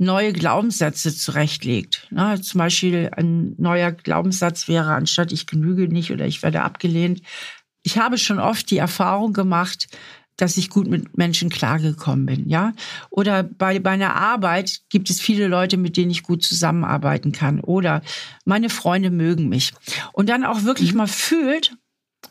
neue 0.00 0.32
Glaubenssätze 0.32 1.14
zurechtlegt. 1.14 2.06
Na, 2.10 2.40
zum 2.40 2.58
Beispiel 2.58 3.10
ein 3.14 3.54
neuer 3.58 3.92
Glaubenssatz 3.92 4.66
wäre, 4.66 4.92
anstatt 4.92 5.30
ich 5.30 5.46
genüge 5.46 5.88
nicht 5.88 6.10
oder 6.10 6.26
ich 6.26 6.42
werde 6.42 6.62
abgelehnt. 6.62 7.20
Ich 7.82 7.98
habe 7.98 8.16
schon 8.16 8.38
oft 8.38 8.70
die 8.70 8.78
Erfahrung 8.78 9.34
gemacht, 9.34 9.88
dass 10.36 10.56
ich 10.56 10.70
gut 10.70 10.88
mit 10.88 11.18
Menschen 11.18 11.50
klargekommen 11.50 12.24
bin, 12.24 12.48
ja. 12.48 12.72
Oder 13.10 13.42
bei 13.42 13.78
meiner 13.78 14.16
Arbeit 14.16 14.80
gibt 14.88 15.10
es 15.10 15.20
viele 15.20 15.48
Leute, 15.48 15.76
mit 15.76 15.98
denen 15.98 16.10
ich 16.10 16.22
gut 16.22 16.42
zusammenarbeiten 16.42 17.32
kann. 17.32 17.60
Oder 17.60 18.00
meine 18.46 18.70
Freunde 18.70 19.10
mögen 19.10 19.50
mich. 19.50 19.74
Und 20.14 20.30
dann 20.30 20.44
auch 20.44 20.62
wirklich 20.62 20.92
mhm. 20.92 20.98
mal 20.98 21.08
fühlt, 21.08 21.76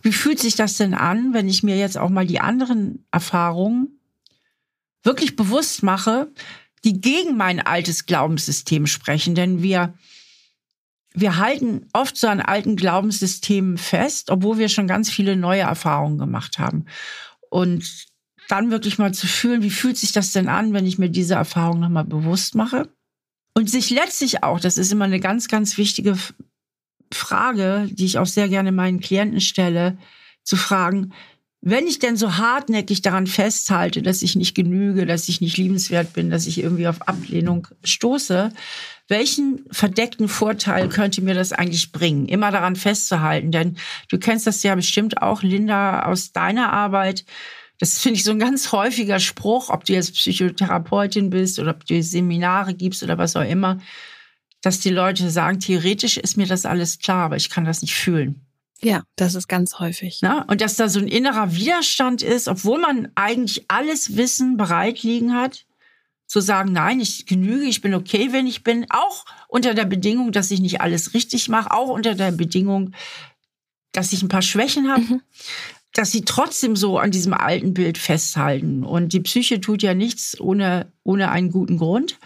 wie 0.01 0.11
fühlt 0.11 0.39
sich 0.39 0.55
das 0.55 0.77
denn 0.77 0.95
an, 0.95 1.35
wenn 1.35 1.47
ich 1.47 1.61
mir 1.61 1.77
jetzt 1.77 1.99
auch 1.99 2.09
mal 2.09 2.25
die 2.25 2.39
anderen 2.39 3.05
Erfahrungen 3.11 3.99
wirklich 5.03 5.35
bewusst 5.35 5.83
mache, 5.83 6.31
die 6.83 7.01
gegen 7.01 7.37
mein 7.37 7.59
altes 7.59 8.05
Glaubenssystem 8.05 8.87
sprechen. 8.87 9.35
Denn 9.35 9.61
wir, 9.61 9.93
wir 11.13 11.37
halten 11.37 11.87
oft 11.93 12.17
so 12.17 12.27
an 12.27 12.41
alten 12.41 12.75
Glaubenssystemen 12.75 13.77
fest, 13.77 14.31
obwohl 14.31 14.57
wir 14.57 14.69
schon 14.69 14.87
ganz 14.87 15.09
viele 15.09 15.35
neue 15.35 15.61
Erfahrungen 15.61 16.17
gemacht 16.17 16.59
haben. 16.59 16.85
Und 17.49 18.07
dann 18.47 18.71
wirklich 18.71 18.97
mal 18.97 19.13
zu 19.13 19.27
fühlen, 19.27 19.61
wie 19.61 19.69
fühlt 19.69 19.97
sich 19.97 20.11
das 20.11 20.31
denn 20.31 20.49
an, 20.49 20.73
wenn 20.73 20.85
ich 20.85 20.97
mir 20.97 21.09
diese 21.09 21.35
Erfahrung 21.35 21.79
nochmal 21.79 22.05
bewusst 22.05 22.55
mache? 22.55 22.89
Und 23.53 23.69
sich 23.69 23.89
letztlich 23.89 24.43
auch, 24.43 24.59
das 24.59 24.77
ist 24.77 24.91
immer 24.91 25.05
eine 25.05 25.19
ganz, 25.19 25.47
ganz 25.47 25.77
wichtige 25.77 26.17
Frage, 27.13 27.87
die 27.91 28.05
ich 28.05 28.17
auch 28.17 28.25
sehr 28.25 28.49
gerne 28.49 28.71
meinen 28.71 28.99
Klienten 28.99 29.41
stelle, 29.41 29.97
zu 30.43 30.55
fragen, 30.55 31.13
wenn 31.61 31.87
ich 31.87 31.99
denn 31.99 32.15
so 32.15 32.37
hartnäckig 32.37 33.01
daran 33.01 33.27
festhalte, 33.27 34.01
dass 34.01 34.21
ich 34.21 34.35
nicht 34.35 34.55
genüge, 34.55 35.05
dass 35.05 35.27
ich 35.27 35.41
nicht 35.41 35.57
liebenswert 35.57 36.13
bin, 36.13 36.29
dass 36.29 36.47
ich 36.47 36.63
irgendwie 36.63 36.87
auf 36.87 37.07
Ablehnung 37.07 37.67
stoße, 37.83 38.53
welchen 39.09 39.65
verdeckten 39.71 40.29
Vorteil 40.29 40.87
könnte 40.87 41.21
mir 41.21 41.33
das 41.33 41.51
eigentlich 41.51 41.91
bringen, 41.91 42.27
immer 42.27 42.51
daran 42.51 42.77
festzuhalten? 42.77 43.51
Denn 43.51 43.77
du 44.07 44.19
kennst 44.19 44.47
das 44.47 44.63
ja 44.63 44.75
bestimmt 44.75 45.21
auch, 45.21 45.43
Linda, 45.43 46.03
aus 46.03 46.31
deiner 46.31 46.71
Arbeit. 46.71 47.25
Das 47.79 47.99
finde 47.99 48.17
ich 48.17 48.23
so 48.23 48.31
ein 48.31 48.39
ganz 48.39 48.71
häufiger 48.71 49.19
Spruch, 49.19 49.69
ob 49.69 49.83
du 49.83 49.93
jetzt 49.93 50.13
Psychotherapeutin 50.13 51.29
bist 51.29 51.59
oder 51.59 51.71
ob 51.71 51.85
du 51.85 52.01
Seminare 52.01 52.73
gibst 52.73 53.03
oder 53.03 53.17
was 53.17 53.35
auch 53.35 53.45
immer, 53.45 53.79
dass 54.61 54.79
die 54.79 54.91
Leute 54.91 55.29
sagen, 55.29 55.59
theoretisch 55.59 56.17
ist 56.17 56.37
mir 56.37 56.47
das 56.47 56.65
alles 56.65 56.99
klar, 56.99 57.25
aber 57.25 57.35
ich 57.35 57.49
kann 57.49 57.65
das 57.65 57.81
nicht 57.81 57.95
fühlen. 57.95 58.48
Ja, 58.81 59.03
das 59.15 59.35
ist 59.35 59.47
ganz 59.47 59.79
häufig. 59.79 60.19
Na, 60.21 60.43
und 60.43 60.61
dass 60.61 60.75
da 60.75 60.87
so 60.87 60.99
ein 60.99 61.07
innerer 61.07 61.53
Widerstand 61.53 62.21
ist, 62.21 62.47
obwohl 62.47 62.79
man 62.79 63.11
eigentlich 63.15 63.65
alles 63.67 64.15
Wissen 64.15 64.55
bereit 64.55 65.03
liegen 65.03 65.33
hat, 65.33 65.65
zu 66.27 66.39
sagen, 66.39 66.71
nein, 66.71 66.99
ich 66.99 67.25
genüge, 67.25 67.65
ich 67.65 67.81
bin 67.81 67.93
okay, 67.93 68.29
wenn 68.31 68.47
ich 68.47 68.63
bin, 68.63 68.85
auch 68.89 69.25
unter 69.47 69.73
der 69.73 69.85
Bedingung, 69.85 70.31
dass 70.31 70.51
ich 70.51 70.61
nicht 70.61 70.79
alles 70.79 71.13
richtig 71.13 71.49
mache, 71.49 71.71
auch 71.71 71.89
unter 71.89 72.13
der 72.15 72.31
Bedingung, 72.31 72.93
dass 73.91 74.13
ich 74.13 74.21
ein 74.21 74.29
paar 74.29 74.43
Schwächen 74.43 74.89
habe, 74.89 75.01
mhm. 75.01 75.21
dass 75.93 76.11
sie 76.11 76.21
trotzdem 76.21 76.75
so 76.75 76.99
an 76.99 77.09
diesem 77.09 77.33
alten 77.33 77.73
Bild 77.73 77.97
festhalten. 77.97 78.85
Und 78.85 79.11
die 79.11 79.21
Psyche 79.21 79.59
tut 79.59 79.81
ja 79.81 79.95
nichts 79.95 80.39
ohne, 80.39 80.93
ohne 81.03 81.31
einen 81.31 81.51
guten 81.51 81.77
Grund. 81.77 82.19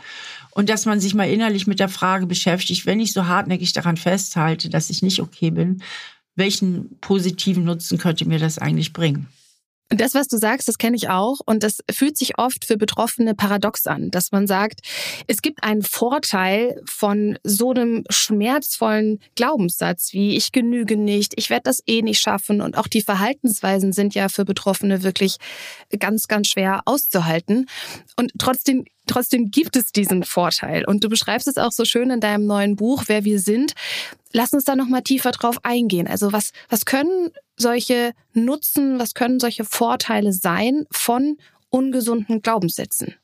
Und 0.51 0.69
dass 0.69 0.85
man 0.85 0.99
sich 0.99 1.15
mal 1.15 1.29
innerlich 1.29 1.65
mit 1.65 1.79
der 1.79 1.89
Frage 1.89 2.27
beschäftigt, 2.27 2.85
wenn 2.85 2.99
ich 2.99 3.13
so 3.13 3.25
hartnäckig 3.25 3.73
daran 3.73 3.97
festhalte, 3.97 4.69
dass 4.69 4.89
ich 4.89 5.01
nicht 5.01 5.21
okay 5.21 5.49
bin, 5.49 5.81
welchen 6.35 6.97
positiven 6.99 7.63
Nutzen 7.63 7.97
könnte 7.97 8.27
mir 8.27 8.39
das 8.39 8.57
eigentlich 8.57 8.93
bringen? 8.93 9.27
Das, 9.89 10.15
was 10.15 10.27
du 10.27 10.37
sagst, 10.37 10.67
das 10.67 10.79
kenne 10.79 10.95
ich 10.95 11.09
auch. 11.09 11.37
Und 11.45 11.61
das 11.61 11.79
fühlt 11.91 12.17
sich 12.17 12.39
oft 12.39 12.65
für 12.65 12.77
Betroffene 12.77 13.35
paradox 13.35 13.85
an, 13.85 14.09
dass 14.09 14.31
man 14.31 14.47
sagt, 14.47 14.79
es 15.27 15.41
gibt 15.41 15.63
einen 15.63 15.83
Vorteil 15.83 16.81
von 16.85 17.37
so 17.43 17.71
einem 17.71 18.03
schmerzvollen 18.09 19.19
Glaubenssatz 19.35 20.13
wie 20.13 20.35
ich 20.35 20.51
genüge 20.51 20.97
nicht, 20.97 21.33
ich 21.35 21.49
werde 21.49 21.63
das 21.65 21.83
eh 21.85 22.01
nicht 22.01 22.21
schaffen. 22.21 22.61
Und 22.61 22.77
auch 22.77 22.87
die 22.87 23.01
Verhaltensweisen 23.01 23.93
sind 23.93 24.15
ja 24.15 24.29
für 24.29 24.45
Betroffene 24.45 25.03
wirklich 25.03 25.37
ganz, 25.99 26.27
ganz 26.27 26.47
schwer 26.47 26.81
auszuhalten. 26.85 27.67
Und 28.17 28.31
trotzdem 28.39 28.85
Trotzdem 29.07 29.51
gibt 29.51 29.75
es 29.75 29.91
diesen 29.91 30.23
Vorteil. 30.23 30.85
Und 30.85 31.03
du 31.03 31.09
beschreibst 31.09 31.47
es 31.47 31.57
auch 31.57 31.71
so 31.71 31.85
schön 31.85 32.09
in 32.09 32.19
deinem 32.19 32.45
neuen 32.45 32.75
Buch, 32.75 33.03
wer 33.07 33.25
wir 33.25 33.39
sind. 33.39 33.73
Lass 34.31 34.53
uns 34.53 34.63
da 34.63 34.75
noch 34.75 34.87
mal 34.87 35.01
tiefer 35.01 35.31
drauf 35.31 35.57
eingehen. 35.63 36.07
Also 36.07 36.31
was, 36.31 36.51
was 36.69 36.85
können 36.85 37.31
solche 37.57 38.13
Nutzen, 38.33 38.99
was 38.99 39.13
können 39.13 39.39
solche 39.39 39.65
Vorteile 39.65 40.33
sein 40.33 40.85
von 40.91 41.37
ungesunden 41.69 42.41
Glaubenssätzen? 42.41 43.15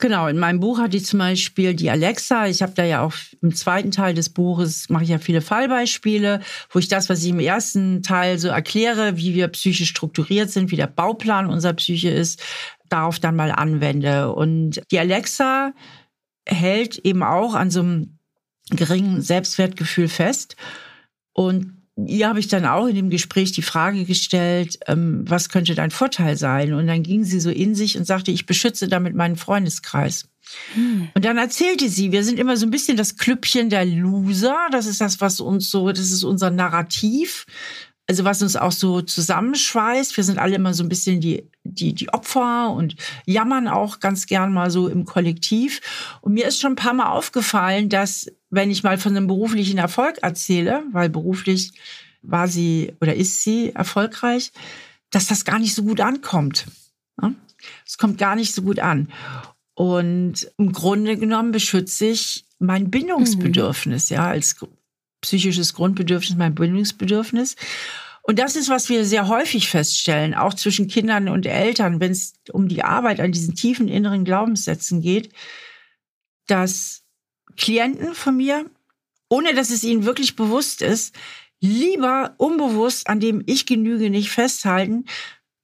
Genau, 0.00 0.28
in 0.28 0.38
meinem 0.38 0.60
Buch 0.60 0.78
hatte 0.78 0.96
ich 0.96 1.06
zum 1.06 1.18
Beispiel 1.18 1.74
die 1.74 1.90
Alexa. 1.90 2.46
Ich 2.46 2.62
habe 2.62 2.72
da 2.72 2.84
ja 2.84 3.02
auch 3.02 3.14
im 3.42 3.52
zweiten 3.52 3.90
Teil 3.90 4.14
des 4.14 4.28
Buches 4.28 4.88
mache 4.88 5.02
ich 5.02 5.10
ja 5.10 5.18
viele 5.18 5.40
Fallbeispiele, 5.40 6.40
wo 6.70 6.78
ich 6.78 6.86
das, 6.86 7.08
was 7.08 7.24
ich 7.24 7.30
im 7.30 7.40
ersten 7.40 8.04
Teil 8.04 8.38
so 8.38 8.46
erkläre, 8.46 9.16
wie 9.16 9.34
wir 9.34 9.48
psychisch 9.48 9.90
strukturiert 9.90 10.50
sind, 10.50 10.70
wie 10.70 10.76
der 10.76 10.86
Bauplan 10.86 11.46
unserer 11.46 11.72
Psyche 11.72 12.10
ist, 12.10 12.40
darauf 12.88 13.18
dann 13.18 13.36
mal 13.36 13.52
anwende. 13.52 14.32
Und 14.32 14.80
die 14.90 14.98
Alexa 14.98 15.72
hält 16.46 16.98
eben 16.98 17.22
auch 17.22 17.54
an 17.54 17.70
so 17.70 17.80
einem 17.80 18.18
geringen 18.70 19.20
Selbstwertgefühl 19.20 20.08
fest. 20.08 20.56
Und 21.32 21.78
ihr 22.06 22.28
habe 22.28 22.40
ich 22.40 22.48
dann 22.48 22.66
auch 22.66 22.86
in 22.86 22.94
dem 22.94 23.10
Gespräch 23.10 23.52
die 23.52 23.62
Frage 23.62 24.04
gestellt, 24.04 24.78
ähm, 24.86 25.24
was 25.26 25.48
könnte 25.48 25.74
dein 25.74 25.90
Vorteil 25.90 26.36
sein? 26.36 26.74
Und 26.74 26.86
dann 26.86 27.02
ging 27.02 27.24
sie 27.24 27.40
so 27.40 27.50
in 27.50 27.74
sich 27.74 27.98
und 27.98 28.04
sagte, 28.04 28.30
ich 28.30 28.46
beschütze 28.46 28.88
damit 28.88 29.14
meinen 29.14 29.36
Freundeskreis. 29.36 30.28
Hm. 30.74 31.08
Und 31.14 31.24
dann 31.24 31.38
erzählte 31.38 31.88
sie, 31.88 32.12
wir 32.12 32.24
sind 32.24 32.38
immer 32.38 32.56
so 32.56 32.66
ein 32.66 32.70
bisschen 32.70 32.96
das 32.96 33.16
Klüppchen 33.16 33.70
der 33.70 33.84
Loser. 33.84 34.56
Das 34.70 34.86
ist 34.86 35.00
das, 35.00 35.20
was 35.20 35.40
uns 35.40 35.70
so, 35.70 35.88
das 35.88 36.10
ist 36.10 36.24
unser 36.24 36.50
Narrativ. 36.50 37.46
Also 38.08 38.24
was 38.24 38.42
uns 38.42 38.56
auch 38.56 38.72
so 38.72 39.02
zusammenschweißt. 39.02 40.16
Wir 40.16 40.24
sind 40.24 40.38
alle 40.38 40.56
immer 40.56 40.74
so 40.74 40.82
ein 40.82 40.88
bisschen 40.88 41.20
die, 41.20 41.44
die, 41.62 41.92
die 41.94 42.08
Opfer 42.08 42.70
und 42.70 42.96
jammern 43.26 43.68
auch 43.68 44.00
ganz 44.00 44.26
gern 44.26 44.52
mal 44.52 44.70
so 44.70 44.88
im 44.88 45.04
Kollektiv. 45.04 45.80
Und 46.22 46.32
mir 46.32 46.46
ist 46.46 46.60
schon 46.60 46.72
ein 46.72 46.76
paar 46.76 46.94
Mal 46.94 47.10
aufgefallen, 47.10 47.88
dass 47.90 48.26
wenn 48.50 48.70
ich 48.70 48.82
mal 48.82 48.98
von 48.98 49.16
einem 49.16 49.26
beruflichen 49.26 49.78
Erfolg 49.78 50.18
erzähle, 50.22 50.82
weil 50.92 51.10
beruflich 51.10 51.72
war 52.22 52.48
sie 52.48 52.94
oder 53.00 53.14
ist 53.14 53.42
sie 53.42 53.72
erfolgreich, 53.74 54.52
dass 55.10 55.26
das 55.26 55.44
gar 55.44 55.58
nicht 55.58 55.74
so 55.74 55.82
gut 55.82 56.00
ankommt. 56.00 56.66
Es 57.86 57.98
kommt 57.98 58.18
gar 58.18 58.36
nicht 58.36 58.54
so 58.54 58.62
gut 58.62 58.78
an. 58.78 59.08
Und 59.74 60.50
im 60.58 60.72
Grunde 60.72 61.16
genommen 61.16 61.52
beschütze 61.52 62.06
ich 62.06 62.44
mein 62.58 62.90
Bindungsbedürfnis, 62.90 64.10
mhm. 64.10 64.14
ja, 64.14 64.26
als 64.28 64.56
psychisches 65.20 65.74
Grundbedürfnis, 65.74 66.36
mein 66.36 66.54
Bindungsbedürfnis. 66.54 67.56
Und 68.22 68.38
das 68.38 68.56
ist, 68.56 68.68
was 68.68 68.88
wir 68.88 69.04
sehr 69.04 69.28
häufig 69.28 69.68
feststellen, 69.68 70.34
auch 70.34 70.52
zwischen 70.54 70.86
Kindern 70.86 71.28
und 71.28 71.46
Eltern, 71.46 71.98
wenn 72.00 72.12
es 72.12 72.34
um 72.52 72.68
die 72.68 72.84
Arbeit 72.84 73.20
an 73.20 73.32
diesen 73.32 73.54
tiefen 73.54 73.88
inneren 73.88 74.24
Glaubenssätzen 74.24 75.00
geht, 75.00 75.32
dass 76.46 77.04
Klienten 77.56 78.14
von 78.14 78.36
mir, 78.36 78.70
ohne 79.30 79.54
dass 79.54 79.70
es 79.70 79.82
ihnen 79.82 80.04
wirklich 80.04 80.36
bewusst 80.36 80.82
ist, 80.82 81.14
lieber 81.60 82.34
unbewusst 82.36 83.08
an 83.08 83.20
dem 83.20 83.42
ich 83.46 83.66
genüge 83.66 84.10
nicht 84.10 84.30
festhalten, 84.30 85.06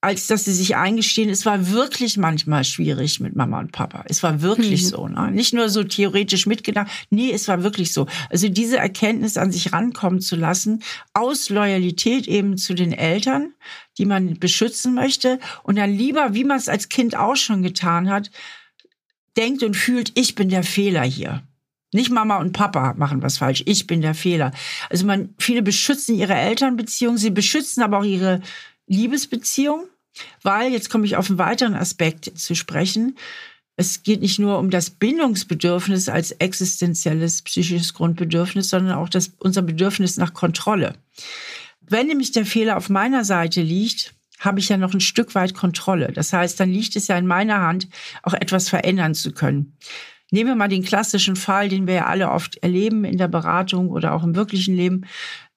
als 0.04 0.26
dass 0.26 0.44
sie 0.44 0.52
sich 0.52 0.76
eingestehen, 0.76 1.30
es 1.30 1.46
war 1.46 1.70
wirklich 1.70 2.18
manchmal 2.18 2.62
schwierig 2.64 3.20
mit 3.20 3.34
Mama 3.34 3.58
und 3.58 3.72
Papa. 3.72 4.04
Es 4.06 4.22
war 4.22 4.42
wirklich 4.42 4.82
mhm. 4.82 4.86
so. 4.86 5.08
Ne? 5.08 5.30
Nicht 5.30 5.54
nur 5.54 5.70
so 5.70 5.82
theoretisch 5.82 6.44
mitgedacht, 6.44 6.90
nee, 7.08 7.32
es 7.32 7.48
war 7.48 7.62
wirklich 7.62 7.94
so. 7.94 8.06
Also 8.28 8.50
diese 8.50 8.76
Erkenntnis 8.76 9.38
an 9.38 9.50
sich 9.50 9.72
rankommen 9.72 10.20
zu 10.20 10.36
lassen, 10.36 10.82
aus 11.14 11.48
Loyalität 11.48 12.28
eben 12.28 12.58
zu 12.58 12.74
den 12.74 12.92
Eltern, 12.92 13.54
die 13.96 14.04
man 14.04 14.38
beschützen 14.38 14.92
möchte 14.92 15.40
und 15.62 15.76
dann 15.76 15.90
lieber, 15.90 16.34
wie 16.34 16.44
man 16.44 16.58
es 16.58 16.68
als 16.68 16.90
Kind 16.90 17.16
auch 17.16 17.36
schon 17.36 17.62
getan 17.62 18.10
hat, 18.10 18.30
denkt 19.38 19.62
und 19.62 19.74
fühlt, 19.74 20.12
ich 20.16 20.34
bin 20.34 20.50
der 20.50 20.64
Fehler 20.64 21.02
hier. 21.02 21.42
Nicht 21.94 22.10
Mama 22.10 22.36
und 22.36 22.52
Papa 22.52 22.92
machen 22.98 23.22
was 23.22 23.38
falsch. 23.38 23.62
Ich 23.64 23.86
bin 23.86 24.02
der 24.02 24.14
Fehler. 24.14 24.52
Also 24.90 25.06
man, 25.06 25.34
viele 25.38 25.62
beschützen 25.62 26.14
ihre 26.14 26.34
Elternbeziehung, 26.34 27.16
sie 27.16 27.30
beschützen 27.30 27.82
aber 27.82 28.00
auch 28.00 28.04
ihre 28.04 28.42
Liebesbeziehung, 28.86 29.86
weil, 30.42 30.72
jetzt 30.72 30.90
komme 30.90 31.06
ich 31.06 31.16
auf 31.16 31.28
einen 31.28 31.38
weiteren 31.38 31.74
Aspekt 31.74 32.38
zu 32.38 32.54
sprechen, 32.54 33.16
es 33.76 34.02
geht 34.04 34.20
nicht 34.20 34.38
nur 34.38 34.58
um 34.58 34.70
das 34.70 34.90
Bindungsbedürfnis 34.90 36.08
als 36.08 36.30
existenzielles 36.30 37.42
psychisches 37.42 37.94
Grundbedürfnis, 37.94 38.68
sondern 38.68 38.96
auch 38.96 39.08
das, 39.08 39.32
unser 39.38 39.62
Bedürfnis 39.62 40.16
nach 40.16 40.32
Kontrolle. 40.32 40.94
Wenn 41.80 42.06
nämlich 42.06 42.32
der 42.32 42.46
Fehler 42.46 42.76
auf 42.76 42.88
meiner 42.88 43.24
Seite 43.24 43.62
liegt, 43.62 44.14
habe 44.38 44.60
ich 44.60 44.68
ja 44.68 44.76
noch 44.76 44.94
ein 44.94 45.00
Stück 45.00 45.34
weit 45.34 45.54
Kontrolle. 45.54 46.12
Das 46.12 46.32
heißt, 46.32 46.58
dann 46.60 46.70
liegt 46.70 46.96
es 46.96 47.08
ja 47.08 47.18
in 47.18 47.26
meiner 47.26 47.60
Hand, 47.60 47.88
auch 48.22 48.34
etwas 48.34 48.68
verändern 48.68 49.14
zu 49.14 49.32
können. 49.32 49.76
Nehmen 50.30 50.50
wir 50.50 50.56
mal 50.56 50.68
den 50.68 50.82
klassischen 50.82 51.36
Fall, 51.36 51.68
den 51.68 51.86
wir 51.86 51.94
ja 51.94 52.06
alle 52.06 52.30
oft 52.30 52.56
erleben 52.58 53.04
in 53.04 53.18
der 53.18 53.28
Beratung 53.28 53.90
oder 53.90 54.14
auch 54.14 54.24
im 54.24 54.34
wirklichen 54.34 54.74
Leben. 54.74 55.06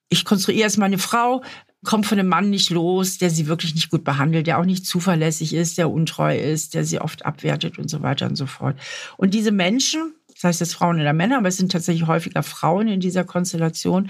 Ich 0.09 0.25
konstruiere 0.25 0.63
jetzt 0.63 0.77
meine 0.77 0.97
Frau, 0.97 1.43
kommt 1.85 2.05
von 2.05 2.19
einem 2.19 2.29
Mann 2.29 2.49
nicht 2.49 2.69
los, 2.69 3.17
der 3.17 3.29
sie 3.29 3.47
wirklich 3.47 3.75
nicht 3.75 3.89
gut 3.89 4.03
behandelt, 4.03 4.47
der 4.47 4.59
auch 4.59 4.65
nicht 4.65 4.85
zuverlässig 4.85 5.53
ist, 5.53 5.77
der 5.77 5.89
untreu 5.89 6.37
ist, 6.37 6.73
der 6.73 6.83
sie 6.83 6.99
oft 6.99 7.25
abwertet 7.25 7.77
und 7.77 7.89
so 7.89 8.01
weiter 8.01 8.27
und 8.27 8.35
so 8.35 8.45
fort. 8.45 8.77
Und 9.17 9.33
diese 9.33 9.51
Menschen, 9.51 10.13
das 10.33 10.43
heißt 10.43 10.59
jetzt 10.61 10.73
Frauen 10.73 10.99
oder 10.99 11.13
Männer, 11.13 11.37
aber 11.37 11.49
es 11.49 11.57
sind 11.57 11.71
tatsächlich 11.71 12.07
häufiger 12.07 12.43
Frauen 12.43 12.87
in 12.87 12.99
dieser 12.99 13.23
Konstellation, 13.23 14.09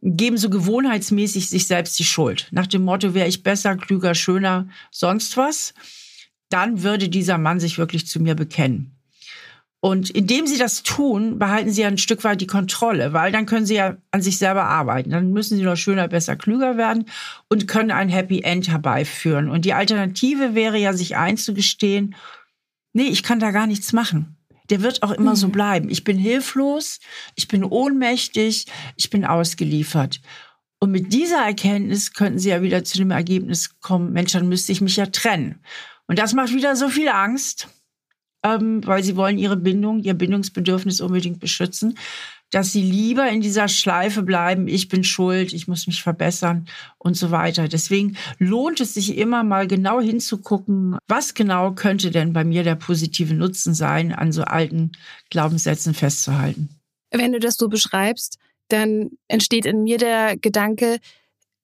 geben 0.00 0.36
so 0.36 0.48
gewohnheitsmäßig 0.50 1.48
sich 1.48 1.66
selbst 1.66 1.98
die 1.98 2.04
Schuld. 2.04 2.48
Nach 2.50 2.66
dem 2.66 2.84
Motto, 2.84 3.14
wäre 3.14 3.28
ich 3.28 3.42
besser, 3.42 3.76
klüger, 3.76 4.14
schöner, 4.14 4.68
sonst 4.90 5.36
was, 5.36 5.74
dann 6.50 6.82
würde 6.82 7.08
dieser 7.08 7.38
Mann 7.38 7.58
sich 7.60 7.78
wirklich 7.78 8.06
zu 8.06 8.20
mir 8.20 8.34
bekennen. 8.34 8.97
Und 9.80 10.10
indem 10.10 10.46
sie 10.46 10.58
das 10.58 10.82
tun, 10.82 11.38
behalten 11.38 11.70
sie 11.70 11.82
ja 11.82 11.88
ein 11.88 11.98
Stück 11.98 12.24
weit 12.24 12.40
die 12.40 12.48
Kontrolle, 12.48 13.12
weil 13.12 13.30
dann 13.30 13.46
können 13.46 13.64
sie 13.64 13.76
ja 13.76 13.96
an 14.10 14.22
sich 14.22 14.36
selber 14.38 14.64
arbeiten. 14.64 15.10
Dann 15.10 15.32
müssen 15.32 15.56
sie 15.56 15.62
noch 15.62 15.76
schöner, 15.76 16.08
besser, 16.08 16.34
klüger 16.34 16.76
werden 16.76 17.04
und 17.48 17.68
können 17.68 17.92
ein 17.92 18.08
Happy 18.08 18.40
End 18.40 18.68
herbeiführen. 18.68 19.48
Und 19.48 19.64
die 19.64 19.74
Alternative 19.74 20.56
wäre 20.56 20.78
ja, 20.78 20.92
sich 20.94 21.16
einzugestehen, 21.16 22.16
nee, 22.92 23.04
ich 23.04 23.22
kann 23.22 23.38
da 23.38 23.52
gar 23.52 23.68
nichts 23.68 23.92
machen. 23.92 24.36
Der 24.68 24.82
wird 24.82 25.04
auch 25.04 25.12
immer 25.12 25.30
mhm. 25.30 25.36
so 25.36 25.48
bleiben. 25.48 25.90
Ich 25.90 26.02
bin 26.02 26.18
hilflos, 26.18 26.98
ich 27.36 27.46
bin 27.46 27.62
ohnmächtig, 27.62 28.66
ich 28.96 29.10
bin 29.10 29.24
ausgeliefert. 29.24 30.20
Und 30.80 30.90
mit 30.90 31.12
dieser 31.12 31.44
Erkenntnis 31.44 32.12
könnten 32.12 32.40
sie 32.40 32.50
ja 32.50 32.62
wieder 32.62 32.82
zu 32.82 32.98
dem 32.98 33.12
Ergebnis 33.12 33.78
kommen, 33.80 34.12
Mensch, 34.12 34.32
dann 34.32 34.48
müsste 34.48 34.72
ich 34.72 34.80
mich 34.80 34.96
ja 34.96 35.06
trennen. 35.06 35.62
Und 36.08 36.18
das 36.18 36.34
macht 36.34 36.52
wieder 36.52 36.74
so 36.74 36.88
viel 36.88 37.08
Angst 37.08 37.68
ähm, 38.42 38.86
weil 38.86 39.02
sie 39.02 39.16
wollen 39.16 39.38
ihre 39.38 39.56
Bindung, 39.56 40.00
ihr 40.00 40.14
Bindungsbedürfnis 40.14 41.00
unbedingt 41.00 41.40
beschützen, 41.40 41.98
dass 42.50 42.72
sie 42.72 42.82
lieber 42.82 43.28
in 43.28 43.40
dieser 43.40 43.68
Schleife 43.68 44.22
bleiben, 44.22 44.68
ich 44.68 44.88
bin 44.88 45.04
schuld, 45.04 45.52
ich 45.52 45.68
muss 45.68 45.86
mich 45.86 46.02
verbessern 46.02 46.66
und 46.96 47.14
so 47.14 47.30
weiter. 47.30 47.68
Deswegen 47.68 48.16
lohnt 48.38 48.80
es 48.80 48.94
sich 48.94 49.18
immer 49.18 49.44
mal 49.44 49.66
genau 49.66 50.00
hinzugucken, 50.00 50.96
was 51.06 51.34
genau 51.34 51.72
könnte 51.72 52.10
denn 52.10 52.32
bei 52.32 52.44
mir 52.44 52.62
der 52.62 52.76
positive 52.76 53.34
Nutzen 53.34 53.74
sein, 53.74 54.12
an 54.12 54.32
so 54.32 54.42
alten 54.42 54.92
Glaubenssätzen 55.30 55.92
festzuhalten. 55.92 56.70
Wenn 57.10 57.32
du 57.32 57.38
das 57.38 57.56
so 57.56 57.68
beschreibst, 57.68 58.38
dann 58.68 59.10
entsteht 59.28 59.66
in 59.66 59.82
mir 59.82 59.98
der 59.98 60.36
Gedanke, 60.36 60.98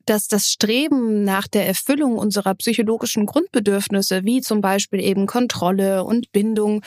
dass 0.06 0.28
das 0.28 0.48
Streben 0.48 1.24
nach 1.24 1.46
der 1.46 1.66
Erfüllung 1.66 2.16
unserer 2.16 2.54
psychologischen 2.54 3.26
Grundbedürfnisse, 3.26 4.24
wie 4.24 4.40
zum 4.40 4.60
Beispiel 4.60 5.00
eben 5.00 5.26
Kontrolle 5.26 6.04
und 6.04 6.32
Bindung, 6.32 6.82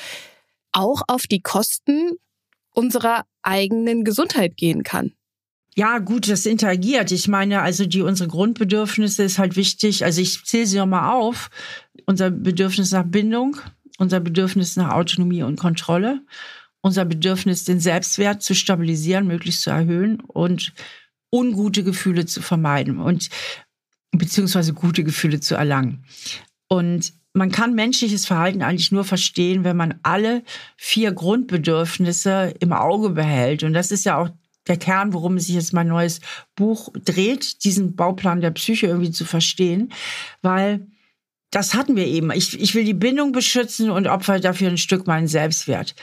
auch 0.72 1.02
auf 1.08 1.24
die 1.28 1.42
Kosten 1.42 2.12
unserer 2.72 3.26
eigenen 3.42 4.04
Gesundheit 4.04 4.58
gehen 4.58 4.84
kann. 4.84 5.14
Ja, 5.76 6.00
gut, 6.00 6.28
das 6.28 6.48
interagiert. 6.48 7.12
Ich 7.12 7.28
meine, 7.28 7.62
also 7.62 7.86
die 7.86 8.02
unsere 8.02 8.30
Grundbedürfnisse 8.30 9.24
ist 9.24 9.38
halt 9.38 9.56
wichtig. 9.56 10.04
Also 10.04 10.22
ich 10.22 10.44
zähle 10.44 10.66
sie 10.66 10.78
nochmal 10.78 11.14
auf. 11.14 11.50
Unser 12.08 12.32
Bedürfnis 12.32 12.92
nach 12.92 13.06
Bindung, 13.06 13.58
unser 14.00 14.20
Bedürfnis 14.20 14.76
nach 14.76 14.94
Autonomie 14.94 15.44
und 15.44 15.60
Kontrolle, 15.60 16.22
unser 16.82 17.06
Bedürfnis, 17.06 17.64
den 17.64 17.80
Selbstwert 17.80 18.42
zu 18.42 18.56
stabilisieren, 18.56 19.28
möglichst 19.28 19.62
zu 19.62 19.70
erhöhen 19.70 20.20
und 20.20 20.74
ungute 21.32 21.84
Gefühle 21.84 22.26
zu 22.26 22.42
vermeiden 22.42 23.00
und 23.00 23.30
beziehungsweise 24.12 24.74
gute 24.74 25.04
Gefühle 25.04 25.40
zu 25.40 25.56
erlangen. 25.56 26.06
Und 26.68 27.14
man 27.34 27.52
kann 27.52 27.76
menschliches 27.76 28.26
Verhalten 28.26 28.62
eigentlich 28.62 28.92
nur 28.92 29.04
verstehen, 29.04 29.64
wenn 29.64 29.78
man 29.78 30.00
alle 30.04 30.44
vier 30.76 31.12
Grundbedürfnisse 31.12 32.56
im 32.60 32.74
Auge 32.74 33.12
behält. 33.12 33.64
Und 33.64 33.74
das 33.74 33.92
ist 33.92 34.06
ja 34.06 34.18
auch 34.18 34.30
der 34.68 34.78
Kern, 34.78 35.14
worum 35.14 35.40
sich 35.40 35.56
jetzt 35.56 35.74
mein 35.74 35.88
neues 35.88 36.20
Buch 36.56 36.90
dreht, 36.94 37.64
diesen 37.64 37.96
Bauplan 37.96 38.42
der 38.42 38.52
Psyche 38.52 38.88
irgendwie 38.88 39.12
zu 39.12 39.24
verstehen, 39.24 39.94
weil 40.42 40.88
das 41.52 41.74
hatten 41.74 41.96
wir 41.96 42.06
eben. 42.06 42.32
Ich, 42.32 42.60
ich 42.60 42.76
will 42.76 42.84
die 42.84 42.94
Bindung 42.94 43.32
beschützen 43.32 43.90
und 43.90 44.08
opfer 44.08 44.40
dafür 44.40 44.70
ein 44.70 44.78
Stück 44.78 45.08
meinen 45.08 45.28
Selbstwert 45.28 45.96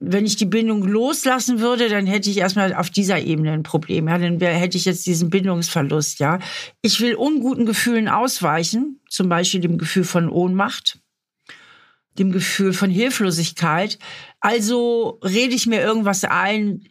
wenn 0.00 0.24
ich 0.24 0.36
die 0.36 0.46
Bindung 0.46 0.82
loslassen 0.82 1.60
würde, 1.60 1.90
dann 1.90 2.06
hätte 2.06 2.30
ich 2.30 2.38
erstmal 2.38 2.74
auf 2.74 2.88
dieser 2.88 3.20
Ebene 3.20 3.52
ein 3.52 3.62
Problem. 3.62 4.08
Ja, 4.08 4.16
dann 4.16 4.40
hätte 4.40 4.78
ich 4.78 4.86
jetzt 4.86 5.06
diesen 5.06 5.28
Bindungsverlust. 5.28 6.18
Ja, 6.20 6.38
ich 6.80 7.00
will 7.00 7.14
unguten 7.14 7.66
Gefühlen 7.66 8.08
ausweichen, 8.08 8.98
zum 9.10 9.28
Beispiel 9.28 9.60
dem 9.60 9.76
Gefühl 9.76 10.04
von 10.04 10.30
Ohnmacht, 10.30 10.98
dem 12.18 12.32
Gefühl 12.32 12.72
von 12.72 12.88
Hilflosigkeit. 12.88 13.98
Also 14.40 15.20
rede 15.22 15.54
ich 15.54 15.66
mir 15.66 15.82
irgendwas 15.82 16.24
ein. 16.24 16.88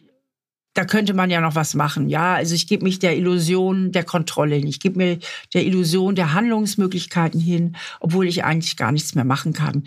Da 0.74 0.84
könnte 0.84 1.12
man 1.12 1.30
ja 1.30 1.40
noch 1.40 1.56
was 1.56 1.74
machen. 1.74 2.08
Ja, 2.08 2.34
also 2.34 2.54
ich 2.54 2.68
gebe 2.68 2.84
mich 2.84 3.00
der 3.00 3.16
Illusion 3.16 3.90
der 3.90 4.04
Kontrolle 4.04 4.54
hin. 4.54 4.68
Ich 4.68 4.78
gebe 4.78 4.98
mir 4.98 5.18
der 5.52 5.66
Illusion 5.66 6.14
der 6.14 6.32
Handlungsmöglichkeiten 6.32 7.40
hin, 7.40 7.74
obwohl 7.98 8.28
ich 8.28 8.44
eigentlich 8.44 8.76
gar 8.76 8.92
nichts 8.92 9.16
mehr 9.16 9.24
machen 9.24 9.52
kann. 9.52 9.82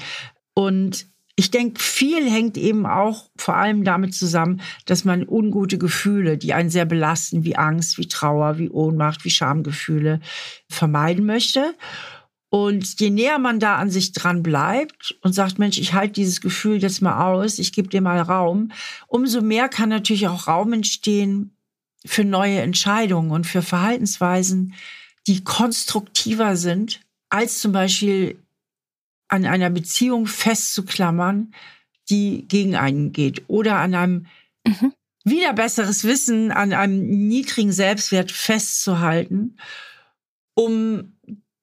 Und 0.54 1.08
ich 1.36 1.50
denke, 1.50 1.82
viel 1.82 2.30
hängt 2.30 2.58
eben 2.58 2.86
auch 2.86 3.30
vor 3.38 3.56
allem 3.56 3.84
damit 3.84 4.14
zusammen, 4.14 4.62
dass 4.86 5.04
man 5.04 5.28
ungute 5.28 5.80
Gefühle, 5.80 6.38
die 6.38 6.54
einen 6.54 6.70
sehr 6.70 6.86
belasten, 6.86 7.44
wie 7.44 7.56
Angst, 7.56 7.98
wie 7.98 8.08
Trauer, 8.08 8.60
wie 8.60 8.70
Ohnmacht, 8.70 9.26
wie 9.26 9.32
Schamgefühle, 9.32 10.20
vermeiden 10.70 11.26
möchte. 11.26 11.74
Und 12.50 13.00
je 13.00 13.10
näher 13.10 13.40
man 13.40 13.60
da 13.60 13.78
an 13.78 13.90
sich 13.90 14.12
dran 14.12 14.44
bleibt 14.44 15.18
und 15.22 15.34
sagt, 15.34 15.58
Mensch, 15.58 15.80
ich 15.80 15.94
halte 15.94 16.14
dieses 16.14 16.40
Gefühl 16.40 16.78
jetzt 16.84 17.02
mal 17.02 17.26
aus, 17.26 17.58
ich 17.58 17.74
gebe 17.74 17.88
dir 17.88 18.02
mal 18.02 18.22
Raum, 18.22 18.72
umso 19.08 19.42
mehr 19.42 19.70
kann 19.70 19.90
natürlich 19.90 20.28
auch 20.28 20.48
Raum 20.48 20.72
entstehen 20.74 21.58
für 22.06 22.24
neue 22.24 22.60
Entscheidungen 22.60 23.32
und 23.32 23.48
für 23.48 23.64
Verhaltensweisen, 23.64 24.76
die 25.26 25.44
konstruktiver 25.44 26.56
sind, 26.56 27.02
als 27.30 27.60
zum 27.60 27.72
Beispiel 27.72 28.38
an 29.34 29.46
einer 29.46 29.72
Beziehung 29.72 30.28
festzuklammern, 30.28 31.56
die 32.08 32.48
gegen 32.48 32.76
einen 32.76 33.14
geht 33.14 33.42
oder 33.48 33.78
an 33.78 33.96
einem 33.96 34.26
mhm. 34.64 34.94
wieder 35.24 35.54
besseres 35.54 36.04
Wissen, 36.04 36.52
an 36.52 36.72
einem 36.72 37.28
niedrigen 37.28 37.72
Selbstwert 37.72 38.32
festzuhalten, 38.32 39.58
um 40.54 41.16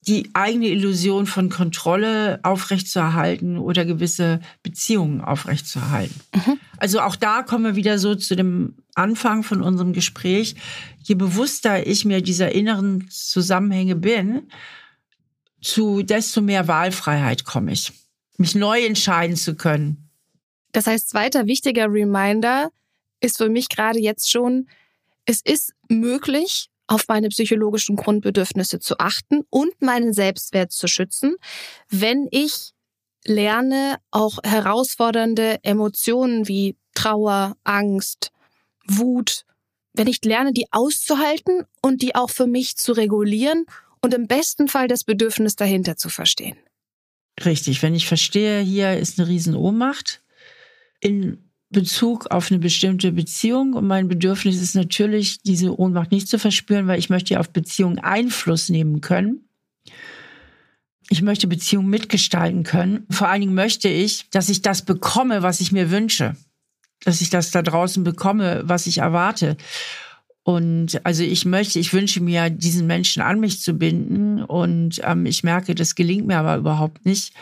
die 0.09 0.31
eigene 0.33 0.67
Illusion 0.67 1.27
von 1.27 1.49
Kontrolle 1.49 2.41
aufrechtzuerhalten 2.43 3.57
oder 3.57 3.85
gewisse 3.85 4.41
Beziehungen 4.65 5.21
aufrechtzuerhalten. 5.21 6.21
Mhm. 6.35 6.59
Also 6.79 7.01
auch 7.01 7.15
da 7.15 7.43
kommen 7.43 7.65
wir 7.65 7.77
wieder 7.77 8.01
so 8.01 8.17
zu 8.17 8.35
dem 8.35 8.75
Anfang 8.97 9.45
von 9.45 9.63
unserem 9.63 9.93
Gespräch. 9.93 10.57
Je 11.05 11.15
bewusster 11.15 11.87
ich 11.87 12.05
mir 12.05 12.21
dieser 12.21 12.51
inneren 12.51 13.09
Zusammenhänge 13.11 13.95
bin, 13.95 14.49
zu 15.61 16.03
desto 16.03 16.41
mehr 16.41 16.69
Wahlfreiheit 16.69 17.45
komme 17.45 17.73
ich, 17.73 17.93
mich 18.39 18.55
neu 18.55 18.85
entscheiden 18.85 19.37
zu 19.37 19.55
können. 19.55 20.11
Das 20.73 20.87
heißt, 20.87 21.11
zweiter 21.11 21.47
wichtiger 21.47 21.87
Reminder 21.91 22.71
ist 23.21 23.39
für 23.39 23.49
mich 23.49 23.69
gerade 23.69 23.99
jetzt 23.99 24.31
schon, 24.31 24.69
es 25.25 25.41
ist 25.43 25.73
möglich, 25.89 26.69
auf 26.87 27.07
meine 27.07 27.29
psychologischen 27.29 27.95
Grundbedürfnisse 27.95 28.81
zu 28.81 28.99
achten 28.99 29.43
und 29.49 29.81
meinen 29.81 30.13
Selbstwert 30.13 30.73
zu 30.73 30.89
schützen, 30.89 31.37
wenn 31.89 32.27
ich 32.33 32.73
lerne, 33.25 33.99
auch 34.11 34.39
herausfordernde 34.43 35.63
Emotionen 35.63 36.49
wie 36.49 36.77
Trauer, 36.95 37.57
Angst, 37.63 38.33
Wut, 38.89 39.45
wenn 39.93 40.09
ich 40.09 40.25
lerne, 40.25 40.53
die 40.53 40.67
auszuhalten 40.73 41.65
und 41.81 42.03
die 42.03 42.17
auch 42.17 42.31
für 42.31 42.49
mich 42.49 42.77
zu 42.77 42.93
regulieren 42.93 43.67
und 44.03 44.15
im 44.15 44.27
besten 44.27 44.69
Fall 44.69 44.89
das 44.89 45.05
Bedürfnis 45.05 45.57
dahinter 45.57 45.97
zu 45.97 46.09
verstehen. 46.09 46.57
Richtig, 47.45 47.83
wenn 47.83 47.95
ich 47.95 48.07
verstehe, 48.07 48.61
hier 48.61 48.99
ist 48.99 49.19
eine 49.19 49.29
Riesenohnmacht 49.29 50.21
in 51.01 51.51
Bezug 51.71 52.27
auf 52.31 52.51
eine 52.51 52.59
bestimmte 52.59 53.13
Beziehung 53.13 53.75
und 53.75 53.87
mein 53.87 54.09
Bedürfnis 54.09 54.61
ist 54.61 54.75
natürlich, 54.75 55.41
diese 55.43 55.79
Ohnmacht 55.79 56.11
nicht 56.11 56.29
zu 56.29 56.39
verspüren, 56.39 56.89
weil 56.89 56.99
ich 56.99 57.11
möchte 57.11 57.35
ja 57.35 57.41
auf 57.41 57.51
Beziehungen 57.51 58.01
Einfluss 58.01 58.69
nehmen 58.69 59.01
können. 59.01 59.49
Ich 61.09 61.23
möchte 61.23 61.47
Beziehungen 61.47 61.89
mitgestalten 61.89 62.65
können. 62.65 63.07
Vor 63.11 63.29
allen 63.29 63.41
Dingen 63.41 63.55
möchte 63.55 63.89
ich, 63.89 64.29
dass 64.31 64.49
ich 64.49 64.63
das 64.63 64.85
bekomme, 64.85 65.43
was 65.43 65.61
ich 65.61 65.71
mir 65.73 65.91
wünsche. 65.91 66.37
Dass 67.05 67.21
ich 67.21 67.31
das 67.31 67.51
da 67.51 67.63
draußen 67.63 68.05
bekomme, 68.05 68.63
was 68.65 68.87
ich 68.87 68.99
erwarte. 68.99 69.57
Und 70.43 71.05
also 71.05 71.23
ich 71.23 71.45
möchte, 71.45 71.79
ich 71.79 71.93
wünsche 71.93 72.23
mir, 72.23 72.51
diesen 72.51 72.87
Menschen 72.87 73.23
an 73.23 73.41
mich 73.41 73.61
zu 73.61 73.75
binden. 73.75 74.43
Und 74.43 75.01
ähm, 75.05 75.27
ich 75.27 75.45
merke, 75.45 75.75
das 75.75 75.95
gelingt 75.95 76.27
mir 76.27 76.39
aber 76.39 76.57
überhaupt 76.57 77.05
nicht. 77.05 77.35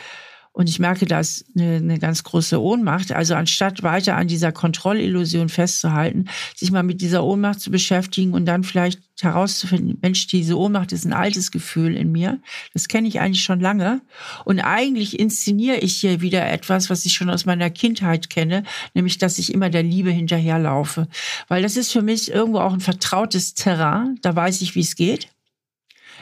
Und 0.59 0.69
ich 0.69 0.81
merke, 0.81 1.07
da 1.07 1.21
ist 1.21 1.45
eine, 1.57 1.77
eine 1.77 2.01
ganz 2.01 2.25
große 2.25 2.61
Ohnmacht. 2.61 3.13
Also 3.13 3.37
anstatt 3.37 3.85
weiter 3.85 4.17
an 4.17 4.27
dieser 4.27 4.51
Kontrollillusion 4.51 5.49
festzuhalten, 5.49 6.25
sich 6.57 6.73
mal 6.73 6.83
mit 6.83 7.01
dieser 7.01 7.23
Ohnmacht 7.23 7.61
zu 7.61 7.71
beschäftigen 7.71 8.33
und 8.33 8.45
dann 8.45 8.65
vielleicht 8.65 9.01
herauszufinden, 9.21 9.99
Mensch, 10.03 10.27
diese 10.27 10.59
Ohnmacht 10.59 10.91
ist 10.91 11.05
ein 11.05 11.13
altes 11.13 11.53
Gefühl 11.53 11.97
in 11.97 12.11
mir. 12.11 12.41
Das 12.75 12.89
kenne 12.89 13.07
ich 13.07 13.21
eigentlich 13.21 13.45
schon 13.45 13.61
lange. 13.61 14.01
Und 14.45 14.59
eigentlich 14.59 15.21
inszeniere 15.21 15.77
ich 15.77 15.95
hier 15.95 16.23
wieder 16.23 16.45
etwas, 16.51 16.91
was 16.91 17.07
ich 17.07 17.13
schon 17.13 17.31
aus 17.31 17.47
meiner 17.47 17.71
Kindheit 17.71 18.29
kenne, 18.29 18.65
nämlich, 18.95 19.17
dass 19.19 19.39
ich 19.39 19.55
immer 19.55 19.71
der 19.71 19.85
Liebe 19.85 20.11
hinterherlaufe. 20.11 21.07
Weil 21.47 21.63
das 21.63 21.77
ist 21.77 21.93
für 21.93 22.03
mich 22.03 22.33
irgendwo 22.33 22.59
auch 22.59 22.73
ein 22.73 22.81
vertrautes 22.81 23.55
Terrain. 23.55 24.19
Da 24.23 24.35
weiß 24.35 24.61
ich, 24.63 24.75
wie 24.75 24.81
es 24.81 24.97
geht. 24.97 25.29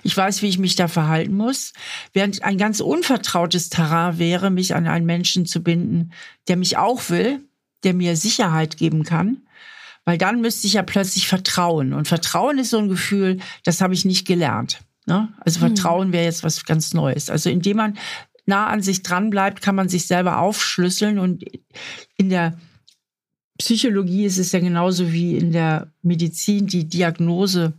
Ich 0.06 0.16
weiß, 0.16 0.40
wie 0.40 0.48
ich 0.48 0.58
mich 0.60 0.76
da 0.76 0.86
verhalten 0.86 1.36
muss. 1.36 1.72
Während 2.12 2.44
ein 2.44 2.58
ganz 2.58 2.78
unvertrautes 2.78 3.70
Terrain 3.70 4.18
wäre, 4.18 4.50
mich 4.50 4.76
an 4.76 4.86
einen 4.86 5.04
Menschen 5.04 5.46
zu 5.46 5.64
binden, 5.64 6.12
der 6.46 6.56
mich 6.56 6.76
auch 6.76 7.10
will, 7.10 7.40
der 7.82 7.92
mir 7.92 8.16
Sicherheit 8.16 8.76
geben 8.76 9.02
kann. 9.02 9.38
Weil 10.04 10.16
dann 10.16 10.40
müsste 10.40 10.68
ich 10.68 10.74
ja 10.74 10.84
plötzlich 10.84 11.26
vertrauen. 11.26 11.92
Und 11.92 12.06
Vertrauen 12.06 12.58
ist 12.58 12.70
so 12.70 12.78
ein 12.78 12.88
Gefühl, 12.88 13.38
das 13.64 13.80
habe 13.80 13.94
ich 13.94 14.04
nicht 14.04 14.28
gelernt. 14.28 14.78
Ne? 15.06 15.34
Also 15.40 15.60
hm. 15.60 15.74
Vertrauen 15.74 16.12
wäre 16.12 16.24
jetzt 16.24 16.44
was 16.44 16.64
ganz 16.64 16.94
Neues. 16.94 17.28
Also 17.28 17.50
indem 17.50 17.78
man 17.78 17.98
nah 18.44 18.68
an 18.68 18.82
sich 18.82 19.02
dran 19.02 19.28
bleibt, 19.28 19.60
kann 19.60 19.74
man 19.74 19.88
sich 19.88 20.06
selber 20.06 20.38
aufschlüsseln. 20.38 21.18
Und 21.18 21.44
in 22.16 22.30
der 22.30 22.56
Psychologie 23.58 24.24
ist 24.24 24.38
es 24.38 24.52
ja 24.52 24.60
genauso 24.60 25.12
wie 25.12 25.36
in 25.36 25.50
der 25.50 25.92
Medizin 26.02 26.68
die 26.68 26.88
Diagnose 26.88 27.72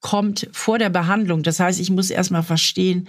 kommt 0.00 0.48
vor 0.52 0.78
der 0.78 0.90
Behandlung. 0.90 1.42
Das 1.42 1.60
heißt, 1.60 1.80
ich 1.80 1.90
muss 1.90 2.10
erstmal 2.10 2.42
verstehen, 2.42 3.08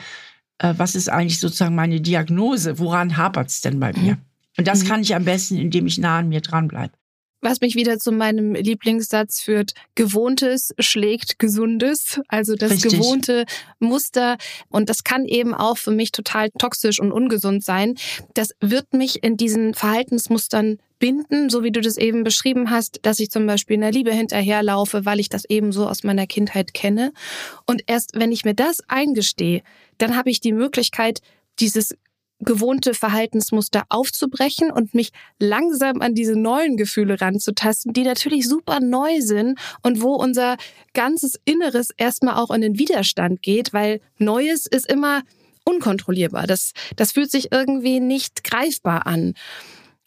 äh, 0.60 0.73
was 0.77 0.95
ist 0.95 1.10
eigentlich 1.10 1.39
sozusagen 1.39 1.75
meine 1.75 2.01
Diagnose? 2.01 2.80
Woran 2.80 3.17
hapert 3.17 3.49
es 3.49 3.62
denn 3.62 3.80
bei 3.80 3.93
mir? 3.93 4.17
Und 4.58 4.67
das 4.67 4.84
mhm. 4.84 4.88
kann 4.88 5.01
ich 5.01 5.15
am 5.15 5.25
besten, 5.25 5.58
indem 5.58 5.88
ich 5.88 5.97
nah 5.97 6.19
an 6.19 6.30
mir 6.30 6.41
dran 6.41 6.67
bleibe. 6.67 6.93
Was 7.41 7.60
mich 7.60 7.75
wieder 7.75 7.97
zu 7.97 8.12
meinem 8.12 8.54
Lieblingssatz 8.54 9.41
führt, 9.41 9.73
Gewohntes 9.95 10.73
schlägt 10.80 11.39
Gesundes, 11.39 12.21
also 12.27 12.56
das 12.56 12.71
Richtig. 12.71 12.93
gewohnte 12.93 13.45
Muster. 13.80 14.38
Und 14.69 14.89
das 14.89 15.04
kann 15.04 15.25
eben 15.25 15.54
auch 15.54 15.77
für 15.77 15.91
mich 15.91 16.12
total 16.12 16.49
toxisch 16.58 16.99
und 16.99 17.12
ungesund 17.12 17.63
sein. 17.63 17.95
Das 18.36 18.51
wird 18.62 18.93
mich 18.93 19.23
in 19.23 19.38
diesen 19.38 19.73
Verhaltensmustern 19.73 20.77
binden, 20.99 21.49
so 21.49 21.63
wie 21.63 21.71
du 21.71 21.82
das 21.82 21.97
eben 21.97 22.23
beschrieben 22.23 22.69
hast, 22.69 22.99
dass 23.01 23.19
ich 23.19 23.32
zum 23.32 23.47
Beispiel 23.47 23.73
in 23.73 23.82
der 23.82 23.91
Liebe 23.91 24.13
hinterherlaufe, 24.13 25.04
weil 25.04 25.19
ich 25.19 25.30
das 25.30 25.45
eben 25.45 25.71
so 25.71 25.88
aus 25.88 26.04
meiner 26.04 26.27
Kindheit 26.27 26.73
kenne. 26.73 27.12
Und 27.65 27.82
erst 27.88 28.12
wenn 28.13 28.32
ich 28.32 28.45
mir 28.45 28.54
das 28.54 28.82
eingestehe, 28.88 29.63
dann 29.97 30.15
habe 30.15 30.30
ich 30.30 30.39
die 30.39 30.54
Möglichkeit, 30.54 31.21
dieses 31.60 31.95
gewohnte 32.41 32.93
Verhaltensmuster 32.93 33.84
aufzubrechen 33.89 34.71
und 34.71 34.93
mich 34.93 35.12
langsam 35.39 36.01
an 36.01 36.15
diese 36.15 36.36
neuen 36.36 36.77
Gefühle 36.77 37.21
ranzutasten, 37.21 37.93
die 37.93 38.04
natürlich 38.04 38.47
super 38.47 38.80
neu 38.80 39.21
sind 39.21 39.60
und 39.84 40.01
wo 40.01 40.15
unser 40.15 40.58
ganzes 40.93 41.39
Inneres 41.45 41.89
erstmal 41.97 42.36
auch 42.36 42.51
in 42.51 42.62
den 42.62 42.77
Widerstand 42.77 43.41
geht, 43.41 43.73
weil 43.73 44.01
Neues 44.17 44.65
ist 44.65 44.91
immer 44.91 45.21
unkontrollierbar. 45.63 46.47
Das, 46.47 46.73
das 46.95 47.12
fühlt 47.12 47.32
sich 47.32 47.51
irgendwie 47.51 47.99
nicht 47.99 48.43
greifbar 48.43 49.06
an. 49.06 49.34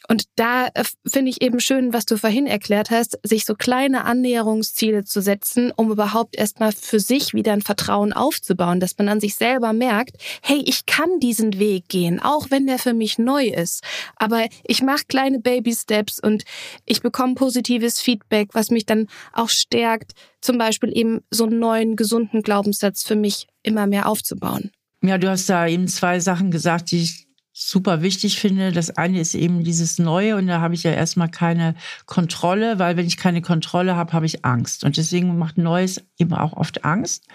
Und 0.09 0.25
da 0.37 0.67
äh, 0.75 0.85
finde 1.07 1.31
ich 1.31 1.41
eben 1.41 1.61
schön, 1.61 1.93
was 1.93 2.05
du 2.05 2.17
vorhin 2.17 2.47
erklärt 2.47 2.91
hast, 2.91 3.19
sich 3.23 3.45
so 3.45 3.55
kleine 3.55 4.05
Annäherungsziele 4.05 5.05
zu 5.05 5.23
setzen, 5.23 5.73
um 5.75 5.91
überhaupt 5.91 6.37
erstmal 6.37 6.73
für 6.73 7.01
sich 7.01 7.33
wieder 7.33 7.53
ein 7.53 7.63
Vertrauen 7.63 8.13
aufzubauen, 8.13 8.81
dass 8.81 8.99
man 8.99 9.09
an 9.09 9.21
sich 9.21 9.35
selber 9.35 9.73
merkt, 9.73 10.17
hey, 10.43 10.63
ich 10.67 10.87
kann 10.87 11.21
diesen 11.21 11.59
Weg 11.59 11.89
gehen, 11.89 12.21
auch 12.21 12.51
wenn 12.51 12.67
der 12.67 12.79
für 12.79 12.95
mich 12.95 13.19
neu 13.19 13.47
ist. 13.47 13.83
Aber 14.17 14.47
ich 14.65 14.83
mache 14.83 15.05
kleine 15.09 15.41
Baby-Steps 15.41 16.21
und 16.21 16.45
ich 16.85 17.01
bekomme 17.01 17.35
positives 17.35 18.01
Feedback, 18.01 18.51
was 18.53 18.71
mich 18.71 18.87
dann 18.87 19.07
auch 19.33 19.49
stärkt, 19.49 20.13
zum 20.41 20.59
Beispiel 20.59 20.97
eben 20.97 21.21
so 21.31 21.45
einen 21.45 21.59
neuen, 21.59 21.97
gesunden 21.97 22.43
Glaubenssatz 22.43 23.05
für 23.05 23.17
mich 23.17 23.47
immer 23.63 23.87
mehr 23.87 24.07
aufzubauen. 24.07 24.71
Ja, 25.03 25.19
du 25.19 25.29
hast 25.29 25.49
da 25.49 25.67
eben 25.67 25.89
zwei 25.89 26.21
Sachen 26.21 26.51
gesagt, 26.51 26.91
die 26.91 27.03
ich 27.03 27.24
super 27.57 28.03
wichtig 28.03 28.41
finde. 28.41 28.73
Das 28.73 28.91
eine 28.91 29.21
ist 29.21 29.35
eben 29.35 29.63
dieses 29.63 29.99
Neue 30.01 30.37
und 30.37 30.49
da 30.49 30.61
habe 30.61 30.75
ich 30.75 30.83
ja 30.83 30.91
erstmal 30.91 31.31
keine 31.31 31.77
Kontrolle, 32.05 32.81
weil 32.81 32.97
wenn 32.97 33.07
ich 33.07 33.17
keine 33.17 33.43
Kontrolle 33.43 33.95
habe, 33.95 34.13
habe 34.13 34.27
ich 34.27 34.45
Angst. 34.45 34.83
Und 34.83 34.97
deswegen 34.97 35.39
macht 35.39 35.57
Neues 35.57 36.03
eben 36.19 36.35
auch 36.35 36.55
oft 36.55 36.85
Angst. 36.85 37.29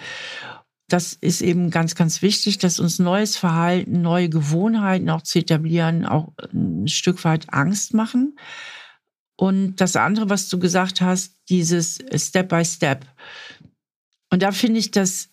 Das 0.90 1.14
ist 1.14 1.42
eben 1.42 1.70
ganz, 1.70 1.96
ganz 1.96 2.22
wichtig, 2.22 2.58
dass 2.58 2.80
uns 2.80 3.00
neues 3.00 3.38
Verhalten, 3.38 4.02
neue 4.02 4.28
Gewohnheiten 4.28 5.10
auch 5.10 5.22
zu 5.22 5.40
etablieren, 5.40 6.06
auch 6.06 6.34
ein 6.52 6.88
Stück 6.88 7.24
weit 7.24 7.54
Angst 7.54 7.94
machen. 7.94 8.38
Und 9.38 9.78
das 9.78 9.96
andere, 9.96 10.30
was 10.30 10.50
du 10.50 10.60
gesagt 10.60 11.00
hast, 11.00 11.36
dieses 11.48 12.00
Step 12.14 12.50
by 12.50 12.66
Step. 12.66 13.06
Und 14.30 14.44
da 14.44 14.52
finde 14.52 14.80
ich 14.80 14.92
das 14.92 15.30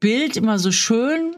Bild 0.00 0.38
immer 0.38 0.58
so 0.58 0.72
schön, 0.72 1.36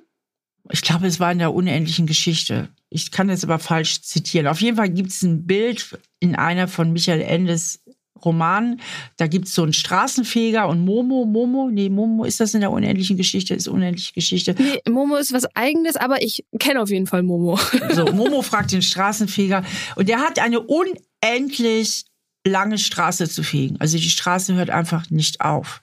ich 0.71 0.83
glaube, 0.83 1.07
es 1.07 1.21
war 1.21 1.33
in 1.33 1.39
der 1.39 1.55
unendlichen 1.55 2.07
Geschichte. 2.07 2.69
Ich 2.91 3.11
kann 3.11 3.31
es 3.31 3.45
aber 3.45 3.59
falsch 3.59 4.03
zitieren. 4.03 4.47
Auf 4.47 4.61
jeden 4.61 4.77
Fall 4.77 4.91
gibt 4.91 5.11
es 5.11 5.23
ein 5.23 5.47
Bild 5.47 5.99
in 6.21 6.37
einer 6.37 6.69
von 6.69 6.93
Michael 6.93 7.21
Endes 7.21 7.81
Romanen. 8.25 8.81
Da 9.17 9.27
gibt 9.27 9.47
es 9.47 9.55
so 9.55 9.63
einen 9.63 9.73
Straßenfeger 9.73 10.69
und 10.69 10.85
Momo, 10.85 11.25
Momo, 11.25 11.71
nee, 11.71 11.89
Momo, 11.89 12.25
ist 12.25 12.41
das 12.41 12.55
in 12.55 12.61
der 12.61 12.71
unendlichen 12.71 13.17
Geschichte? 13.17 13.55
Ist 13.55 13.69
unendliche 13.69 14.13
Geschichte. 14.13 14.55
Nee, 14.59 14.81
Momo 14.91 15.17
ist 15.17 15.33
was 15.33 15.45
Eigenes, 15.55 15.97
aber 15.97 16.23
ich 16.23 16.45
kenne 16.59 16.83
auf 16.83 16.91
jeden 16.91 17.07
Fall 17.07 17.23
Momo. 17.23 17.59
So, 17.93 18.07
Momo 18.07 18.43
fragt 18.43 18.73
den 18.73 18.83
Straßenfeger 18.83 19.65
und 19.97 20.09
der 20.09 20.21
hat 20.21 20.39
eine 20.39 20.61
unendlich 20.61 22.05
lange 22.45 22.79
Straße 22.79 23.29
zu 23.29 23.43
fegen. 23.43 23.77
Also 23.81 23.97
die 23.99 24.11
Straße 24.11 24.55
hört 24.55 24.71
einfach 24.71 25.11
nicht 25.11 25.41
auf. 25.41 25.83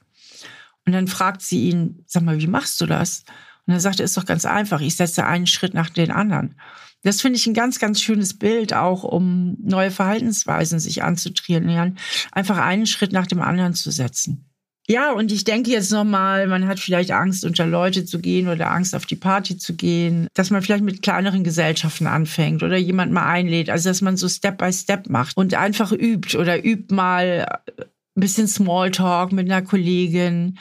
Und 0.86 0.93
dann 0.93 1.08
fragt 1.08 1.41
sie 1.41 1.69
ihn, 1.69 2.04
sag 2.06 2.24
mal, 2.24 2.39
wie 2.39 2.48
machst 2.48 2.80
du 2.80 2.86
das? 2.86 3.24
Und 3.67 3.73
er 3.73 3.80
sagte, 3.80 4.04
ist 4.04 4.17
doch 4.17 4.25
ganz 4.25 4.45
einfach, 4.45 4.82
ich 4.82 4.95
setze 4.95 5.25
einen 5.25 5.47
Schritt 5.47 5.73
nach 5.73 5.89
den 5.89 6.12
anderen. 6.12 6.56
Das 7.04 7.21
finde 7.21 7.38
ich 7.38 7.45
ein 7.45 7.54
ganz, 7.54 7.80
ganz 7.80 8.01
schönes 8.01 8.38
Bild, 8.38 8.73
auch 8.73 9.04
um 9.04 9.58
neue 9.62 9.91
Verhaltensweisen 9.91 10.80
sich 10.80 11.04
anzutrainieren, 11.04 11.99
einfach 12.32 12.58
einen 12.58 12.88
Schritt 12.88 13.12
nach 13.12 13.28
dem 13.28 13.41
anderen 13.41 13.75
zu 13.75 13.91
setzen. 13.91 14.49
Ja, 14.88 15.13
und 15.13 15.32
ich 15.32 15.43
denke 15.43 15.71
jetzt 15.71 15.91
nochmal, 15.91 16.45
man 16.45 16.67
hat 16.67 16.80
vielleicht 16.80 17.10
Angst, 17.10 17.43
unter 17.43 17.65
Leute 17.65 18.06
zu 18.06 18.19
gehen 18.19 18.47
oder 18.47 18.69
Angst, 18.69 18.95
auf 18.95 19.08
die 19.08 19.15
Party 19.15 19.58
zu 19.58 19.75
gehen, 19.75 20.28
dass 20.36 20.51
man 20.51 20.62
vielleicht 20.62 20.84
mit 20.84 21.01
kleineren 21.01 21.43
Gesellschaften 21.43 22.06
anfängt 22.06 22.62
oder 22.62 22.78
jemand 22.78 23.12
mal 23.12 23.25
einlädt, 23.25 23.71
also 23.71 23.89
dass 23.89 24.01
man 24.01 24.15
so 24.15 24.30
Step 24.30 24.60
by 24.60 24.71
Step 24.71 25.10
macht 25.10 25.38
und 25.38 25.56
einfach 25.56 25.91
übt 25.91 26.38
oder 26.38 26.63
übt 26.63 26.93
mal 26.93 27.62
ein 27.78 27.86
bisschen 28.15 28.47
Smalltalk 28.47 29.32
mit 29.32 29.49
einer 29.49 29.63
Kollegin, 29.63 30.60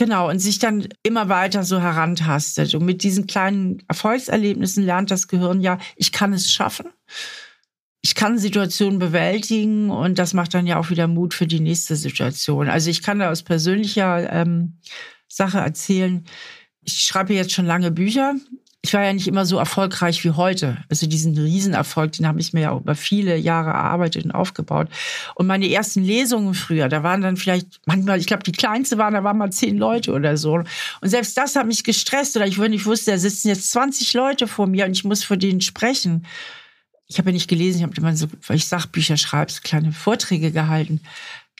Genau, 0.00 0.30
und 0.30 0.38
sich 0.38 0.58
dann 0.58 0.88
immer 1.02 1.28
weiter 1.28 1.62
so 1.62 1.78
herantastet. 1.78 2.74
Und 2.74 2.86
mit 2.86 3.02
diesen 3.02 3.26
kleinen 3.26 3.82
Erfolgserlebnissen 3.86 4.82
lernt 4.82 5.10
das 5.10 5.28
Gehirn 5.28 5.60
ja, 5.60 5.76
ich 5.94 6.10
kann 6.10 6.32
es 6.32 6.50
schaffen. 6.50 6.86
Ich 8.00 8.14
kann 8.14 8.38
Situationen 8.38 8.98
bewältigen 8.98 9.90
und 9.90 10.18
das 10.18 10.32
macht 10.32 10.54
dann 10.54 10.66
ja 10.66 10.78
auch 10.78 10.88
wieder 10.88 11.06
Mut 11.06 11.34
für 11.34 11.46
die 11.46 11.60
nächste 11.60 11.96
Situation. 11.96 12.70
Also 12.70 12.88
ich 12.88 13.02
kann 13.02 13.18
da 13.18 13.30
aus 13.30 13.42
persönlicher 13.42 14.32
ähm, 14.32 14.78
Sache 15.28 15.58
erzählen. 15.58 16.24
Ich 16.80 17.00
schreibe 17.00 17.34
jetzt 17.34 17.52
schon 17.52 17.66
lange 17.66 17.90
Bücher 17.90 18.36
ich 18.82 18.94
war 18.94 19.04
ja 19.04 19.12
nicht 19.12 19.28
immer 19.28 19.44
so 19.44 19.58
erfolgreich 19.58 20.24
wie 20.24 20.30
heute. 20.30 20.78
Also 20.88 21.06
diesen 21.06 21.36
Riesenerfolg, 21.36 22.12
den 22.12 22.26
habe 22.26 22.40
ich 22.40 22.54
mir 22.54 22.60
ja 22.62 22.76
über 22.76 22.94
viele 22.94 23.36
Jahre 23.36 23.70
erarbeitet 23.70 24.24
und 24.24 24.30
aufgebaut. 24.30 24.88
Und 25.34 25.46
meine 25.46 25.70
ersten 25.70 26.02
Lesungen 26.02 26.54
früher, 26.54 26.88
da 26.88 27.02
waren 27.02 27.20
dann 27.20 27.36
vielleicht 27.36 27.80
manchmal, 27.84 28.18
ich 28.18 28.26
glaube, 28.26 28.42
die 28.42 28.52
kleinste 28.52 28.96
waren, 28.96 29.12
da 29.12 29.22
waren 29.22 29.36
mal 29.36 29.52
zehn 29.52 29.76
Leute 29.76 30.12
oder 30.12 30.38
so. 30.38 30.54
Und 30.54 31.08
selbst 31.08 31.36
das 31.36 31.56
hat 31.56 31.66
mich 31.66 31.84
gestresst. 31.84 32.36
Oder 32.36 32.46
ich, 32.46 32.58
ich 32.58 32.86
wusste, 32.86 33.10
da 33.10 33.18
sitzen 33.18 33.48
jetzt 33.48 33.70
20 33.70 34.14
Leute 34.14 34.46
vor 34.46 34.66
mir 34.66 34.86
und 34.86 34.92
ich 34.92 35.04
muss 35.04 35.24
vor 35.24 35.36
denen 35.36 35.60
sprechen. 35.60 36.26
Ich 37.06 37.18
habe 37.18 37.30
ja 37.30 37.34
nicht 37.34 37.48
gelesen, 37.48 37.78
ich 37.78 37.82
habe 37.82 37.96
immer 37.96 38.16
so, 38.16 38.28
weil 38.46 38.56
ich 38.56 38.66
Sachbücher 38.66 39.18
schreibe, 39.18 39.52
so 39.52 39.60
kleine 39.62 39.92
Vorträge 39.92 40.52
gehalten. 40.52 41.02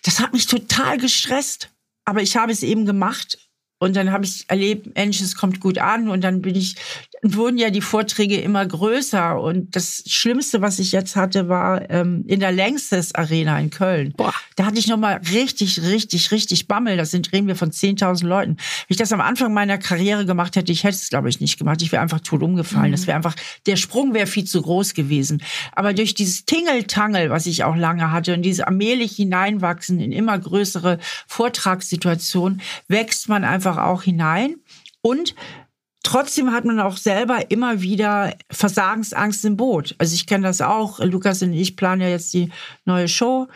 Das 0.05 0.21
hat 0.21 0.33
mich 0.33 0.47
total 0.47 0.97
gestresst. 0.97 1.69
Aber 2.07 2.23
ich 2.23 2.37
habe 2.37 2.51
es 2.51 2.63
eben 2.63 2.87
gemacht 2.87 3.37
und 3.83 3.97
dann 3.97 4.13
habe 4.13 4.27
ich 4.27 4.45
erlebt, 4.49 4.95
Mensch, 4.95 5.23
es 5.23 5.35
kommt 5.35 5.59
gut 5.59 5.79
an. 5.79 6.11
Und 6.11 6.23
dann 6.23 6.43
bin 6.43 6.55
ich, 6.55 6.77
dann 7.23 7.35
wurden 7.35 7.57
ja 7.57 7.71
die 7.71 7.81
Vorträge 7.81 8.39
immer 8.39 8.65
größer. 8.67 9.41
Und 9.41 9.75
das 9.75 10.05
Schlimmste, 10.07 10.61
was 10.61 10.79
ich 10.79 10.93
jetzt 10.93 11.17
hatte, 11.17 11.49
war 11.49 11.89
ähm, 11.89 12.23
in 12.29 12.41
der 12.41 12.53
Längstes 12.53 13.15
Arena 13.15 13.59
in 13.59 13.71
Köln. 13.71 14.13
Boah. 14.19 14.35
Da 14.57 14.67
hatte 14.67 14.79
ich 14.79 14.87
nochmal 14.87 15.23
richtig, 15.33 15.81
richtig, 15.81 16.31
richtig 16.31 16.69
Bammel. 16.69 16.99
Das 16.99 17.11
sind, 17.11 17.33
reden 17.33 17.47
wir 17.47 17.57
von 17.57 17.71
10.000 17.71 18.27
Leuten. 18.27 18.57
Wenn 18.59 18.87
ich 18.89 18.97
das 18.99 19.15
am 19.15 19.23
Anfang 19.23 19.55
meiner 19.55 19.79
Karriere 19.79 20.27
gemacht 20.27 20.57
hätte, 20.57 20.71
ich 20.73 20.85
hätte 20.85 20.97
es, 20.97 21.09
glaube 21.09 21.31
ich, 21.31 21.41
nicht 21.41 21.59
gemacht. 21.59 21.81
Ich 21.81 21.91
wäre 21.91 22.03
einfach 22.03 22.21
tot 22.21 22.43
umgefallen. 22.43 22.89
Mhm. 22.89 22.93
Das 22.93 23.07
wäre 23.07 23.17
einfach, 23.17 23.35
der 23.65 23.77
Sprung 23.77 24.13
wäre 24.13 24.27
viel 24.27 24.45
zu 24.45 24.61
groß 24.61 24.93
gewesen. 24.93 25.43
Aber 25.73 25.95
durch 25.95 26.13
dieses 26.13 26.45
Tingeltangel, 26.45 27.31
was 27.31 27.47
ich 27.47 27.65
auch 27.65 27.77
lange 27.77 28.13
hatte 28.13 28.35
und 28.35 28.43
dieses 28.43 28.61
allmählich 28.61 29.17
hineinwachsen 29.17 30.01
in 30.01 30.13
immer 30.13 30.39
größere 30.39 30.99
Vortragssituationen, 31.27 32.61
wächst 32.87 33.31
man 33.31 33.45
einfach 33.45 33.70
einfach 33.71 33.85
auch 33.85 34.03
hinein. 34.03 34.57
Und 35.03 35.35
Trotzdem 36.03 36.51
hat 36.51 36.65
man 36.65 36.81
auch 36.81 36.97
selber 36.97 37.51
immer 37.51 37.83
wieder 37.83 38.35
Versagensangst 38.51 39.45
im 39.45 39.59
Boot. 39.59 39.95
Also 39.99 40.15
ich 40.15 40.27
kenne 40.27 40.47
das 40.47 40.63
auch. 40.63 40.99
Lukas 40.99 41.43
und 41.43 41.53
ich 41.53 41.77
planen 41.77 42.01
ja 42.01 42.09
jetzt 42.09 42.33
die 42.33 42.51
neue 42.87 43.07
Show 43.07 43.49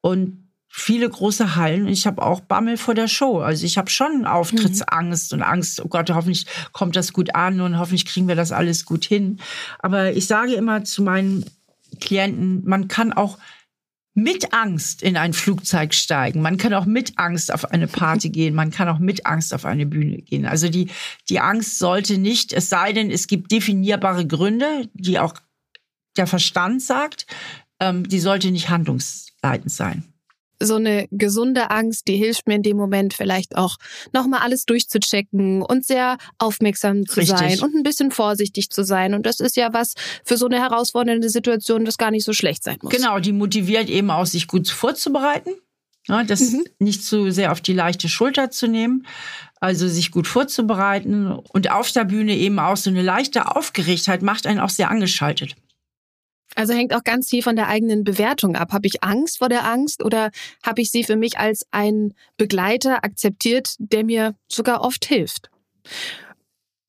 und 0.00 0.48
viele 0.68 1.10
große 1.10 1.56
Hallen. 1.56 1.86
Und 1.86 1.88
ich 1.88 2.06
habe 2.06 2.22
auch 2.22 2.42
Bammel 2.42 2.76
vor 2.76 2.94
der 2.94 3.08
Show. 3.08 3.40
Also 3.40 3.66
ich 3.66 3.76
habe 3.76 3.90
schon 3.90 4.24
Auftrittsangst 4.24 5.32
mhm. 5.32 5.38
und 5.38 5.42
Angst, 5.42 5.84
oh 5.84 5.88
Gott, 5.88 6.08
hoffentlich 6.10 6.46
kommt 6.72 6.94
das 6.94 7.12
gut 7.12 7.34
an 7.34 7.60
und 7.60 7.76
hoffentlich 7.76 8.06
kriegen 8.06 8.28
wir 8.28 8.36
das 8.36 8.52
alles 8.52 8.84
gut 8.84 9.04
hin. 9.04 9.40
Aber 9.80 10.12
ich 10.12 10.28
sage 10.28 10.54
immer 10.54 10.84
zu 10.84 11.02
meinen 11.02 11.44
Klienten, 12.00 12.62
man 12.64 12.86
kann 12.86 13.12
auch 13.12 13.36
mit 14.14 14.52
Angst 14.52 15.02
in 15.02 15.16
ein 15.16 15.32
Flugzeug 15.32 15.94
steigen. 15.94 16.42
Man 16.42 16.56
kann 16.56 16.74
auch 16.74 16.84
mit 16.84 17.18
Angst 17.18 17.52
auf 17.52 17.70
eine 17.70 17.86
Party 17.86 18.30
gehen. 18.30 18.54
Man 18.54 18.70
kann 18.70 18.88
auch 18.88 18.98
mit 18.98 19.26
Angst 19.26 19.54
auf 19.54 19.64
eine 19.64 19.86
Bühne 19.86 20.18
gehen. 20.18 20.46
Also 20.46 20.68
die, 20.68 20.90
die 21.28 21.40
Angst 21.40 21.78
sollte 21.78 22.18
nicht, 22.18 22.52
es 22.52 22.68
sei 22.68 22.92
denn, 22.92 23.10
es 23.10 23.26
gibt 23.26 23.52
definierbare 23.52 24.26
Gründe, 24.26 24.88
die 24.94 25.18
auch 25.18 25.34
der 26.16 26.26
Verstand 26.26 26.82
sagt, 26.82 27.26
ähm, 27.78 28.08
die 28.08 28.20
sollte 28.20 28.50
nicht 28.50 28.68
handlungsleitend 28.68 29.70
sein 29.70 30.04
so 30.62 30.76
eine 30.76 31.08
gesunde 31.10 31.70
Angst, 31.70 32.06
die 32.08 32.16
hilft 32.16 32.46
mir 32.46 32.54
in 32.54 32.62
dem 32.62 32.76
Moment 32.76 33.14
vielleicht 33.14 33.56
auch 33.56 33.76
nochmal 34.12 34.40
alles 34.40 34.64
durchzuchecken 34.66 35.62
und 35.62 35.86
sehr 35.86 36.18
aufmerksam 36.38 37.06
zu 37.06 37.20
Richtig. 37.20 37.38
sein 37.38 37.60
und 37.60 37.74
ein 37.74 37.82
bisschen 37.82 38.10
vorsichtig 38.10 38.70
zu 38.70 38.84
sein. 38.84 39.14
Und 39.14 39.26
das 39.26 39.40
ist 39.40 39.56
ja 39.56 39.72
was 39.72 39.94
für 40.24 40.36
so 40.36 40.46
eine 40.46 40.60
herausfordernde 40.60 41.28
Situation, 41.30 41.84
das 41.84 41.98
gar 41.98 42.10
nicht 42.10 42.24
so 42.24 42.32
schlecht 42.32 42.62
sein 42.62 42.78
muss. 42.82 42.92
Genau, 42.92 43.18
die 43.18 43.32
motiviert 43.32 43.88
eben 43.88 44.10
auch, 44.10 44.26
sich 44.26 44.46
gut 44.46 44.68
vorzubereiten. 44.68 45.50
Ja, 46.08 46.24
das 46.24 46.40
mhm. 46.40 46.64
nicht 46.78 47.04
zu 47.04 47.30
sehr 47.30 47.52
auf 47.52 47.60
die 47.60 47.74
leichte 47.74 48.08
Schulter 48.08 48.50
zu 48.50 48.66
nehmen, 48.66 49.06
also 49.60 49.86
sich 49.86 50.10
gut 50.10 50.26
vorzubereiten 50.26 51.30
und 51.30 51.70
auf 51.70 51.92
der 51.92 52.04
Bühne 52.04 52.34
eben 52.34 52.58
auch 52.58 52.76
so 52.76 52.90
eine 52.90 53.02
leichte 53.02 53.54
Aufgeregtheit 53.54 54.22
macht 54.22 54.46
einen 54.46 54.60
auch 54.60 54.70
sehr 54.70 54.90
angeschaltet. 54.90 55.56
Also 56.56 56.72
hängt 56.74 56.94
auch 56.94 57.04
ganz 57.04 57.30
viel 57.30 57.42
von 57.42 57.56
der 57.56 57.68
eigenen 57.68 58.04
Bewertung 58.04 58.56
ab. 58.56 58.72
Habe 58.72 58.86
ich 58.86 59.02
Angst 59.02 59.38
vor 59.38 59.48
der 59.48 59.64
Angst 59.64 60.04
oder 60.04 60.30
habe 60.62 60.82
ich 60.82 60.90
sie 60.90 61.04
für 61.04 61.16
mich 61.16 61.38
als 61.38 61.66
einen 61.70 62.14
Begleiter 62.36 63.04
akzeptiert, 63.04 63.74
der 63.78 64.04
mir 64.04 64.34
sogar 64.48 64.82
oft 64.82 65.04
hilft? 65.04 65.50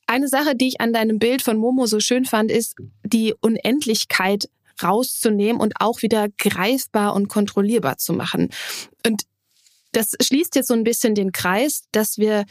Eine 0.07 0.27
Sache, 0.27 0.55
die 0.55 0.67
ich 0.67 0.81
an 0.81 0.93
deinem 0.93 1.19
Bild 1.19 1.41
von 1.41 1.57
Momo 1.57 1.85
so 1.85 1.99
schön 1.99 2.25
fand, 2.25 2.51
ist 2.51 2.75
die 3.05 3.33
Unendlichkeit 3.39 4.49
rauszunehmen 4.83 5.61
und 5.61 5.73
auch 5.79 6.01
wieder 6.01 6.27
greifbar 6.37 7.13
und 7.13 7.27
kontrollierbar 7.29 7.97
zu 7.97 8.13
machen. 8.13 8.49
Und 9.05 9.23
das 9.91 10.13
schließt 10.21 10.55
jetzt 10.55 10.67
so 10.67 10.73
ein 10.73 10.83
bisschen 10.83 11.15
den 11.15 11.31
Kreis, 11.31 11.83
dass 11.91 12.17
wir 12.17 12.45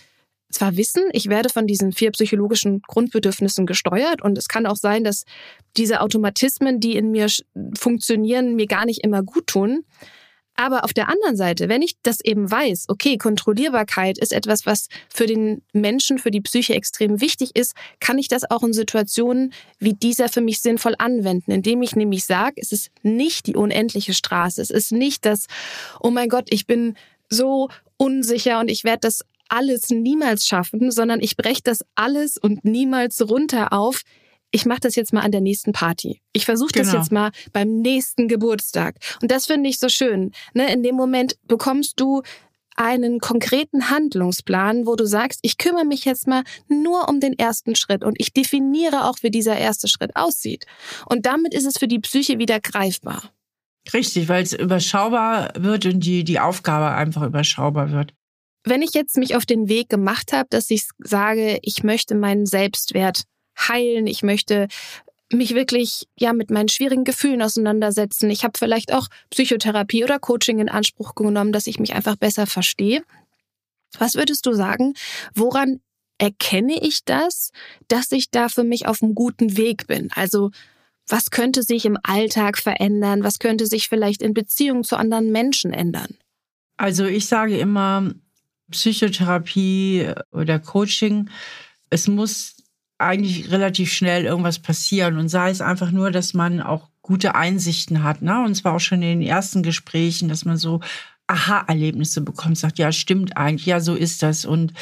zwar 0.51 0.77
wissen, 0.77 1.05
ich 1.13 1.29
werde 1.29 1.49
von 1.49 1.67
diesen 1.67 1.93
vier 1.93 2.11
psychologischen 2.11 2.83
Grundbedürfnissen 2.83 3.67
gesteuert 3.67 4.23
und 4.23 4.37
es 4.37 4.49
kann 4.49 4.67
auch 4.67 4.77
sein, 4.77 5.05
dass 5.05 5.25
diese 5.77 6.01
Automatismen, 6.01 6.81
die 6.81 6.97
in 6.97 7.11
mir 7.11 7.29
funktionieren, 7.79 8.57
mir 8.57 8.67
gar 8.67 8.87
nicht 8.87 9.05
immer 9.05 9.23
gut 9.23 9.47
tun. 9.47 9.85
Aber 10.57 10.85
auf 10.85 10.93
der 10.93 11.09
anderen 11.09 11.37
Seite, 11.37 11.71
wenn 11.71 11.81
ich 11.81 11.97
das 12.03 12.21
eben 12.23 12.51
weiß, 12.51 12.87
okay, 12.89 13.17
Kontrollierbarkeit 13.17 14.19
ist 14.19 14.31
etwas, 14.31 14.67
was 14.67 14.89
für 15.09 15.25
den 15.25 15.63
Menschen, 15.73 16.19
für 16.19 16.31
die 16.31 16.43
Psyche 16.43 16.75
extrem 16.75 17.23
wichtig 17.23 17.53
ist, 17.55 17.73
kann 17.99 18.19
ich 18.19 18.29
das 18.29 18.51
auch 18.51 18.63
in 18.63 18.75
Situationen 18.75 19.55
wie 19.79 19.95
dieser 19.95 20.29
für 20.29 20.43
mich 20.43 20.61
sinnvoll 20.61 20.97
anwenden, 20.99 21.51
indem 21.51 21.81
ich 21.81 21.97
nämlich 21.97 22.27
sage, 22.27 22.61
es 22.61 22.73
ist 22.73 22.91
nicht 23.03 23.47
die 23.47 23.57
unendliche 23.57 24.13
Straße, 24.13 24.61
es 24.61 24.69
ist 24.69 24.93
nicht 24.93 25.25
das, 25.25 25.47
oh 25.99 26.11
mein 26.11 26.29
Gott, 26.29 26.49
ich 26.51 26.67
bin 26.67 26.95
so 27.31 27.71
unsicher 27.97 28.61
und 28.61 28.71
ich 28.71 28.85
werde 28.85 29.01
das 29.01 29.25
alles 29.51 29.91
niemals 29.91 30.47
schaffen, 30.47 30.91
sondern 30.91 31.21
ich 31.21 31.37
breche 31.37 31.63
das 31.63 31.81
alles 31.95 32.37
und 32.37 32.65
niemals 32.65 33.21
runter 33.29 33.73
auf. 33.73 34.03
Ich 34.53 34.67
mache 34.67 34.81
das 34.81 34.97
jetzt 34.97 35.13
mal 35.13 35.21
an 35.21 35.31
der 35.31 35.41
nächsten 35.41 35.73
Party. 35.73 36.23
Ich 36.33 36.45
versuche 36.45 36.73
das 36.73 36.89
genau. 36.89 36.99
jetzt 36.99 37.13
mal 37.13 37.31
beim 37.53 37.81
nächsten 37.81 38.27
Geburtstag. 38.27 38.97
Und 39.23 39.31
das 39.31 39.47
finde 39.47 39.71
ich 39.71 39.79
so 39.79 39.89
schön. 39.89 40.33
Ne? 40.55 40.73
In 40.73 40.83
dem 40.83 40.97
Moment 40.97 41.37
bekommst 41.47 42.01
du 42.01 42.23
einen 42.77 43.21
konkreten 43.21 43.91
Handlungsplan, 43.91 44.87
wo 44.87 44.97
du 44.97 45.05
sagst, 45.05 45.41
ich 45.43 45.59
kümmere 45.59 45.85
mich 45.85 46.05
jetzt 46.05 46.27
mal 46.27 46.45
nur 46.69 47.09
um 47.09 47.21
den 47.21 47.39
ersten 47.39 47.77
Schritt 47.77 48.03
und 48.03 48.17
ich 48.19 48.33
definiere 48.33 49.05
auch, 49.05 49.19
wie 49.23 49.31
dieser 49.31 49.57
erste 49.57 49.87
Schritt 49.87 50.17
aussieht. 50.17 50.65
Und 51.07 51.27
damit 51.27 51.53
ist 51.53 51.67
es 51.67 51.79
für 51.79 51.89
die 51.89 51.99
Psyche 51.99 52.39
wieder 52.39 52.59
greifbar. 52.59 53.23
Richtig, 53.93 54.29
weil 54.29 54.43
es 54.43 54.53
überschaubar 54.53 55.53
wird 55.59 55.87
und 55.87 56.01
die, 56.01 56.25
die 56.25 56.41
Aufgabe 56.41 56.91
einfach 56.97 57.23
überschaubar 57.23 57.93
wird. 57.93 58.15
Wenn 58.65 58.83
ich 58.83 58.93
jetzt 58.93 59.17
mich 59.17 59.37
auf 59.37 59.47
den 59.47 59.69
Weg 59.69 59.89
gemacht 59.89 60.33
habe, 60.33 60.49
dass 60.51 60.71
ich 60.71 60.89
sage, 60.99 61.59
ich 61.63 61.83
möchte 61.83 62.15
meinen 62.15 62.47
Selbstwert 62.47 63.25
heilen, 63.59 64.07
ich 64.07 64.23
möchte 64.23 64.69
mich 65.33 65.55
wirklich 65.55 66.09
ja 66.19 66.33
mit 66.33 66.51
meinen 66.51 66.69
schwierigen 66.69 67.05
Gefühlen 67.05 67.43
auseinandersetzen. 67.43 68.31
Ich 68.31 68.45
habe 68.45 68.59
vielleicht 68.59 68.93
auch 68.93 69.07
Psychotherapie 69.31 70.05
oder 70.05 70.19
Coaching 70.19 70.59
in 70.59 70.69
Anspruch 70.69 71.15
genommen, 71.15 71.53
dass 71.53 71.67
ich 71.67 71.79
mich 71.79 71.95
einfach 71.95 72.17
besser 72.17 72.47
verstehe. 72.47 73.03
Was 73.99 74.15
würdest 74.15 74.47
du 74.47 74.53
sagen, 74.53 74.95
woran 75.35 75.81
erkenne 76.19 76.79
ich 76.83 77.05
das, 77.05 77.51
dass 77.89 78.13
ich 78.13 78.31
da 78.31 78.49
für 78.49 78.65
mich 78.65 78.87
auf 78.87 79.03
einem 79.03 79.15
guten 79.15 79.57
Weg 79.57 79.87
bin? 79.87 80.11
Also 80.15 80.51
was 81.09 81.31
könnte 81.31 81.63
sich 81.63 81.87
im 81.87 81.99
Alltag 82.03 82.59
verändern? 82.59 83.25
Was 83.25 83.39
könnte 83.39 83.67
sich 83.67 83.89
vielleicht 83.89 84.23
in 84.23 84.35
Beziehungen 84.35 84.85
zu 84.85 84.97
anderen 84.97 85.33
Menschen 85.33 85.73
ändern? 85.73 86.17
Also 86.77 87.05
ich 87.05 87.27
sage 87.27 87.59
immer, 87.59 88.15
Psychotherapie 88.71 90.13
oder 90.33 90.59
Coaching, 90.59 91.29
es 91.91 92.09
muss 92.09 92.57
eigentlich 92.99 93.51
relativ 93.51 93.93
schnell 93.93 94.25
irgendwas 94.25 94.59
passieren 94.59 95.17
und 95.17 95.29
sei 95.29 95.51
es 95.51 95.61
einfach 95.61 95.91
nur, 95.91 96.11
dass 96.11 96.35
man 96.35 96.61
auch 96.61 96.91
gute 97.03 97.35
Einsichten 97.35 98.03
hat, 98.03 98.23
ne? 98.23 98.45
Und 98.45 98.55
zwar 98.55 98.75
auch 98.75 98.81
schon 98.81 99.03
in 99.03 99.21
den 99.21 99.29
ersten 99.29 99.63
Gesprächen, 99.63 100.29
dass 100.29 100.45
man 100.45 100.59
so 100.59 100.81
Aha-Erlebnisse 101.31 102.21
bekommt, 102.21 102.59
sagt, 102.59 102.79
ja, 102.79 102.93
stimmt 102.93 103.37
eigentlich, 103.37 103.67
ja, 103.67 103.81
so 103.81 103.95
ist 103.95 104.23
das. 104.23 104.45
Und 104.45 104.73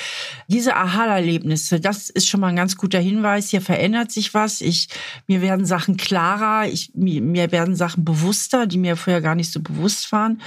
diese 0.46 0.76
Aha-Erlebnisse, 0.76 1.80
das 1.80 2.10
ist 2.10 2.28
schon 2.28 2.40
mal 2.40 2.48
ein 2.48 2.56
ganz 2.56 2.76
guter 2.76 2.98
Hinweis. 2.98 3.50
Hier 3.50 3.60
verändert 3.60 4.10
sich 4.10 4.34
was. 4.34 4.60
Ich, 4.60 4.88
mir 5.26 5.42
werden 5.42 5.66
Sachen 5.66 5.96
klarer, 5.96 6.68
ich, 6.68 6.92
mir, 6.94 7.20
mir 7.22 7.52
werden 7.52 7.76
Sachen 7.76 8.04
bewusster, 8.04 8.66
die 8.66 8.78
mir 8.78 8.96
vorher 8.96 9.20
gar 9.20 9.34
nicht 9.34 9.52
so 9.52 9.60
bewusst 9.60 10.10
waren. 10.12 10.40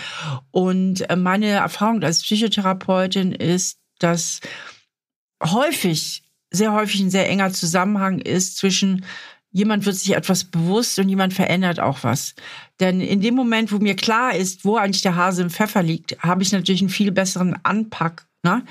Und 0.51 1.09
äh, 1.09 1.15
meine 1.15 1.47
Erfahrung 1.47 2.03
als 2.03 2.21
Psychotherapeutin 2.21 3.31
ist, 3.31 3.77
dass 3.99 4.41
häufig, 5.43 6.23
sehr 6.51 6.73
häufig 6.73 7.01
ein 7.01 7.11
sehr 7.11 7.29
enger 7.29 7.53
Zusammenhang 7.53 8.19
ist 8.19 8.57
zwischen 8.57 9.05
jemand 9.51 9.85
wird 9.85 9.95
sich 9.95 10.15
etwas 10.15 10.45
bewusst 10.45 10.97
und 10.99 11.09
jemand 11.09 11.33
verändert 11.33 11.79
auch 11.79 12.03
was. 12.03 12.35
Denn 12.79 13.01
in 13.01 13.21
dem 13.21 13.35
Moment, 13.35 13.71
wo 13.71 13.79
mir 13.79 13.95
klar 13.95 14.35
ist, 14.35 14.65
wo 14.65 14.77
eigentlich 14.77 15.01
der 15.01 15.15
Hase 15.15 15.41
im 15.43 15.49
Pfeffer 15.49 15.83
liegt, 15.83 16.17
habe 16.19 16.43
ich 16.43 16.51
natürlich 16.51 16.81
einen 16.81 16.89
viel 16.89 17.11
besseren 17.11 17.55
Anpack, 17.63 18.27
ne? 18.43 18.63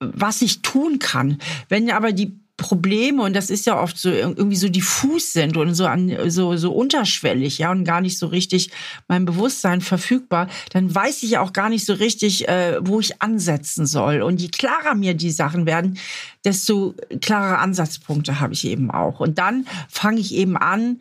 was 0.00 0.42
ich 0.42 0.62
tun 0.62 0.98
kann. 0.98 1.38
Wenn 1.68 1.90
aber 1.90 2.12
die 2.12 2.41
Probleme 2.62 3.22
und 3.22 3.34
das 3.34 3.50
ist 3.50 3.66
ja 3.66 3.80
oft 3.80 3.98
so 3.98 4.10
irgendwie 4.10 4.56
so 4.56 4.68
diffus 4.68 5.32
sind 5.32 5.56
und 5.56 5.74
so 5.74 5.86
an 5.86 6.30
so 6.30 6.56
so 6.56 6.72
unterschwellig 6.72 7.58
ja 7.58 7.70
und 7.70 7.84
gar 7.84 8.00
nicht 8.00 8.18
so 8.18 8.26
richtig 8.26 8.70
mein 9.08 9.24
Bewusstsein 9.24 9.80
verfügbar, 9.80 10.48
dann 10.70 10.94
weiß 10.94 11.22
ich 11.24 11.38
auch 11.38 11.52
gar 11.52 11.68
nicht 11.68 11.84
so 11.84 11.92
richtig, 11.92 12.48
äh, 12.48 12.78
wo 12.80 13.00
ich 13.00 13.20
ansetzen 13.20 13.86
soll. 13.86 14.22
Und 14.22 14.40
je 14.40 14.48
klarer 14.48 14.94
mir 14.94 15.14
die 15.14 15.30
Sachen 15.30 15.66
werden, 15.66 15.98
desto 16.44 16.94
klarere 17.20 17.58
Ansatzpunkte 17.58 18.40
habe 18.40 18.54
ich 18.54 18.64
eben 18.66 18.90
auch. 18.90 19.20
Und 19.20 19.38
dann 19.38 19.66
fange 19.88 20.20
ich 20.20 20.34
eben 20.34 20.56
an, 20.56 21.00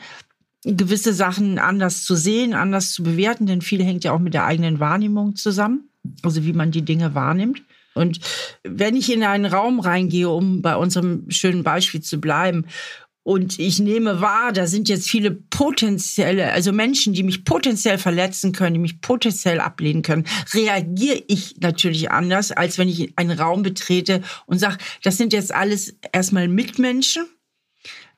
gewisse 0.64 1.14
Sachen 1.14 1.57
anders 1.57 2.03
zu 2.03 2.16
sehen, 2.16 2.53
anders 2.53 2.91
zu 2.91 3.03
bewerten, 3.03 3.47
denn 3.47 3.62
viel 3.62 3.84
hängt 3.84 4.03
ja 4.03 4.12
auch 4.12 4.20
mit 4.20 4.34
der 4.34 4.45
eigenen 4.45 4.80
Wahrnehmung 4.80 5.36
zusammen, 5.36 5.89
also 6.24 6.43
wie 6.43 6.53
man 6.53 6.72
die 6.72 6.84
Dinge 6.84 7.16
wahrnimmt. 7.16 7.64
Und 7.93 8.19
wenn 8.63 8.95
ich 8.95 9.11
in 9.11 9.23
einen 9.23 9.45
Raum 9.45 9.79
reingehe, 9.79 10.29
um 10.29 10.61
bei 10.61 10.75
unserem 10.75 11.29
schönen 11.29 11.63
Beispiel 11.63 12.01
zu 12.01 12.19
bleiben, 12.21 12.65
und 13.23 13.59
ich 13.59 13.77
nehme 13.77 14.19
wahr, 14.19 14.51
da 14.51 14.65
sind 14.65 14.89
jetzt 14.89 15.07
viele 15.07 15.29
potenzielle, 15.29 16.51
also 16.51 16.71
Menschen, 16.71 17.13
die 17.13 17.21
mich 17.21 17.45
potenziell 17.45 17.99
verletzen 17.99 18.51
können, 18.51 18.73
die 18.73 18.79
mich 18.79 18.99
potenziell 19.01 19.59
ablehnen 19.59 20.01
können, 20.01 20.25
reagiere 20.53 21.21
ich 21.27 21.57
natürlich 21.59 22.09
anders, 22.09 22.51
als 22.51 22.79
wenn 22.79 22.89
ich 22.89 23.13
einen 23.17 23.37
Raum 23.37 23.61
betrete 23.61 24.21
und 24.47 24.57
sage, 24.57 24.77
das 25.03 25.17
sind 25.17 25.33
jetzt 25.33 25.53
alles 25.53 25.95
erstmal 26.11 26.47
Mitmenschen. 26.47 27.25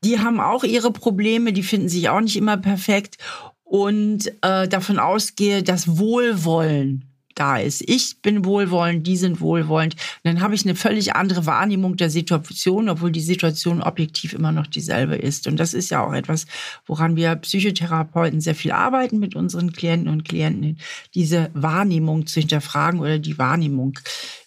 Die 0.06 0.20
haben 0.20 0.40
auch 0.40 0.64
ihre 0.64 0.92
Probleme, 0.92 1.52
die 1.52 1.64
finden 1.64 1.90
sich 1.90 2.08
auch 2.08 2.22
nicht 2.22 2.38
immer 2.38 2.58
perfekt. 2.58 3.18
Und 3.64 4.28
äh, 4.42 4.68
davon 4.68 5.00
ausgehe, 5.00 5.64
dass 5.64 5.98
Wohlwollen 5.98 7.13
da 7.36 7.58
ist. 7.58 7.88
Ich 7.88 8.22
bin 8.22 8.46
wohlwollend, 8.46 9.06
die 9.08 9.18
sind 9.18 9.42
wohlwollend. 9.42 9.96
Und 9.96 10.02
dann 10.24 10.42
habe 10.42 10.56
ich 10.56 10.66
eine 10.66 10.76
völlig 10.76 11.16
andere 11.16 11.46
Wahrnehmung 11.46 11.98
der 11.98 12.10
Situation, 12.10 12.90
obwohl 12.90 13.12
die 13.12 13.22
Situation 13.22 13.82
objektiv 13.82 14.34
immer 14.34 14.52
noch 14.52 14.68
dieselbe 14.68 15.16
ist. 15.16 15.48
Und 15.48 15.58
das 15.58 15.74
ist 15.74 15.92
ja 15.92 16.06
auch 16.06 16.14
etwas, 16.14 16.46
woran 16.86 17.16
wir 17.16 17.36
Psychotherapeuten 17.36 18.42
sehr 18.42 18.56
viel 18.56 18.72
arbeiten 18.72 19.20
mit 19.20 19.36
unseren 19.36 19.74
Klienten 19.74 20.10
und 20.10 20.26
Klienten, 20.26 20.80
diese 21.16 21.50
Wahrnehmung 21.54 22.28
zu 22.28 22.40
hinterfragen 22.40 23.00
oder 23.00 23.20
die 23.20 23.38
Wahrnehmung 23.38 24.00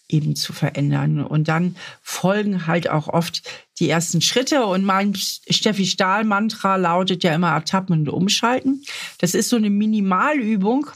eben 0.08 0.36
zu 0.36 0.52
verändern. 0.52 1.20
Und 1.24 1.48
dann 1.48 1.76
folgen 2.02 2.66
halt 2.66 2.88
auch 2.88 3.08
oft 3.08 3.42
die 3.78 3.88
ersten 3.88 4.20
Schritte. 4.20 4.64
Und 4.66 4.84
mein 4.84 5.14
Steffi 5.14 5.86
Stahl-Mantra 5.86 6.76
lautet 6.76 7.24
ja 7.24 7.34
immer 7.34 7.50
ertappen 7.50 8.00
und 8.00 8.08
umschalten. 8.08 8.84
Das 9.18 9.34
ist 9.34 9.48
so 9.48 9.56
eine 9.56 9.70
Minimalübung 9.70 10.86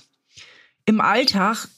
im 0.84 1.00
Alltag, 1.00 1.68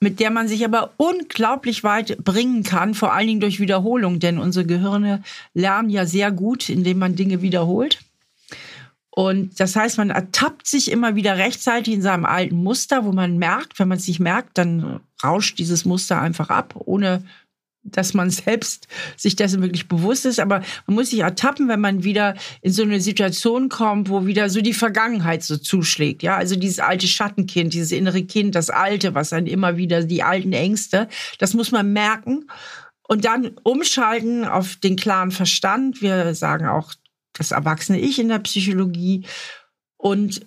mit 0.00 0.18
der 0.18 0.30
man 0.30 0.48
sich 0.48 0.64
aber 0.64 0.94
unglaublich 0.96 1.84
weit 1.84 2.16
bringen 2.24 2.62
kann, 2.62 2.94
vor 2.94 3.12
allen 3.12 3.26
Dingen 3.26 3.40
durch 3.40 3.60
Wiederholung, 3.60 4.18
denn 4.18 4.38
unsere 4.38 4.64
Gehirne 4.64 5.22
lernen 5.52 5.90
ja 5.90 6.06
sehr 6.06 6.32
gut, 6.32 6.70
indem 6.70 6.98
man 6.98 7.16
Dinge 7.16 7.42
wiederholt. 7.42 8.00
Und 9.10 9.60
das 9.60 9.76
heißt, 9.76 9.98
man 9.98 10.08
ertappt 10.08 10.66
sich 10.66 10.90
immer 10.90 11.16
wieder 11.16 11.36
rechtzeitig 11.36 11.94
in 11.94 12.02
seinem 12.02 12.24
alten 12.24 12.56
Muster, 12.62 13.04
wo 13.04 13.12
man 13.12 13.36
merkt, 13.36 13.78
wenn 13.78 13.88
man 13.88 13.98
es 13.98 14.08
nicht 14.08 14.20
merkt, 14.20 14.56
dann 14.56 15.00
rauscht 15.22 15.58
dieses 15.58 15.84
Muster 15.84 16.20
einfach 16.20 16.48
ab, 16.48 16.74
ohne 16.76 17.22
dass 17.82 18.14
man 18.14 18.30
selbst 18.30 18.88
sich 19.16 19.36
dessen 19.36 19.62
wirklich 19.62 19.88
bewusst 19.88 20.26
ist. 20.26 20.40
Aber 20.40 20.62
man 20.86 20.94
muss 20.94 21.10
sich 21.10 21.20
ertappen, 21.20 21.68
wenn 21.68 21.80
man 21.80 22.04
wieder 22.04 22.34
in 22.62 22.72
so 22.72 22.82
eine 22.82 23.00
Situation 23.00 23.68
kommt, 23.68 24.08
wo 24.08 24.26
wieder 24.26 24.50
so 24.50 24.60
die 24.60 24.74
Vergangenheit 24.74 25.42
so 25.42 25.56
zuschlägt. 25.56 26.22
Ja, 26.22 26.36
also 26.36 26.56
dieses 26.56 26.78
alte 26.78 27.08
Schattenkind, 27.08 27.72
dieses 27.72 27.92
innere 27.92 28.22
Kind, 28.22 28.54
das 28.54 28.70
Alte, 28.70 29.14
was 29.14 29.30
dann 29.30 29.46
immer 29.46 29.76
wieder 29.76 30.04
die 30.04 30.22
alten 30.22 30.52
Ängste, 30.52 31.08
das 31.38 31.54
muss 31.54 31.72
man 31.72 31.92
merken. 31.92 32.46
Und 33.08 33.24
dann 33.24 33.52
umschalten 33.64 34.44
auf 34.44 34.76
den 34.76 34.96
klaren 34.96 35.32
Verstand. 35.32 36.00
Wir 36.00 36.34
sagen 36.34 36.66
auch 36.66 36.92
das 37.32 37.50
erwachsene 37.50 37.98
Ich 37.98 38.18
in 38.18 38.28
der 38.28 38.38
Psychologie 38.40 39.24
und 39.96 40.46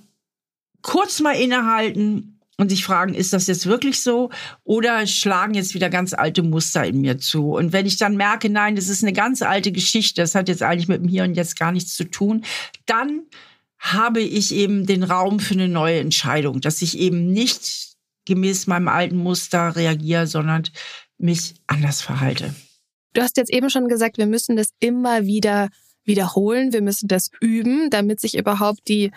kurz 0.81 1.19
mal 1.19 1.33
innehalten 1.33 2.32
und 2.63 2.69
sich 2.69 2.83
fragen, 2.83 3.13
ist 3.13 3.33
das 3.33 3.47
jetzt 3.47 3.65
wirklich 3.65 4.01
so 4.01 4.29
oder 4.63 5.05
schlagen 5.05 5.53
jetzt 5.53 5.73
wieder 5.73 5.89
ganz 5.89 6.13
alte 6.13 6.41
Muster 6.41 6.85
in 6.85 7.01
mir 7.01 7.19
zu? 7.19 7.51
Und 7.51 7.73
wenn 7.73 7.85
ich 7.85 7.97
dann 7.97 8.17
merke, 8.17 8.49
nein, 8.49 8.75
das 8.75 8.89
ist 8.89 9.03
eine 9.03 9.13
ganz 9.13 9.41
alte 9.41 9.71
Geschichte, 9.71 10.21
das 10.21 10.33
hat 10.33 10.47
jetzt 10.47 10.63
eigentlich 10.63 10.87
mit 10.87 11.01
dem 11.01 11.07
Hier 11.07 11.23
und 11.23 11.35
Jetzt 11.35 11.59
gar 11.59 11.71
nichts 11.71 11.95
zu 11.95 12.05
tun, 12.05 12.43
dann 12.85 13.23
habe 13.77 14.21
ich 14.21 14.53
eben 14.53 14.85
den 14.85 15.03
Raum 15.03 15.39
für 15.39 15.53
eine 15.53 15.67
neue 15.67 15.99
Entscheidung, 15.99 16.61
dass 16.61 16.81
ich 16.81 16.97
eben 16.97 17.31
nicht 17.31 17.93
gemäß 18.25 18.65
meinem 18.67 18.87
alten 18.87 19.17
Muster 19.17 19.75
reagiere, 19.75 20.25
sondern 20.25 20.63
mich 21.17 21.55
anders 21.67 22.01
verhalte. 22.01 22.55
Du 23.13 23.21
hast 23.21 23.37
jetzt 23.37 23.51
eben 23.51 23.69
schon 23.69 23.89
gesagt, 23.89 24.17
wir 24.17 24.25
müssen 24.25 24.55
das 24.55 24.69
immer 24.79 25.25
wieder 25.25 25.69
wiederholen, 26.05 26.73
wir 26.73 26.81
müssen 26.81 27.07
das 27.07 27.29
üben, 27.39 27.89
damit 27.89 28.19
sich 28.19 28.37
überhaupt 28.37 28.87
die 28.87 29.11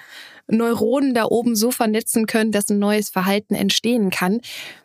Neuronen 0.48 1.14
da 1.14 1.24
oben 1.24 1.56
so 1.56 1.70
vernetzen 1.70 2.26
können, 2.26 2.52
dass 2.52 2.68
ein 2.68 2.78
neues 2.78 3.10
Verhalten 3.10 3.54
entstehen 3.54 4.10
kann. 4.10 4.40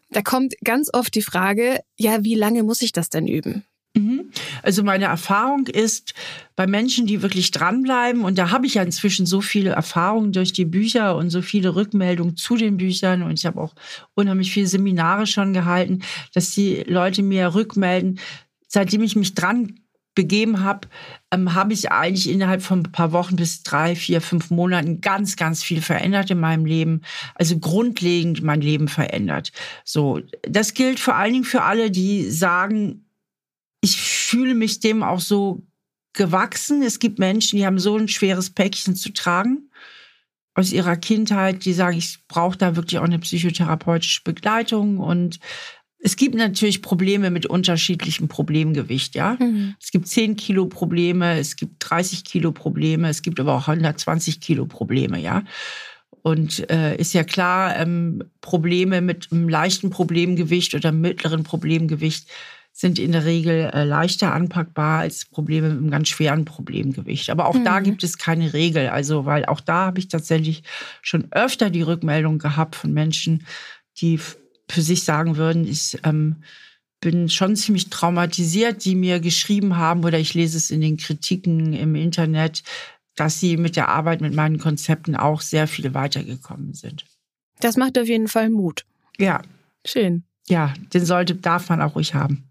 Da 0.10 0.22
kommt 0.22 0.56
ganz 0.64 0.90
oft 0.94 1.16
die 1.16 1.22
Frage, 1.22 1.80
ja, 1.98 2.24
wie 2.24 2.36
lange 2.36 2.64
muss 2.64 2.82
ich 2.82 2.92
das 2.92 3.10
denn 3.10 3.28
üben? 3.28 3.64
Mhm. 3.94 4.32
Also 4.64 4.84
meine 4.84 5.06
Erfahrung 5.06 5.68
ist, 5.68 6.14
bei 6.56 6.66
Menschen, 6.66 7.08
die 7.08 7.22
wirklich 7.22 7.52
dranbleiben, 7.52 8.24
und 8.24 8.38
da 8.38 8.50
habe 8.50 8.66
ich 8.66 8.76
ja 8.76 8.84
inzwischen 8.84 9.26
so 9.26 9.42
viele 9.42 9.72
Erfahrungen 9.72 10.32
durch 10.32 10.54
die 10.54 10.66
Bücher 10.66 11.16
und 11.18 11.30
so 11.30 11.42
viele 11.42 11.76
Rückmeldungen 11.76 12.38
zu 12.38 12.56
den 12.56 12.78
Büchern 12.78 13.22
und 13.22 13.38
ich 13.38 13.46
habe 13.46 13.60
auch 13.60 13.74
unheimlich 14.14 14.54
viele 14.54 14.68
Seminare 14.68 15.28
schon 15.28 15.52
gehalten, 15.54 16.04
dass 16.34 16.52
die 16.52 16.84
Leute 16.88 17.22
mir 17.22 17.54
rückmelden, 17.54 18.20
seitdem 18.68 19.04
ich 19.04 19.18
mich 19.18 19.34
dran 19.34 19.81
begeben 20.14 20.64
habe, 20.64 20.88
ähm, 21.32 21.54
habe 21.54 21.74
ich 21.74 21.92
eigentlich 21.92 22.30
innerhalb 22.30 22.62
von 22.62 22.80
ein 22.80 22.92
paar 22.92 23.12
Wochen 23.12 23.38
bis 23.38 23.64
drei, 23.64 23.96
vier, 23.96 24.22
fünf 24.22 24.50
Monaten 24.50 25.02
ganz, 25.02 25.36
ganz 25.36 25.64
viel 25.64 25.82
verändert 25.82 26.30
in 26.32 26.40
meinem 26.40 26.66
Leben. 26.66 27.02
Also 27.36 27.60
grundlegend 27.60 28.42
mein 28.44 28.62
Leben 28.62 28.88
verändert. 28.88 29.52
So, 29.86 30.20
das 30.44 30.74
gilt 30.74 31.00
vor 31.00 31.16
allen 31.16 31.34
Dingen 31.34 31.46
für 31.46 31.64
alle, 31.64 31.92
die 31.92 32.30
sagen, 32.30 33.06
ich 33.82 33.98
fühle 34.02 34.54
mich 34.54 34.80
dem 34.80 35.02
auch 35.02 35.22
so 35.22 35.64
gewachsen. 36.14 36.84
Es 36.84 37.00
gibt 37.00 37.20
Menschen, 37.20 37.58
die 37.58 37.66
haben 37.66 37.80
so 37.80 37.98
ein 37.98 38.08
schweres 38.08 38.50
Päckchen 38.50 38.96
zu 38.96 39.14
tragen 39.14 39.70
aus 40.54 40.74
ihrer 40.74 40.98
Kindheit, 40.98 41.64
die 41.64 41.74
sagen, 41.74 41.98
ich 41.98 42.20
brauche 42.28 42.58
da 42.58 42.76
wirklich 42.76 43.00
auch 43.00 43.06
eine 43.06 43.20
psychotherapeutische 43.20 44.22
Begleitung 44.24 44.98
und 44.98 45.40
es 46.04 46.16
gibt 46.16 46.36
natürlich 46.36 46.82
Probleme 46.82 47.30
mit 47.30 47.46
unterschiedlichem 47.46 48.28
Problemgewicht, 48.28 49.14
ja. 49.16 49.38
Mhm. 49.40 49.76
Es 49.80 49.92
gibt 49.92 50.08
10 50.08 50.36
Kilo 50.36 50.66
Probleme, 50.66 51.38
es 51.38 51.56
gibt 51.56 51.76
30 51.80 52.24
Kilo 52.24 52.52
Probleme, 52.52 53.08
es 53.08 53.22
gibt 53.22 53.40
aber 53.40 53.54
auch 53.56 53.68
120 53.68 54.42
Kilo 54.42 54.66
Probleme, 54.66 55.20
ja. 55.20 55.44
Und 56.24 56.70
äh, 56.70 56.96
ist 56.98 57.14
ja 57.14 57.24
klar, 57.24 57.78
ähm, 57.78 58.24
Probleme 58.42 59.02
mit 59.02 59.32
einem 59.32 59.48
leichten 59.48 59.90
Problemgewicht 59.92 60.74
oder 60.74 60.92
mittleren 60.92 61.44
Problemgewicht 61.44 62.28
sind 62.74 63.00
in 63.00 63.12
der 63.12 63.26
Regel 63.26 63.70
äh, 63.74 63.84
leichter 63.84 64.34
anpackbar 64.34 65.00
als 65.02 65.26
Probleme 65.26 65.70
mit 65.70 65.78
einem 65.78 65.92
ganz 65.92 66.08
schweren 66.08 66.46
Problemgewicht. 66.46 67.30
Aber 67.30 67.48
auch 67.48 67.56
mhm. 67.56 67.66
da 67.66 67.80
gibt 67.80 68.04
es 68.04 68.18
keine 68.18 68.54
Regel. 68.54 68.90
Also, 68.90 69.26
weil 69.26 69.46
auch 69.46 69.62
da 69.62 69.86
habe 69.86 70.00
ich 70.00 70.08
tatsächlich 70.08 70.64
schon 71.02 71.28
öfter 71.32 71.70
die 71.70 71.82
Rückmeldung 71.82 72.40
gehabt 72.40 72.76
von 72.76 72.94
Menschen, 72.94 73.46
die 74.00 74.20
für 74.72 74.82
sich 74.82 75.04
sagen 75.04 75.38
würden, 75.38 75.68
ich 75.68 75.98
ähm, 76.04 76.38
bin 77.02 77.30
schon 77.30 77.56
ziemlich 77.56 77.90
traumatisiert, 77.90 78.86
die 78.86 78.96
mir 78.96 79.20
geschrieben 79.20 79.78
haben 79.78 80.04
oder 80.04 80.20
ich 80.20 80.34
lese 80.34 80.58
es 80.58 80.72
in 80.72 80.82
den 80.82 80.98
Kritiken 80.98 81.74
im 81.74 81.96
Internet, 81.96 82.64
dass 83.16 83.40
sie 83.40 83.58
mit 83.58 83.76
der 83.76 83.90
Arbeit 83.90 84.22
mit 84.22 84.34
meinen 84.34 84.60
Konzepten 84.60 85.16
auch 85.16 85.42
sehr 85.42 85.68
viel 85.68 85.94
weitergekommen 85.94 86.74
sind. 86.74 87.06
Das 87.60 87.78
macht 87.78 87.98
auf 87.98 88.08
jeden 88.08 88.28
Fall 88.28 88.50
Mut. 88.50 88.86
Ja. 89.18 89.42
Schön. 89.86 90.24
Ja, 90.48 90.74
den 90.94 91.06
sollte, 91.06 91.36
darf 91.36 91.70
man 91.70 91.82
auch 91.82 91.96
ruhig 91.96 92.14
haben. 92.14 92.51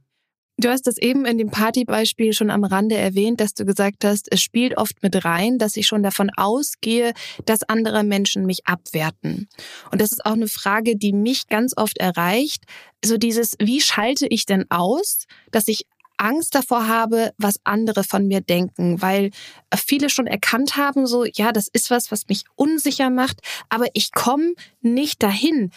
Du 0.61 0.69
hast 0.69 0.87
es 0.87 0.99
eben 0.99 1.25
in 1.25 1.39
dem 1.39 1.51
Partybeispiel 1.51 2.35
schon 2.35 2.51
am 2.51 2.65
Rande 2.65 2.95
erwähnt, 2.95 3.41
dass 3.41 3.55
du 3.55 3.65
gesagt 3.65 4.05
hast, 4.05 4.31
es 4.31 4.43
spielt 4.43 4.77
oft 4.77 5.03
mit 5.03 5.25
rein, 5.25 5.57
dass 5.57 5.75
ich 5.75 5.87
schon 5.87 6.03
davon 6.03 6.29
ausgehe, 6.37 7.15
dass 7.47 7.63
andere 7.63 8.05
Menschen 8.05 8.45
mich 8.45 8.67
abwerten. 8.67 9.49
Und 9.91 10.03
das 10.03 10.13
ist 10.13 10.27
auch 10.27 10.35
eine 10.35 10.49
Frage, 10.49 10.97
die 10.97 11.15
mich 11.15 11.47
ganz 11.47 11.73
oft 11.79 11.97
erreicht. 11.97 12.65
So 13.03 13.17
dieses, 13.17 13.57
wie 13.59 13.81
schalte 13.81 14.27
ich 14.27 14.45
denn 14.45 14.67
aus, 14.69 15.25
dass 15.51 15.67
ich 15.67 15.87
Angst 16.19 16.55
davor 16.55 16.87
habe, 16.87 17.33
was 17.39 17.55
andere 17.65 18.05
von 18.05 18.27
mir 18.27 18.43
denken, 18.43 19.01
weil 19.01 19.31
viele 19.75 20.11
schon 20.11 20.27
erkannt 20.27 20.77
haben, 20.77 21.07
so, 21.07 21.25
ja, 21.25 21.53
das 21.53 21.69
ist 21.73 21.89
was, 21.89 22.11
was 22.11 22.29
mich 22.29 22.45
unsicher 22.55 23.09
macht, 23.09 23.41
aber 23.71 23.87
ich 23.95 24.13
komme 24.13 24.53
nicht 24.83 25.23
dahin, 25.23 25.71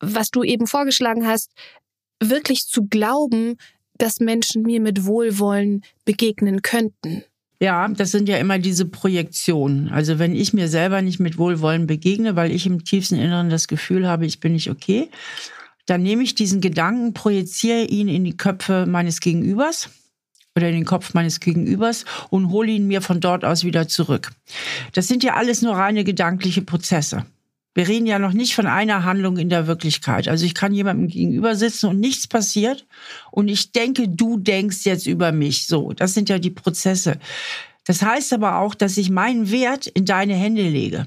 was 0.00 0.28
du 0.30 0.42
eben 0.42 0.66
vorgeschlagen 0.66 1.26
hast, 1.26 1.52
wirklich 2.20 2.66
zu 2.66 2.86
glauben, 2.88 3.56
dass 3.98 4.20
Menschen 4.20 4.62
mir 4.62 4.80
mit 4.80 5.04
Wohlwollen 5.04 5.82
begegnen 6.04 6.62
könnten? 6.62 7.22
Ja, 7.60 7.88
das 7.88 8.12
sind 8.12 8.28
ja 8.28 8.36
immer 8.36 8.58
diese 8.58 8.84
Projektionen. 8.84 9.88
Also 9.88 10.20
wenn 10.20 10.34
ich 10.34 10.52
mir 10.52 10.68
selber 10.68 11.02
nicht 11.02 11.18
mit 11.18 11.38
Wohlwollen 11.38 11.88
begegne, 11.88 12.36
weil 12.36 12.52
ich 12.52 12.66
im 12.66 12.84
tiefsten 12.84 13.16
Inneren 13.16 13.50
das 13.50 13.66
Gefühl 13.66 14.06
habe, 14.06 14.26
ich 14.26 14.38
bin 14.38 14.52
nicht 14.52 14.70
okay, 14.70 15.10
dann 15.86 16.02
nehme 16.02 16.22
ich 16.22 16.34
diesen 16.34 16.60
Gedanken, 16.60 17.14
projiziere 17.14 17.84
ihn 17.84 18.08
in 18.08 18.24
die 18.24 18.36
Köpfe 18.36 18.86
meines 18.86 19.20
Gegenübers 19.20 19.90
oder 20.54 20.68
in 20.68 20.74
den 20.74 20.84
Kopf 20.84 21.14
meines 21.14 21.40
Gegenübers 21.40 22.04
und 22.30 22.50
hole 22.50 22.70
ihn 22.70 22.86
mir 22.86 23.02
von 23.02 23.20
dort 23.20 23.44
aus 23.44 23.64
wieder 23.64 23.88
zurück. 23.88 24.30
Das 24.92 25.08
sind 25.08 25.24
ja 25.24 25.34
alles 25.34 25.62
nur 25.62 25.74
reine 25.74 26.04
gedankliche 26.04 26.62
Prozesse. 26.62 27.26
Wir 27.78 27.86
reden 27.86 28.06
ja 28.06 28.18
noch 28.18 28.32
nicht 28.32 28.56
von 28.56 28.66
einer 28.66 29.04
Handlung 29.04 29.36
in 29.36 29.50
der 29.50 29.68
Wirklichkeit. 29.68 30.26
Also 30.26 30.44
ich 30.44 30.56
kann 30.56 30.74
jemandem 30.74 31.06
gegenüber 31.06 31.54
sitzen 31.54 31.86
und 31.86 32.00
nichts 32.00 32.26
passiert 32.26 32.88
und 33.30 33.46
ich 33.46 33.70
denke, 33.70 34.08
du 34.08 34.36
denkst 34.36 34.78
jetzt 34.82 35.06
über 35.06 35.30
mich. 35.30 35.68
So, 35.68 35.92
das 35.92 36.12
sind 36.12 36.28
ja 36.28 36.40
die 36.40 36.50
Prozesse. 36.50 37.20
Das 37.84 38.02
heißt 38.02 38.32
aber 38.32 38.58
auch, 38.58 38.74
dass 38.74 38.96
ich 38.96 39.10
meinen 39.10 39.52
Wert 39.52 39.86
in 39.86 40.06
deine 40.06 40.34
Hände 40.34 40.68
lege. 40.68 41.06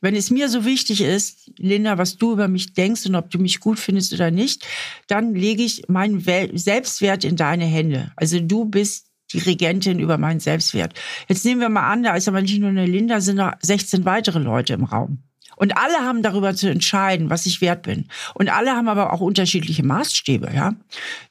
Wenn 0.00 0.16
es 0.16 0.32
mir 0.32 0.48
so 0.48 0.64
wichtig 0.64 1.00
ist, 1.00 1.52
Linda, 1.56 1.96
was 1.96 2.16
du 2.16 2.32
über 2.32 2.48
mich 2.48 2.72
denkst 2.72 3.06
und 3.06 3.14
ob 3.14 3.30
du 3.30 3.38
mich 3.38 3.60
gut 3.60 3.78
findest 3.78 4.12
oder 4.12 4.32
nicht, 4.32 4.66
dann 5.06 5.32
lege 5.36 5.62
ich 5.62 5.84
meinen 5.86 6.18
Selbstwert 6.18 7.22
in 7.22 7.36
deine 7.36 7.66
Hände. 7.66 8.10
Also 8.16 8.40
du 8.40 8.64
bist 8.64 9.06
die 9.32 9.38
Regentin 9.38 10.00
über 10.00 10.18
meinen 10.18 10.40
Selbstwert. 10.40 10.92
Jetzt 11.28 11.44
nehmen 11.44 11.60
wir 11.60 11.68
mal 11.68 11.88
an, 11.88 12.02
da 12.02 12.16
ist 12.16 12.26
aber 12.26 12.42
nicht 12.42 12.58
nur 12.58 12.70
eine 12.70 12.86
Linda, 12.86 13.20
sind 13.20 13.36
noch 13.36 13.52
16 13.62 14.04
weitere 14.04 14.40
Leute 14.40 14.72
im 14.72 14.82
Raum. 14.82 15.22
Und 15.60 15.76
alle 15.76 15.98
haben 15.98 16.22
darüber 16.22 16.54
zu 16.54 16.70
entscheiden, 16.70 17.28
was 17.28 17.44
ich 17.44 17.60
wert 17.60 17.82
bin. 17.82 18.06
Und 18.32 18.48
alle 18.48 18.70
haben 18.70 18.88
aber 18.88 19.12
auch 19.12 19.20
unterschiedliche 19.20 19.82
Maßstäbe, 19.82 20.50
ja. 20.54 20.72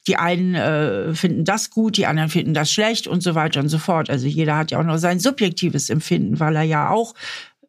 Die 0.05 0.17
einen 0.17 0.53
äh, 0.53 1.15
finden 1.15 1.45
das 1.45 1.71
gut, 1.71 1.97
die 1.97 2.05
anderen 2.05 2.29
finden 2.29 2.53
das 2.53 2.71
schlecht 2.71 3.07
und 3.07 3.23
so 3.23 3.33
weiter 3.33 3.59
und 3.59 3.69
so 3.69 3.79
fort. 3.79 4.07
Also 4.11 4.27
jeder 4.27 4.55
hat 4.55 4.69
ja 4.69 4.79
auch 4.79 4.83
nur 4.83 4.99
sein 4.99 5.19
subjektives 5.19 5.89
Empfinden, 5.89 6.39
weil 6.39 6.55
er 6.55 6.61
ja 6.61 6.91
auch 6.91 7.15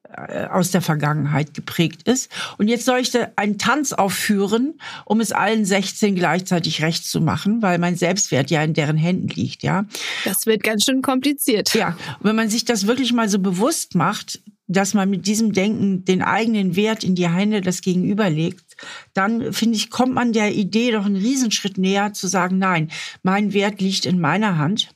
äh, 0.05 0.49
aus 0.49 0.71
der 0.71 0.83
Vergangenheit 0.83 1.55
geprägt 1.55 2.03
ist. 2.03 2.31
Und 2.59 2.69
jetzt 2.69 2.85
soll 2.85 2.99
ich 2.99 3.11
da 3.11 3.29
einen 3.37 3.57
Tanz 3.57 3.95
aufführen, 3.95 4.75
um 5.07 5.21
es 5.21 5.33
allen 5.33 5.65
16 5.65 6.15
gleichzeitig 6.15 6.83
recht 6.83 7.07
zu 7.07 7.23
machen, 7.23 7.63
weil 7.63 7.79
mein 7.79 7.97
Selbstwert 7.97 8.51
ja 8.51 8.63
in 8.63 8.75
deren 8.75 8.99
Händen 8.99 9.29
liegt, 9.29 9.63
ja. 9.63 9.87
Das 10.27 10.45
wird 10.45 10.63
ganz 10.63 10.85
schön 10.85 11.01
kompliziert. 11.01 11.73
Ja, 11.73 11.97
und 12.19 12.25
wenn 12.25 12.37
man 12.37 12.51
sich 12.51 12.67
das 12.67 12.87
wirklich 12.87 13.15
mal 13.15 13.31
so 13.31 13.39
bewusst 13.39 13.95
macht, 13.95 14.41
dass 14.73 14.95
man 14.95 15.11
mit 15.11 15.27
diesem 15.27 15.53
Denken 15.53 16.05
den 16.05 16.23
eigenen 16.23 16.77
Wert 16.77 17.03
in 17.03 17.16
die 17.16 17.29
Hände 17.29 17.61
des 17.61 17.81
Gegenüber 17.81 18.31
legt, 18.31 18.77
dann 19.14 19.53
finde 19.53 19.77
ich, 19.77 19.91
kommt 19.91 20.14
man 20.14 20.33
der 20.33 20.55
Idee 20.55 20.93
doch 20.93 21.05
einen 21.05 21.16
Riesenschritt 21.16 21.77
näher 21.77 22.12
zu 22.12 22.29
sagen, 22.29 22.59
nein, 22.59 22.91
mein 23.23 23.53
Wert 23.53 23.81
liegt 23.81 24.07
in 24.07 24.21
meiner 24.21 24.59
Hand. 24.59 24.95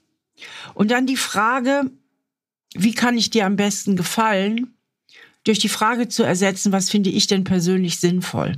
Und 0.74 0.90
dann 0.90 1.06
die 1.06 1.16
Frage, 1.16 1.90
wie 2.74 2.94
kann 2.94 3.18
ich 3.18 3.30
dir 3.30 3.46
am 3.46 3.56
besten 3.56 3.96
gefallen, 3.96 4.74
durch 5.42 5.58
die 5.58 5.68
Frage 5.68 6.08
zu 6.08 6.22
ersetzen, 6.22 6.72
was 6.72 6.90
finde 6.90 7.10
ich 7.10 7.26
denn 7.26 7.44
persönlich 7.44 7.98
sinnvoll? 7.98 8.56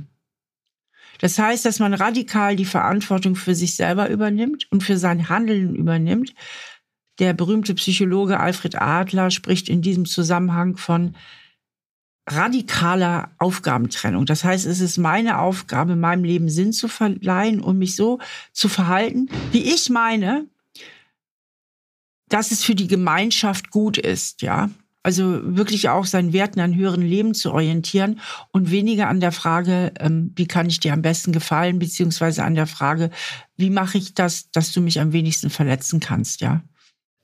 Das 1.19 1.39
heißt, 1.39 1.65
dass 1.65 1.79
man 1.79 1.95
radikal 1.95 2.55
die 2.55 2.65
Verantwortung 2.65 3.35
für 3.35 3.55
sich 3.55 3.75
selber 3.75 4.09
übernimmt 4.09 4.67
und 4.71 4.83
für 4.83 4.97
sein 4.97 5.29
Handeln 5.29 5.75
übernimmt. 5.75 6.33
Der 7.19 7.33
berühmte 7.33 7.73
Psychologe 7.73 8.39
Alfred 8.39 8.79
Adler 8.79 9.31
spricht 9.31 9.69
in 9.69 9.81
diesem 9.81 10.05
Zusammenhang 10.05 10.77
von 10.77 11.15
radikaler 12.27 13.31
Aufgabentrennung. 13.37 14.25
Das 14.25 14.43
heißt, 14.43 14.65
es 14.65 14.81
ist 14.81 14.97
meine 14.97 15.39
Aufgabe, 15.39 15.95
meinem 15.95 16.23
Leben 16.23 16.49
Sinn 16.49 16.73
zu 16.73 16.87
verleihen 16.87 17.61
und 17.61 17.77
mich 17.77 17.95
so 17.95 18.19
zu 18.51 18.67
verhalten, 18.67 19.29
wie 19.51 19.63
ich 19.63 19.89
meine, 19.89 20.45
dass 22.27 22.51
es 22.51 22.63
für 22.63 22.75
die 22.75 22.87
Gemeinschaft 22.87 23.71
gut 23.71 23.97
ist, 23.97 24.41
ja. 24.41 24.69
Also 25.03 25.39
wirklich 25.55 25.87
auch 25.87 26.05
seinen 26.05 26.33
Werten 26.33 26.59
an 26.59 26.75
höheren 26.75 27.01
Leben 27.01 27.33
zu 27.33 27.53
orientieren 27.53 28.19
und 28.51 28.71
weniger 28.71 29.07
an 29.07 29.21
der 29.21 29.31
Frage, 29.31 29.93
ähm, 30.01 30.33
wie 30.35 30.47
kann 30.47 30.67
ich 30.67 30.81
dir 30.81 30.91
am 30.91 31.01
besten 31.01 31.31
gefallen, 31.31 31.79
beziehungsweise 31.79 32.43
an 32.43 32.55
der 32.55 32.67
Frage, 32.67 33.09
wie 33.55 33.69
mache 33.69 33.97
ich 33.97 34.15
das, 34.15 34.51
dass 34.51 34.73
du 34.73 34.81
mich 34.81 34.99
am 34.99 35.13
wenigsten 35.13 35.49
verletzen 35.49 36.01
kannst, 36.01 36.41
ja. 36.41 36.61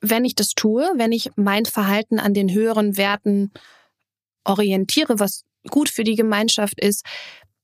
Wenn 0.05 0.25
ich 0.25 0.35
das 0.35 0.49
tue, 0.49 0.83
wenn 0.97 1.11
ich 1.11 1.31
mein 1.35 1.65
Verhalten 1.65 2.19
an 2.19 2.33
den 2.33 2.51
höheren 2.51 2.97
Werten 2.97 3.51
orientiere, 4.43 5.19
was 5.19 5.45
gut 5.69 5.89
für 5.89 6.03
die 6.03 6.15
Gemeinschaft 6.15 6.79
ist, 6.79 7.05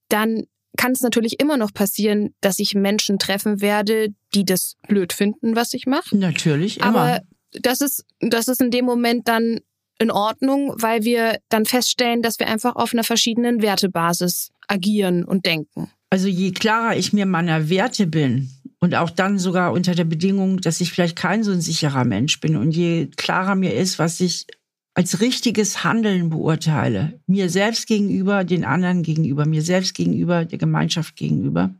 dann 0.08 0.46
kann 0.78 0.94
es 0.94 1.02
natürlich 1.02 1.40
immer 1.40 1.58
noch 1.58 1.74
passieren, 1.74 2.34
dass 2.40 2.60
ich 2.60 2.76
Menschen 2.76 3.20
treffen 3.20 3.60
werde, 3.60 4.14
die 4.34 4.46
das 4.46 4.78
blöd 4.88 5.12
finden, 5.12 5.56
was 5.56 5.74
ich 5.74 5.86
mache. 5.86 6.16
Natürlich, 6.16 6.80
immer. 6.80 6.88
Aber 6.88 7.22
das 7.52 7.82
ist, 7.82 8.06
das 8.22 8.48
ist 8.48 8.62
in 8.62 8.72
dem 8.72 8.86
Moment 8.86 9.28
dann 9.28 9.60
in 10.00 10.12
Ordnung, 10.12 10.74
weil 10.78 11.04
wir 11.04 11.40
dann 11.50 11.66
feststellen, 11.66 12.22
dass 12.22 12.40
wir 12.40 12.48
einfach 12.48 12.76
auf 12.76 12.94
einer 12.94 13.04
verschiedenen 13.04 13.62
Wertebasis 13.62 14.52
agieren 14.68 15.26
und 15.26 15.46
denken. 15.46 15.92
Also 16.10 16.28
je 16.28 16.52
klarer 16.52 16.96
ich 16.96 17.12
mir 17.12 17.26
meiner 17.26 17.70
Werte 17.70 18.08
bin 18.08 18.50
und 18.80 18.96
auch 18.96 19.10
dann 19.10 19.38
sogar 19.38 19.74
unter 19.74 19.94
der 19.94 20.06
Bedingung, 20.06 20.62
dass 20.62 20.82
ich 20.82 20.92
vielleicht 20.92 21.18
kein 21.18 21.44
so 21.44 21.52
ein 21.52 21.62
sicherer 21.62 22.06
Mensch 22.06 22.40
bin. 22.40 22.56
Und 22.56 22.72
je 22.72 23.08
klarer 23.18 23.56
mir 23.56 23.76
ist, 23.76 24.00
was 24.00 24.20
ich 24.20 24.48
als 24.94 25.22
richtiges 25.22 25.84
Handeln 25.84 26.30
beurteile, 26.30 27.20
mir 27.28 27.50
selbst 27.50 27.88
gegenüber, 27.88 28.44
den 28.44 28.66
anderen 28.66 29.04
gegenüber, 29.04 29.46
mir 29.46 29.62
selbst 29.62 29.94
gegenüber, 29.96 30.46
der 30.46 30.58
Gemeinschaft 30.58 31.16
gegenüber, 31.16 31.74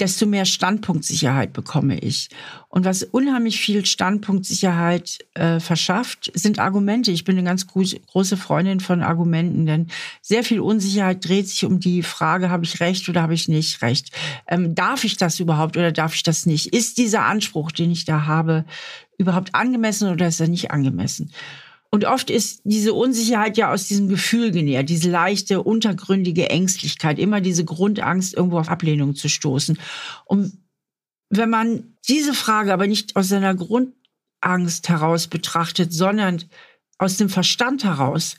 desto 0.00 0.26
mehr 0.26 0.44
Standpunktsicherheit 0.44 1.52
bekomme 1.52 1.98
ich. 1.98 2.28
Und 2.68 2.84
was 2.84 3.04
unheimlich 3.04 3.60
viel 3.60 3.86
Standpunktsicherheit 3.86 5.18
äh, 5.34 5.60
verschafft, 5.60 6.32
sind 6.34 6.58
Argumente. 6.58 7.12
Ich 7.12 7.22
bin 7.22 7.38
eine 7.38 7.46
ganz 7.46 7.66
große 7.68 8.36
Freundin 8.36 8.80
von 8.80 9.02
Argumenten, 9.02 9.66
denn 9.66 9.88
sehr 10.20 10.42
viel 10.42 10.58
Unsicherheit 10.58 11.26
dreht 11.26 11.48
sich 11.48 11.64
um 11.64 11.78
die 11.78 12.02
Frage, 12.02 12.50
habe 12.50 12.64
ich 12.64 12.80
recht 12.80 13.08
oder 13.08 13.22
habe 13.22 13.34
ich 13.34 13.46
nicht 13.46 13.82
recht? 13.82 14.10
Ähm, 14.48 14.74
darf 14.74 15.04
ich 15.04 15.16
das 15.16 15.38
überhaupt 15.38 15.76
oder 15.76 15.92
darf 15.92 16.14
ich 16.14 16.24
das 16.24 16.46
nicht? 16.46 16.74
Ist 16.74 16.98
dieser 16.98 17.24
Anspruch, 17.24 17.70
den 17.70 17.92
ich 17.92 18.04
da 18.04 18.26
habe, 18.26 18.64
überhaupt 19.16 19.54
angemessen 19.54 20.10
oder 20.10 20.26
ist 20.26 20.40
er 20.40 20.48
nicht 20.48 20.72
angemessen? 20.72 21.30
Und 21.94 22.06
oft 22.06 22.28
ist 22.28 22.60
diese 22.64 22.92
Unsicherheit 22.92 23.56
ja 23.56 23.72
aus 23.72 23.86
diesem 23.86 24.08
Gefühl 24.08 24.50
genährt, 24.50 24.88
diese 24.88 25.08
leichte, 25.08 25.62
untergründige 25.62 26.50
Ängstlichkeit, 26.50 27.20
immer 27.20 27.40
diese 27.40 27.64
Grundangst, 27.64 28.34
irgendwo 28.34 28.58
auf 28.58 28.68
Ablehnung 28.68 29.14
zu 29.14 29.28
stoßen. 29.28 29.78
Und 30.24 30.58
wenn 31.30 31.50
man 31.50 31.94
diese 32.08 32.34
Frage 32.34 32.72
aber 32.72 32.88
nicht 32.88 33.14
aus 33.14 33.28
seiner 33.28 33.54
Grundangst 33.54 34.88
heraus 34.88 35.28
betrachtet, 35.28 35.92
sondern 35.92 36.42
aus 36.98 37.16
dem 37.16 37.28
Verstand 37.28 37.84
heraus, 37.84 38.38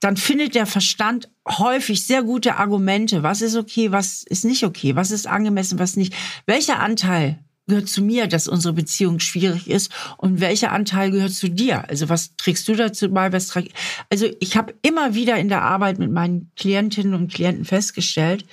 dann 0.00 0.18
findet 0.18 0.54
der 0.54 0.66
Verstand 0.66 1.30
häufig 1.48 2.04
sehr 2.04 2.22
gute 2.22 2.56
Argumente. 2.56 3.22
Was 3.22 3.40
ist 3.40 3.56
okay, 3.56 3.90
was 3.90 4.22
ist 4.22 4.44
nicht 4.44 4.64
okay, 4.64 4.96
was 4.96 5.12
ist 5.12 5.26
angemessen, 5.26 5.78
was 5.78 5.96
nicht. 5.96 6.12
Welcher 6.44 6.78
Anteil 6.78 7.42
gehört 7.72 7.88
zu 7.88 8.02
mir, 8.02 8.26
dass 8.26 8.48
unsere 8.48 8.74
Beziehung 8.74 9.18
schwierig 9.18 9.68
ist 9.68 9.90
und 10.18 10.40
welcher 10.40 10.72
Anteil 10.72 11.10
gehört 11.10 11.32
zu 11.32 11.48
dir? 11.48 11.88
Also 11.88 12.10
was 12.10 12.36
trägst 12.36 12.68
du 12.68 12.74
dazu 12.74 13.08
bei? 13.08 13.32
Was 13.32 13.48
trag 13.48 13.64
also 14.10 14.28
ich 14.40 14.56
habe 14.56 14.74
immer 14.82 15.14
wieder 15.14 15.38
in 15.38 15.48
der 15.48 15.62
Arbeit 15.62 15.98
mit 15.98 16.10
meinen 16.10 16.50
Klientinnen 16.56 17.14
und 17.14 17.32
Klienten 17.32 17.64
festgestellt, 17.64 18.44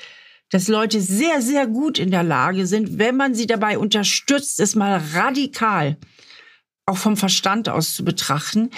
dass 0.50 0.70
Leute 0.70 1.02
sehr, 1.02 1.42
sehr 1.42 1.68
gut 1.68 2.00
in 2.00 2.12
der 2.12 2.24
Lage 2.24 2.66
sind, 2.66 2.98
wenn 2.98 3.18
man 3.18 3.36
sie 3.36 3.46
dabei 3.46 3.78
unterstützt, 3.78 4.60
es 4.60 4.76
mal 4.76 5.02
radikal 5.14 5.98
auch 6.86 6.98
vom 6.98 7.18
Verstand 7.18 7.70
aus 7.70 7.94
zu 7.94 8.04
betrachten, 8.04 8.70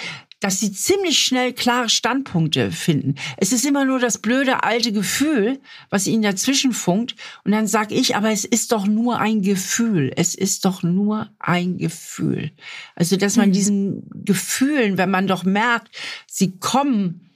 dass 0.42 0.58
sie 0.58 0.72
ziemlich 0.72 1.20
schnell 1.20 1.52
klare 1.52 1.88
Standpunkte 1.88 2.72
finden. 2.72 3.14
Es 3.36 3.52
ist 3.52 3.64
immer 3.64 3.84
nur 3.84 4.00
das 4.00 4.18
blöde 4.18 4.64
alte 4.64 4.92
Gefühl, 4.92 5.60
was 5.88 6.08
ihnen 6.08 6.22
dazwischen 6.22 6.72
funkt. 6.72 7.14
Und 7.44 7.52
dann 7.52 7.68
sage 7.68 7.94
ich, 7.94 8.16
aber 8.16 8.30
es 8.30 8.44
ist 8.44 8.72
doch 8.72 8.86
nur 8.86 9.18
ein 9.18 9.42
Gefühl. 9.42 10.12
Es 10.16 10.34
ist 10.34 10.64
doch 10.64 10.82
nur 10.82 11.30
ein 11.38 11.78
Gefühl. 11.78 12.50
Also, 12.96 13.16
dass 13.16 13.36
man 13.36 13.50
mhm. 13.50 13.52
diesen 13.52 14.10
Gefühlen, 14.24 14.98
wenn 14.98 15.10
man 15.10 15.28
doch 15.28 15.44
merkt, 15.44 15.96
sie 16.26 16.58
kommen 16.58 17.28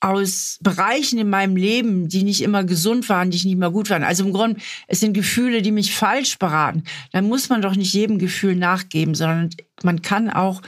aus 0.00 0.58
Bereichen 0.60 1.18
in 1.18 1.30
meinem 1.30 1.56
Leben, 1.56 2.08
die 2.08 2.24
nicht 2.24 2.42
immer 2.42 2.62
gesund 2.62 3.08
waren, 3.08 3.30
die 3.30 3.38
nicht 3.38 3.54
immer 3.54 3.70
gut 3.70 3.88
waren. 3.88 4.04
Also 4.04 4.22
im 4.26 4.34
Grunde, 4.34 4.60
es 4.86 5.00
sind 5.00 5.14
Gefühle, 5.14 5.62
die 5.62 5.72
mich 5.72 5.94
falsch 5.94 6.38
beraten. 6.38 6.84
Dann 7.12 7.26
muss 7.26 7.48
man 7.48 7.62
doch 7.62 7.74
nicht 7.74 7.94
jedem 7.94 8.18
Gefühl 8.18 8.54
nachgeben, 8.54 9.14
sondern 9.14 9.48
man 9.82 10.02
kann 10.02 10.28
auch 10.28 10.60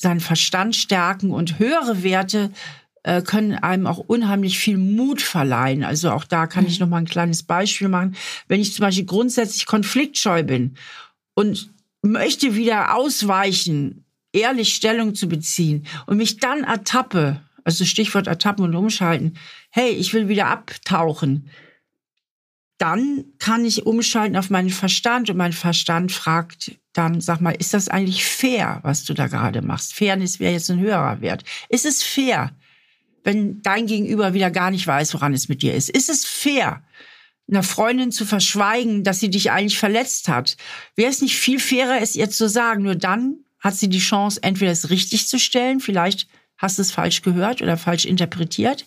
seinen 0.00 0.20
Verstand 0.20 0.74
stärken 0.76 1.30
und 1.30 1.58
höhere 1.58 2.02
Werte 2.02 2.50
äh, 3.02 3.20
können 3.20 3.54
einem 3.54 3.86
auch 3.86 3.98
unheimlich 3.98 4.58
viel 4.58 4.78
Mut 4.78 5.20
verleihen. 5.20 5.84
Also 5.84 6.10
auch 6.10 6.24
da 6.24 6.46
kann 6.46 6.66
ich 6.66 6.78
mhm. 6.78 6.84
noch 6.84 6.90
mal 6.90 6.98
ein 6.98 7.06
kleines 7.06 7.42
Beispiel 7.42 7.88
machen. 7.88 8.16
Wenn 8.48 8.62
ich 8.62 8.72
zum 8.72 8.82
Beispiel 8.82 9.04
grundsätzlich 9.04 9.66
konfliktscheu 9.66 10.42
bin 10.42 10.76
und 11.34 11.70
möchte 12.00 12.54
wieder 12.54 12.96
ausweichen, 12.96 14.06
ehrlich 14.32 14.74
Stellung 14.74 15.14
zu 15.14 15.28
beziehen 15.28 15.86
und 16.06 16.16
mich 16.16 16.38
dann 16.38 16.64
ertappe, 16.64 17.42
also 17.62 17.84
Stichwort 17.84 18.26
ertappen 18.26 18.64
und 18.64 18.74
umschalten, 18.74 19.36
hey, 19.70 19.90
ich 19.90 20.14
will 20.14 20.28
wieder 20.28 20.46
abtauchen, 20.46 21.50
dann 22.78 23.26
kann 23.38 23.66
ich 23.66 23.84
umschalten 23.84 24.38
auf 24.38 24.48
meinen 24.48 24.70
Verstand 24.70 25.28
und 25.28 25.36
mein 25.36 25.52
Verstand 25.52 26.10
fragt 26.10 26.79
dann, 26.92 27.20
sag 27.20 27.40
mal, 27.40 27.52
ist 27.52 27.74
das 27.74 27.88
eigentlich 27.88 28.24
fair, 28.24 28.80
was 28.82 29.04
du 29.04 29.14
da 29.14 29.28
gerade 29.28 29.62
machst? 29.62 29.94
Fairness 29.94 30.40
wäre 30.40 30.52
jetzt 30.52 30.70
ein 30.70 30.80
höherer 30.80 31.20
Wert. 31.20 31.44
Ist 31.68 31.86
es 31.86 32.02
fair, 32.02 32.56
wenn 33.22 33.62
dein 33.62 33.86
Gegenüber 33.86 34.34
wieder 34.34 34.50
gar 34.50 34.70
nicht 34.70 34.86
weiß, 34.86 35.14
woran 35.14 35.34
es 35.34 35.48
mit 35.48 35.62
dir 35.62 35.74
ist? 35.74 35.88
Ist 35.88 36.08
es 36.08 36.24
fair, 36.24 36.82
einer 37.48 37.62
Freundin 37.62 38.12
zu 38.12 38.24
verschweigen, 38.24 39.04
dass 39.04 39.20
sie 39.20 39.30
dich 39.30 39.50
eigentlich 39.50 39.78
verletzt 39.78 40.28
hat? 40.28 40.56
Wäre 40.96 41.10
es 41.10 41.22
nicht 41.22 41.36
viel 41.36 41.60
fairer, 41.60 42.00
es 42.00 42.16
ihr 42.16 42.30
zu 42.30 42.48
sagen? 42.48 42.82
Nur 42.82 42.96
dann 42.96 43.44
hat 43.60 43.76
sie 43.76 43.88
die 43.88 43.98
Chance, 43.98 44.42
entweder 44.42 44.72
es 44.72 44.90
richtig 44.90 45.28
zu 45.28 45.38
stellen, 45.38 45.80
vielleicht 45.80 46.28
hast 46.56 46.78
du 46.78 46.82
es 46.82 46.92
falsch 46.92 47.22
gehört 47.22 47.62
oder 47.62 47.76
falsch 47.76 48.04
interpretiert, 48.04 48.86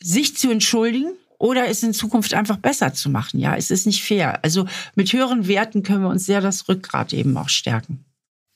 sich 0.00 0.36
zu 0.36 0.50
entschuldigen 0.50 1.12
oder 1.40 1.68
es 1.68 1.82
in 1.82 1.94
Zukunft 1.94 2.34
einfach 2.34 2.58
besser 2.58 2.92
zu 2.92 3.08
machen. 3.08 3.40
Ja, 3.40 3.56
es 3.56 3.70
ist 3.70 3.86
nicht 3.86 4.04
fair. 4.04 4.44
Also 4.44 4.66
mit 4.94 5.12
höheren 5.12 5.48
Werten 5.48 5.82
können 5.82 6.02
wir 6.02 6.10
uns 6.10 6.26
sehr 6.26 6.40
das 6.40 6.68
Rückgrat 6.68 7.12
eben 7.12 7.36
auch 7.36 7.48
stärken. 7.48 8.04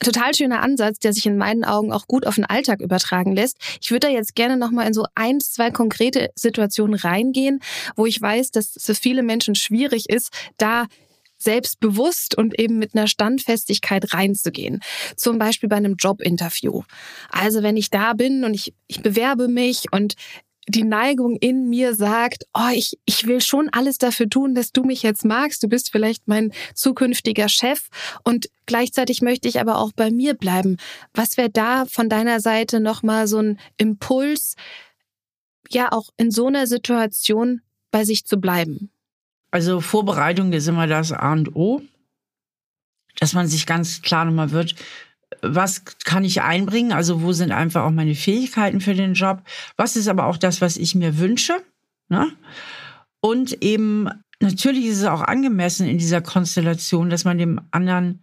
Total 0.01 0.35
schöner 0.35 0.61
Ansatz, 0.61 0.99
der 0.99 1.15
sich 1.15 1.25
in 1.25 1.39
meinen 1.39 1.65
Augen 1.65 1.93
auch 1.93 2.07
gut 2.07 2.27
auf 2.27 2.35
den 2.35 2.45
Alltag 2.45 2.83
übertragen 2.83 3.35
lässt. 3.35 3.57
Ich 3.81 3.91
würde 3.91 4.09
da 4.09 4.13
jetzt 4.13 4.35
gerne 4.35 4.59
nochmal 4.59 4.87
in 4.87 4.93
so 4.93 5.07
ein, 5.15 5.41
zwei 5.41 5.71
konkrete 5.71 6.29
Situationen 6.35 6.95
reingehen, 6.95 7.61
wo 7.97 8.05
ich 8.05 8.21
weiß, 8.21 8.51
dass 8.51 8.77
es 8.77 8.85
für 8.85 8.95
viele 8.95 9.23
Menschen 9.23 9.55
schwierig 9.55 10.11
ist, 10.11 10.29
da 10.59 10.87
selbstbewusst 11.39 12.37
und 12.37 12.59
eben 12.59 12.79
mit 12.79 12.95
einer 12.95 13.07
Standfestigkeit 13.07 14.13
reinzugehen. 14.13 14.81
Zum 15.17 15.39
Beispiel 15.39 15.71
bei 15.71 15.77
einem 15.77 15.97
Jobinterview. 15.97 16.83
Also 17.31 17.63
wenn 17.63 17.79
ich 17.79 17.89
da 17.89 18.13
bin 18.13 18.45
und 18.45 18.53
ich, 18.53 18.75
ich 18.89 19.01
bewerbe 19.01 19.49
mich 19.49 19.91
und 19.91 20.17
die 20.69 20.85
Neigung 20.85 21.37
in 21.37 21.69
mir 21.69 21.95
sagt, 21.95 22.45
oh, 22.55 22.71
ich, 22.73 22.99
ich 23.05 23.27
will 23.27 23.41
schon 23.41 23.69
alles 23.71 23.99
dafür 23.99 24.29
tun, 24.29 24.55
dass 24.55 24.73
du 24.73 24.83
mich 24.83 25.03
jetzt 25.03 25.25
magst. 25.25 25.63
Du 25.63 25.69
bist 25.69 25.91
vielleicht 25.91 26.27
mein 26.27 26.53
zukünftiger 26.75 27.49
Chef 27.49 27.89
und 28.23 28.49
gleichzeitig 28.67 29.21
möchte 29.21 29.49
ich 29.49 29.61
aber 29.61 29.79
auch 29.79 29.93
bei 29.93 30.11
mir 30.11 30.35
bleiben. 30.35 30.79
Was 31.13 31.37
wäre 31.37 31.51
da 31.51 31.85
von 31.87 32.09
deiner 32.09 32.41
Seite 32.41 32.81
nochmal 32.81 33.27
so 33.27 33.39
ein 33.39 33.59
Impuls, 33.77 34.57
ja, 35.69 35.93
auch 35.93 36.11
in 36.17 36.31
so 36.31 36.47
einer 36.47 36.67
Situation 36.67 37.61
bei 37.91 38.05
sich 38.05 38.25
zu 38.25 38.39
bleiben? 38.39 38.91
Also 39.51 39.81
Vorbereitung 39.81 40.53
ist 40.53 40.67
immer 40.67 40.87
das 40.87 41.13
A 41.13 41.33
und 41.33 41.55
O, 41.55 41.83
dass 43.21 43.35
man 43.35 43.47
sich 43.47 43.67
ganz 43.67 44.03
klar 44.03 44.25
nochmal 44.25 44.51
wird, 44.51 44.75
was 45.43 45.85
kann 46.05 46.25
ich 46.25 46.43
einbringen? 46.43 46.93
Also 46.93 47.23
wo 47.23 47.33
sind 47.33 47.53
einfach 47.53 47.85
auch 47.85 47.91
meine 47.91 48.15
Fähigkeiten 48.15 48.81
für 48.81 48.95
den 48.95 49.15
Job? 49.15 49.43
Was 49.77 49.97
ist 49.97 50.09
aber 50.09 50.27
auch 50.27 50.37
das, 50.37 50.61
was 50.61 50.77
ich 50.77 50.95
mir 50.95 51.19
wünsche? 51.19 51.55
Ne? 52.09 52.33
Und 53.21 53.63
eben, 53.63 54.09
natürlich 54.41 54.87
ist 54.87 54.99
es 54.99 55.05
auch 55.05 55.23
angemessen 55.23 55.87
in 55.87 55.99
dieser 55.99 56.21
Konstellation, 56.21 57.11
dass 57.11 57.25
man 57.25 57.39
dem 57.39 57.61
anderen 57.71 58.23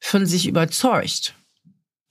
von 0.00 0.26
sich 0.26 0.48
überzeugt. 0.48 1.34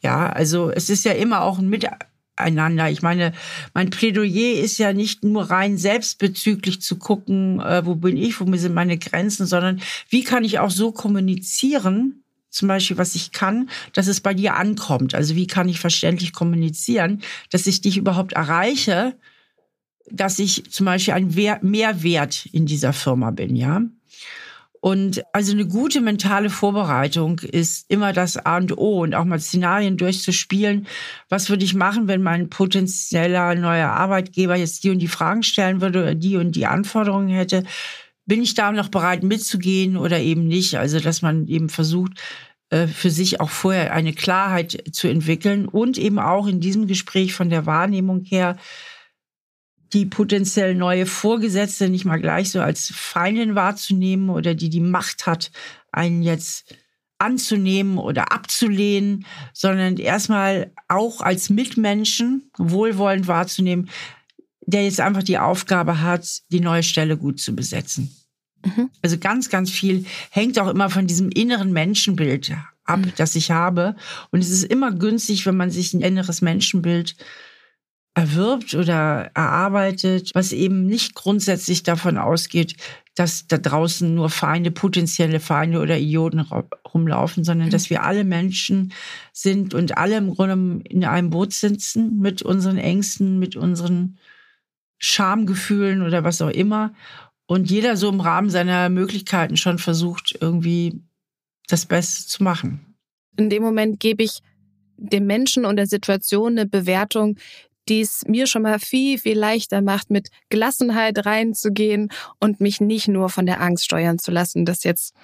Ja, 0.02 0.30
also 0.30 0.72
es 0.72 0.90
ist 0.90 1.04
ja 1.04 1.12
immer 1.12 1.42
auch 1.42 1.60
ein 1.60 1.70
Miteinander. 1.70 2.90
Ich 2.90 3.02
meine, 3.02 3.34
mein 3.74 3.90
Plädoyer 3.90 4.62
ist 4.62 4.78
ja 4.78 4.94
nicht 4.94 5.24
nur 5.24 5.52
rein 5.52 5.78
selbstbezüglich 5.78 6.82
zu 6.82 6.98
gucken, 6.98 7.60
äh, 7.60 7.86
wo 7.86 7.96
bin 7.96 8.18
ich, 8.18 8.40
wo 8.40 8.56
sind 8.56 8.74
meine 8.74 8.98
Grenzen, 8.98 9.46
sondern 9.46 9.82
wie 10.10 10.24
kann 10.24 10.44
ich 10.44 10.60
auch 10.60 10.72
so 10.72 10.92
kommunizieren, 10.92 12.24
zum 12.52 12.68
Beispiel, 12.68 12.98
was 12.98 13.16
ich 13.16 13.32
kann, 13.32 13.70
dass 13.94 14.08
es 14.08 14.22
bei 14.22 14.34
dir 14.34 14.56
ankommt. 14.56 15.16
Also 15.16 15.36
wie 15.36 15.48
kann 15.48 15.70
ich 15.70 15.80
verständlich 15.80 16.34
kommunizieren, 16.34 17.22
dass 17.50 17.66
ich 17.66 17.82
dich 17.82 17.98
überhaupt 17.98 18.34
erreiche, 18.34 19.16
dass 20.12 20.38
ich 20.38 20.70
zum 20.70 20.86
Beispiel 20.86 21.14
ein 21.14 21.34
Mehrwert 21.62 22.46
in 22.52 22.66
dieser 22.66 22.94
Firma 22.94 23.32
bin, 23.32 23.56
ja. 23.56 23.82
Und 24.82 25.22
also 25.32 25.52
eine 25.52 25.68
gute 25.68 26.02
mentale 26.02 26.50
Vorbereitung 26.50 27.38
ist 27.40 27.86
immer 27.88 28.14
das 28.14 28.36
A 28.38 28.58
und 28.58 28.76
O 28.80 29.04
und 29.04 29.14
auch 29.14 29.26
mal 29.26 29.40
Szenarien 29.40 29.96
durchzuspielen. 29.96 30.88
Was 31.30 31.52
würde 31.52 31.64
ich 31.64 31.76
machen, 31.76 32.08
wenn 32.08 32.24
mein 32.24 32.50
potenzieller 32.50 33.54
neuer 33.54 33.90
Arbeitgeber 33.90 34.56
jetzt 34.56 34.84
die 34.84 34.90
und 34.90 34.98
die 34.98 35.08
Fragen 35.08 35.44
stellen 35.44 35.82
würde 35.82 36.16
die 36.16 36.36
und 36.36 36.56
die 36.56 36.66
Anforderungen 36.66 37.30
hätte? 37.30 37.64
Bin 38.26 38.42
ich 38.42 38.54
da 38.54 38.72
noch 38.72 38.90
bereit 38.90 39.24
mitzugehen 39.24 39.98
oder 39.98 40.20
eben 40.20 40.48
nicht? 40.48 40.76
Also, 40.78 41.00
dass 41.00 41.22
man 41.22 41.48
eben 41.48 41.70
versucht, 41.70 42.14
äh, 42.70 42.88
für 42.88 43.10
sich 43.10 43.40
auch 43.42 43.50
vorher 43.50 43.94
eine 43.94 44.14
Klarheit 44.14 44.84
zu 44.92 45.08
entwickeln 45.08 45.68
und 45.68 45.98
eben 45.98 46.20
auch 46.20 46.48
in 46.48 46.62
diesem 46.62 46.88
Gespräch 46.88 47.34
von 47.34 47.50
der 47.50 47.66
Wahrnehmung 47.66 48.24
her 48.24 48.58
die 49.94 50.06
potenziell 50.06 50.74
neue 50.74 51.06
Vorgesetzte 51.06 51.90
nicht 51.90 52.06
mal 52.06 52.22
gleich 52.22 52.52
so 52.52 52.62
als 52.62 52.92
Feindin 52.96 53.56
wahrzunehmen 53.56 54.30
oder 54.30 54.56
die 54.56 54.70
die 54.70 54.80
Macht 54.80 55.26
hat, 55.28 55.52
einen 55.92 56.24
jetzt 56.24 56.74
anzunehmen 57.20 57.98
oder 57.98 58.32
abzulehnen, 58.32 59.26
sondern 59.54 59.98
erstmal 59.98 60.72
auch 60.88 61.22
als 61.22 61.50
Mitmenschen 61.50 62.50
wohlwollend 62.58 63.28
wahrzunehmen, 63.28 63.90
der 64.66 64.84
jetzt 64.84 65.00
einfach 65.00 65.24
die 65.24 65.38
Aufgabe 65.38 66.02
hat, 66.02 66.42
die 66.52 66.60
neue 66.60 66.84
Stelle 66.84 67.18
gut 67.18 67.40
zu 67.40 67.56
besetzen. 67.56 68.16
Mhm. 68.66 68.90
Also 69.02 69.18
ganz, 69.18 69.50
ganz 69.50 69.72
viel 69.72 70.06
hängt 70.30 70.60
auch 70.60 70.68
immer 70.68 70.90
von 70.90 71.08
diesem 71.08 71.30
inneren 71.30 71.72
Menschenbild 71.72 72.54
ab, 72.84 73.00
mhm. 73.00 73.14
das 73.18 73.36
ich 73.36 73.52
habe. 73.52 73.96
Und 74.32 74.40
es 74.40 74.50
ist 74.50 74.64
immer 74.64 74.92
günstig, 74.92 75.46
wenn 75.46 75.58
man 75.58 75.72
sich 75.72 75.94
ein 75.94 76.02
inneres 76.02 76.42
Menschenbild 76.42 77.16
erwirbt 78.14 78.76
oder 78.76 79.32
erarbeitet, 79.34 80.32
was 80.34 80.52
eben 80.52 80.86
nicht 80.86 81.16
grundsätzlich 81.16 81.84
davon 81.84 82.18
ausgeht, 82.18 82.76
dass 83.16 83.48
da 83.48 83.58
draußen 83.58 84.14
nur 84.14 84.30
Feinde, 84.30 84.72
potenzielle 84.72 85.40
Feinde 85.40 85.80
oder 85.80 85.98
Idioten 85.98 86.46
rumlaufen, 86.94 87.44
sondern 87.44 87.68
mhm. 87.68 87.72
dass 87.72 87.90
wir 87.90 88.04
alle 88.04 88.24
Menschen 88.24 88.94
sind 89.34 89.74
und 89.74 89.98
alle 89.98 90.18
im 90.18 90.34
Grunde 90.34 90.84
in 90.90 91.06
einem 91.06 91.30
Boot 91.30 91.54
sitzen 91.54 92.20
mit 92.20 92.42
unseren 92.42 92.78
Ängsten, 92.78 93.40
mit 93.40 93.56
unseren 93.56 94.18
Schamgefühlen 95.02 96.04
oder 96.04 96.24
was 96.24 96.42
auch 96.42 96.50
immer. 96.50 96.94
Und 97.48 97.70
jeder 97.70 97.98
so 97.98 98.08
im 98.10 98.22
Rahmen 98.22 98.50
seiner 98.50 98.88
Möglichkeiten 98.90 99.58
schon 99.58 99.78
versucht, 99.78 100.38
irgendwie 100.40 101.02
das 101.68 101.86
Beste 101.86 102.28
zu 102.28 102.44
machen. 102.44 102.96
In 103.36 103.50
dem 103.50 103.64
Moment 103.64 104.00
gebe 104.00 104.24
ich 104.24 104.40
dem 104.98 105.26
Menschen 105.26 105.66
und 105.66 105.76
der 105.78 105.88
Situation 105.88 106.52
eine 106.52 106.68
Bewertung, 106.68 107.38
die 107.90 108.02
es 108.02 108.24
mir 108.28 108.46
schon 108.46 108.62
mal 108.62 108.80
viel, 108.80 109.18
viel 109.18 109.38
leichter 109.38 109.82
macht, 109.82 110.12
mit 110.12 110.30
Gelassenheit 110.50 111.26
reinzugehen 111.26 112.10
und 112.40 112.62
mich 112.62 112.80
nicht 112.80 113.08
nur 113.08 113.30
von 113.30 113.48
der 113.48 113.60
Angst 113.60 113.86
steuern 113.86 114.20
zu 114.20 114.32
lassen, 114.32 114.66
dass 114.66 114.84
jetzt 114.84 115.16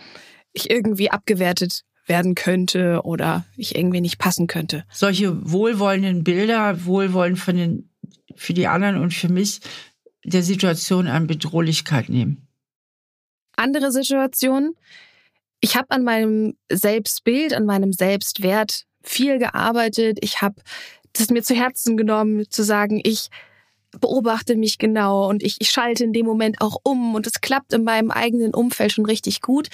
ich 0.53 0.71
irgendwie 0.71 1.11
abgewertet 1.11 1.83
werden 2.07 2.33
könnte 2.35 3.01
oder 3.03 3.45
ich 3.55 3.75
irgendwie 3.75 4.01
nicht 4.01 4.17
passen 4.17 4.47
könnte. 4.47 4.85
Solche 4.91 5.51
wohlwollenden 5.51 6.23
Bilder, 6.23 6.85
wohlwollend 6.85 7.37
von 7.37 7.55
den, 7.55 7.86
für 8.37 8.53
die 8.53 8.67
anderen 8.67 9.01
und 9.01 9.13
für 9.13 9.29
mich, 9.29 9.59
der 10.23 10.43
Situation 10.43 11.07
an 11.07 11.27
Bedrohlichkeit 11.27 12.09
nehmen. 12.09 12.47
Andere 13.55 13.91
Situationen. 13.91 14.75
Ich 15.61 15.75
habe 15.75 15.89
an 15.89 16.03
meinem 16.03 16.55
Selbstbild, 16.71 17.53
an 17.53 17.65
meinem 17.65 17.93
Selbstwert 17.93 18.83
viel 19.03 19.39
gearbeitet. 19.39 20.19
Ich 20.21 20.41
habe 20.41 20.61
das 21.13 21.29
mir 21.29 21.43
zu 21.43 21.55
Herzen 21.55 21.97
genommen, 21.97 22.45
zu 22.49 22.63
sagen, 22.63 23.01
ich 23.03 23.29
beobachte 23.99 24.55
mich 24.55 24.77
genau 24.77 25.27
und 25.29 25.43
ich, 25.43 25.57
ich 25.59 25.69
schalte 25.69 26.03
in 26.03 26.13
dem 26.13 26.25
Moment 26.25 26.61
auch 26.61 26.77
um 26.83 27.15
und 27.15 27.25
es 27.25 27.41
klappt 27.41 27.73
in 27.73 27.83
meinem 27.83 28.11
eigenen 28.11 28.53
Umfeld 28.53 28.91
schon 28.91 29.05
richtig 29.05 29.41
gut. 29.41 29.69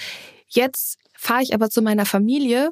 Jetzt 0.48 0.98
fahre 1.14 1.42
ich 1.42 1.52
aber 1.52 1.68
zu 1.68 1.82
meiner 1.82 2.06
Familie 2.06 2.70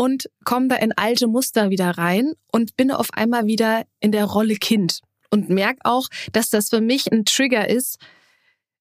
und 0.00 0.30
komme 0.44 0.68
da 0.68 0.76
in 0.76 0.92
alte 0.96 1.26
Muster 1.26 1.68
wieder 1.68 1.90
rein 1.98 2.32
und 2.50 2.74
bin 2.74 2.90
auf 2.90 3.12
einmal 3.12 3.44
wieder 3.44 3.84
in 4.00 4.12
der 4.12 4.24
Rolle 4.24 4.54
Kind 4.54 5.00
und 5.28 5.50
merke 5.50 5.80
auch, 5.84 6.08
dass 6.32 6.48
das 6.48 6.70
für 6.70 6.80
mich 6.80 7.12
ein 7.12 7.26
Trigger 7.26 7.68
ist, 7.68 7.98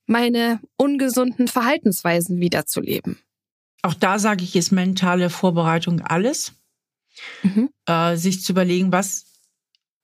meine 0.06 0.62
ungesunden 0.78 1.50
Verhaltensweisen 1.50 2.40
wiederzuleben. 2.40 3.20
Auch 3.82 3.96
da 3.96 4.18
sage 4.18 4.46
ich, 4.46 4.56
ist 4.56 4.72
mentale 4.72 5.30
Vorbereitung 5.30 6.00
alles 6.00 6.54
mhm. 7.44 7.70
äh, 7.86 8.16
sich 8.16 8.42
zu 8.42 8.54
überlegen, 8.54 8.94
was 8.94 9.26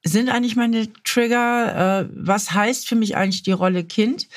sind 0.04 0.28
eigentlich 0.28 0.58
meine 0.58 0.92
Trigger, 1.04 2.02
äh, 2.02 2.10
was 2.12 2.52
heißt 2.52 2.90
für 2.90 2.96
mich 2.96 3.16
eigentlich 3.16 3.44
die 3.44 3.54
Rolle 3.54 3.86
Kind, 3.86 4.28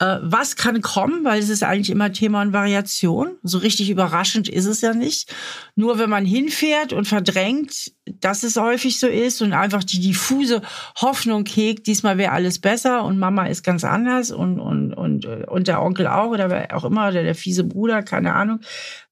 was 0.00 0.54
kann 0.54 0.80
kommen, 0.80 1.24
weil 1.24 1.40
es 1.40 1.48
ist 1.48 1.64
eigentlich 1.64 1.90
immer 1.90 2.12
Thema 2.12 2.42
und 2.42 2.52
Variation. 2.52 3.36
So 3.42 3.58
richtig 3.58 3.90
überraschend 3.90 4.48
ist 4.48 4.66
es 4.66 4.80
ja 4.80 4.94
nicht. 4.94 5.34
Nur 5.74 5.98
wenn 5.98 6.08
man 6.08 6.24
hinfährt 6.24 6.92
und 6.92 7.06
verdrängt, 7.06 7.92
dass 8.20 8.44
es 8.44 8.56
häufig 8.56 9.00
so 9.00 9.08
ist 9.08 9.42
und 9.42 9.52
einfach 9.52 9.82
die 9.82 10.00
diffuse 10.00 10.62
Hoffnung 11.00 11.44
hegt, 11.46 11.88
diesmal 11.88 12.16
wäre 12.16 12.32
alles 12.32 12.60
besser 12.60 13.04
und 13.04 13.18
Mama 13.18 13.46
ist 13.46 13.64
ganz 13.64 13.82
anders 13.82 14.30
und, 14.30 14.60
und, 14.60 14.94
und, 14.94 15.26
und 15.26 15.66
der 15.66 15.82
Onkel 15.82 16.06
auch 16.06 16.30
oder 16.30 16.48
wer 16.48 16.76
auch 16.76 16.84
immer, 16.84 17.08
oder 17.08 17.24
der 17.24 17.34
fiese 17.34 17.64
Bruder, 17.64 18.04
keine 18.04 18.34
Ahnung. 18.34 18.60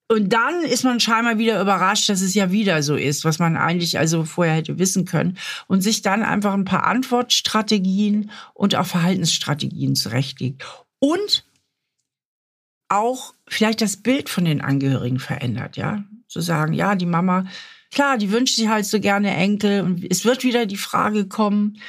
Und 0.09 0.33
dann 0.33 0.63
ist 0.63 0.85
man 0.85 1.01
scheinbar 1.01 1.39
wieder 1.39 1.61
überrascht, 1.61 2.09
dass 2.09 2.21
es 2.21 2.35
ja 2.35 2.53
wieder 2.53 2.83
so 2.83 2.95
ist, 2.95 3.25
was 3.25 3.41
man 3.41 3.57
eigentlich 3.57 3.99
also 3.99 4.25
vorher 4.25 4.55
hätte 4.55 4.79
wissen 4.79 5.05
können. 5.05 5.37
Und 5.67 5.81
sich 5.81 6.03
dann 6.03 6.23
einfach 6.23 6.55
ein 6.55 6.65
paar 6.65 6.87
Antwortstrategien 6.87 8.31
und 8.55 8.77
auch 8.77 8.87
Verhaltensstrategien 8.87 9.97
zurechtlegt. 9.97 10.65
Und 11.01 11.45
auch 12.89 13.35
vielleicht 13.49 13.81
das 13.81 13.97
Bild 13.97 14.29
von 14.29 14.45
den 14.45 14.61
Angehörigen 14.61 15.19
verändert, 15.19 15.77
ja. 15.77 16.05
Zu 16.29 16.41
sagen, 16.41 16.73
ja, 16.73 16.95
die 16.95 17.07
Mama, 17.07 17.47
klar, 17.93 18.19
die 18.19 18.31
wünscht 18.31 18.57
sich 18.57 18.69
halt 18.69 18.87
so 18.87 19.01
gerne 19.01 19.35
Enkel 19.35 19.83
und 19.83 20.05
es 20.09 20.25
wird 20.25 20.45
wieder 20.45 20.67
die 20.67 20.77
Frage 20.77 21.27
kommen, 21.27 21.81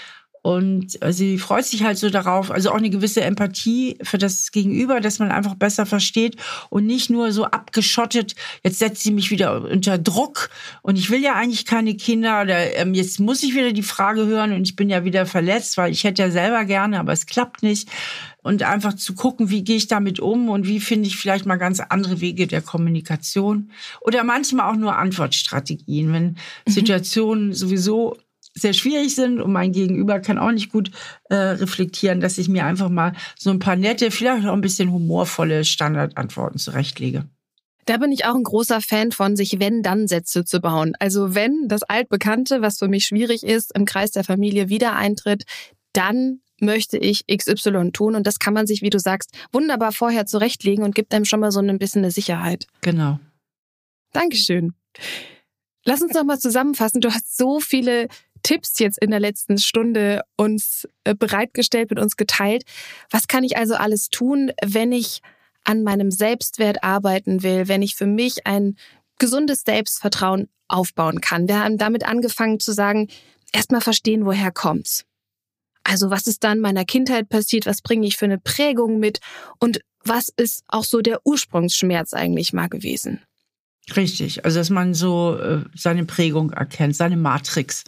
und 0.47 1.01
äh, 1.03 1.11
sie 1.11 1.39
freut 1.39 1.65
sich 1.65 1.83
halt 1.83 1.97
so 1.97 2.09
darauf, 2.09 2.51
also 2.51 2.71
auch 2.71 2.77
eine 2.77 2.89
gewisse 2.89 3.19
Empathie 3.19 3.97
für 4.01 4.17
das 4.17 4.53
Gegenüber, 4.53 5.01
dass 5.01 5.19
man 5.19 5.29
einfach 5.29 5.55
besser 5.55 5.85
versteht 5.85 6.37
und 6.69 6.85
nicht 6.85 7.09
nur 7.09 7.33
so 7.33 7.43
abgeschottet, 7.43 8.33
jetzt 8.63 8.79
setzt 8.79 9.03
sie 9.03 9.11
mich 9.11 9.29
wieder 9.29 9.69
unter 9.69 9.97
Druck 9.97 10.49
und 10.83 10.97
ich 10.97 11.09
will 11.09 11.21
ja 11.21 11.33
eigentlich 11.33 11.65
keine 11.65 11.95
Kinder 11.95 12.43
oder 12.43 12.77
ähm, 12.77 12.93
jetzt 12.93 13.19
muss 13.19 13.43
ich 13.43 13.55
wieder 13.55 13.73
die 13.73 13.83
Frage 13.83 14.25
hören 14.25 14.53
und 14.53 14.63
ich 14.63 14.77
bin 14.77 14.89
ja 14.89 15.03
wieder 15.03 15.25
verletzt, 15.25 15.75
weil 15.75 15.91
ich 15.91 16.05
hätte 16.05 16.21
ja 16.21 16.31
selber 16.31 16.63
gerne, 16.63 16.97
aber 16.97 17.11
es 17.11 17.25
klappt 17.25 17.61
nicht. 17.61 17.89
Und 18.41 18.63
einfach 18.63 18.93
zu 18.93 19.13
gucken, 19.13 19.49
wie 19.49 19.65
gehe 19.65 19.75
ich 19.75 19.89
damit 19.89 20.21
um 20.21 20.47
und 20.47 20.65
wie 20.65 20.79
finde 20.79 21.09
ich 21.09 21.17
vielleicht 21.17 21.45
mal 21.45 21.57
ganz 21.57 21.81
andere 21.81 22.21
Wege 22.21 22.47
der 22.47 22.61
Kommunikation 22.61 23.71
oder 23.99 24.23
manchmal 24.23 24.71
auch 24.71 24.77
nur 24.77 24.95
Antwortstrategien, 24.95 26.13
wenn 26.13 26.23
mhm. 26.23 26.35
Situationen 26.71 27.53
sowieso 27.53 28.15
sehr 28.57 28.73
schwierig 28.73 29.15
sind 29.15 29.39
und 29.39 29.51
mein 29.51 29.71
Gegenüber 29.71 30.19
kann 30.19 30.37
auch 30.37 30.51
nicht 30.51 30.71
gut 30.71 30.91
äh, 31.29 31.35
reflektieren, 31.35 32.19
dass 32.19 32.37
ich 32.37 32.49
mir 32.49 32.65
einfach 32.65 32.89
mal 32.89 33.13
so 33.37 33.49
ein 33.49 33.59
paar 33.59 33.75
nette, 33.75 34.11
vielleicht 34.11 34.45
auch 34.47 34.53
ein 34.53 34.61
bisschen 34.61 34.91
humorvolle 34.91 35.63
Standardantworten 35.63 36.57
zurechtlege. 36.57 37.25
Da 37.85 37.97
bin 37.97 38.11
ich 38.11 38.25
auch 38.25 38.35
ein 38.35 38.43
großer 38.43 38.81
Fan 38.81 39.13
von, 39.13 39.37
sich 39.37 39.59
Wenn-Dann-Sätze 39.59 40.43
zu 40.43 40.59
bauen. 40.59 40.93
Also 40.99 41.35
wenn 41.35 41.67
das 41.69 41.83
Altbekannte, 41.83 42.61
was 42.61 42.79
für 42.79 42.89
mich 42.89 43.05
schwierig 43.05 43.43
ist, 43.43 43.73
im 43.75 43.85
Kreis 43.85 44.11
der 44.11 44.25
Familie 44.25 44.67
wieder 44.67 44.95
eintritt, 44.95 45.45
dann 45.93 46.41
möchte 46.59 46.97
ich 46.97 47.25
XY 47.27 47.91
tun. 47.93 48.15
Und 48.15 48.27
das 48.27 48.39
kann 48.39 48.53
man 48.53 48.67
sich, 48.67 48.81
wie 48.81 48.89
du 48.89 48.99
sagst, 48.99 49.31
wunderbar 49.53 49.93
vorher 49.93 50.25
zurechtlegen 50.25 50.83
und 50.83 50.95
gibt 50.95 51.13
einem 51.13 51.23
schon 51.23 51.39
mal 51.39 51.51
so 51.51 51.61
ein 51.61 51.77
bisschen 51.77 52.03
eine 52.03 52.11
Sicherheit. 52.11 52.67
Genau. 52.81 53.19
Dankeschön. 54.11 54.73
Lass 55.85 56.01
uns 56.01 56.13
noch 56.13 56.25
mal 56.25 56.39
zusammenfassen. 56.39 56.99
Du 56.99 57.13
hast 57.13 57.37
so 57.37 57.61
viele 57.61 58.09
Tipps 58.47 58.79
jetzt 58.79 58.97
in 59.01 59.11
der 59.11 59.19
letzten 59.19 59.57
Stunde 59.57 60.21
uns 60.37 60.87
äh, 61.03 61.13
bereitgestellt, 61.13 61.89
mit 61.89 61.99
uns 61.99 62.15
geteilt. 62.15 62.63
Was 63.11 63.27
kann 63.27 63.43
ich 63.43 63.57
also 63.57 63.75
alles 63.75 64.07
tun, 64.07 64.53
wenn 64.63 64.93
ich 64.93 65.19
an 65.65 65.83
meinem 65.83 66.11
Selbstwert 66.11 66.81
arbeiten 66.81 67.43
will, 67.43 67.67
wenn 67.67 67.81
ich 67.81 67.95
für 67.95 68.05
mich 68.05 68.47
ein 68.47 68.77
gesundes 69.19 69.63
Selbstvertrauen 69.65 70.47
aufbauen 70.69 71.19
kann. 71.19 71.49
Wir 71.49 71.61
haben 71.61 71.77
damit 71.77 72.05
angefangen 72.05 72.61
zu 72.61 72.71
sagen, 72.71 73.09
erstmal 73.51 73.81
verstehen, 73.81 74.25
woher 74.25 74.51
kommt's. 74.51 75.03
Also 75.83 76.09
was 76.09 76.25
ist 76.25 76.45
dann 76.45 76.61
meiner 76.61 76.85
Kindheit 76.85 77.27
passiert? 77.27 77.65
Was 77.65 77.81
bringe 77.81 78.07
ich 78.07 78.15
für 78.15 78.25
eine 78.25 78.39
Prägung 78.39 78.97
mit? 78.97 79.19
Und 79.59 79.81
was 80.05 80.29
ist 80.37 80.63
auch 80.69 80.85
so 80.85 81.01
der 81.01 81.19
Ursprungsschmerz 81.25 82.13
eigentlich 82.13 82.53
mal 82.53 82.69
gewesen? 82.69 83.19
Richtig, 83.93 84.45
also 84.45 84.59
dass 84.59 84.69
man 84.69 84.93
so 84.93 85.37
äh, 85.37 85.65
seine 85.75 86.05
Prägung 86.05 86.51
erkennt, 86.51 86.95
seine 86.95 87.17
Matrix. 87.17 87.83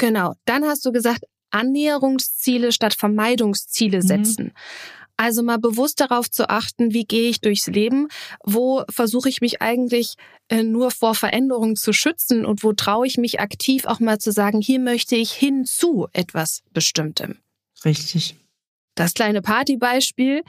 Genau. 0.00 0.32
Dann 0.46 0.64
hast 0.64 0.86
du 0.86 0.92
gesagt, 0.92 1.24
Annäherungsziele 1.50 2.72
statt 2.72 2.94
Vermeidungsziele 2.94 3.98
mhm. 3.98 4.02
setzen. 4.02 4.44
Mhm. 4.44 4.52
Also 5.18 5.42
mal 5.42 5.58
bewusst 5.58 6.00
darauf 6.00 6.30
zu 6.30 6.48
achten, 6.48 6.94
wie 6.94 7.04
gehe 7.04 7.28
ich 7.28 7.42
durchs 7.42 7.66
Leben, 7.66 8.08
wo 8.42 8.82
versuche 8.88 9.28
ich 9.28 9.42
mich 9.42 9.60
eigentlich 9.60 10.14
äh, 10.48 10.62
nur 10.62 10.90
vor 10.90 11.14
Veränderungen 11.14 11.76
zu 11.76 11.92
schützen 11.92 12.46
und 12.46 12.64
wo 12.64 12.72
traue 12.72 13.06
ich 13.06 13.18
mich 13.18 13.40
aktiv 13.40 13.84
auch 13.84 14.00
mal 14.00 14.18
zu 14.18 14.32
sagen, 14.32 14.62
hier 14.62 14.80
möchte 14.80 15.16
ich 15.16 15.32
hin 15.32 15.66
zu 15.66 16.08
etwas 16.14 16.62
Bestimmtem. 16.72 17.36
Richtig. 17.84 18.36
Das 18.94 19.12
kleine 19.12 19.42
Partybeispiel. 19.42 20.42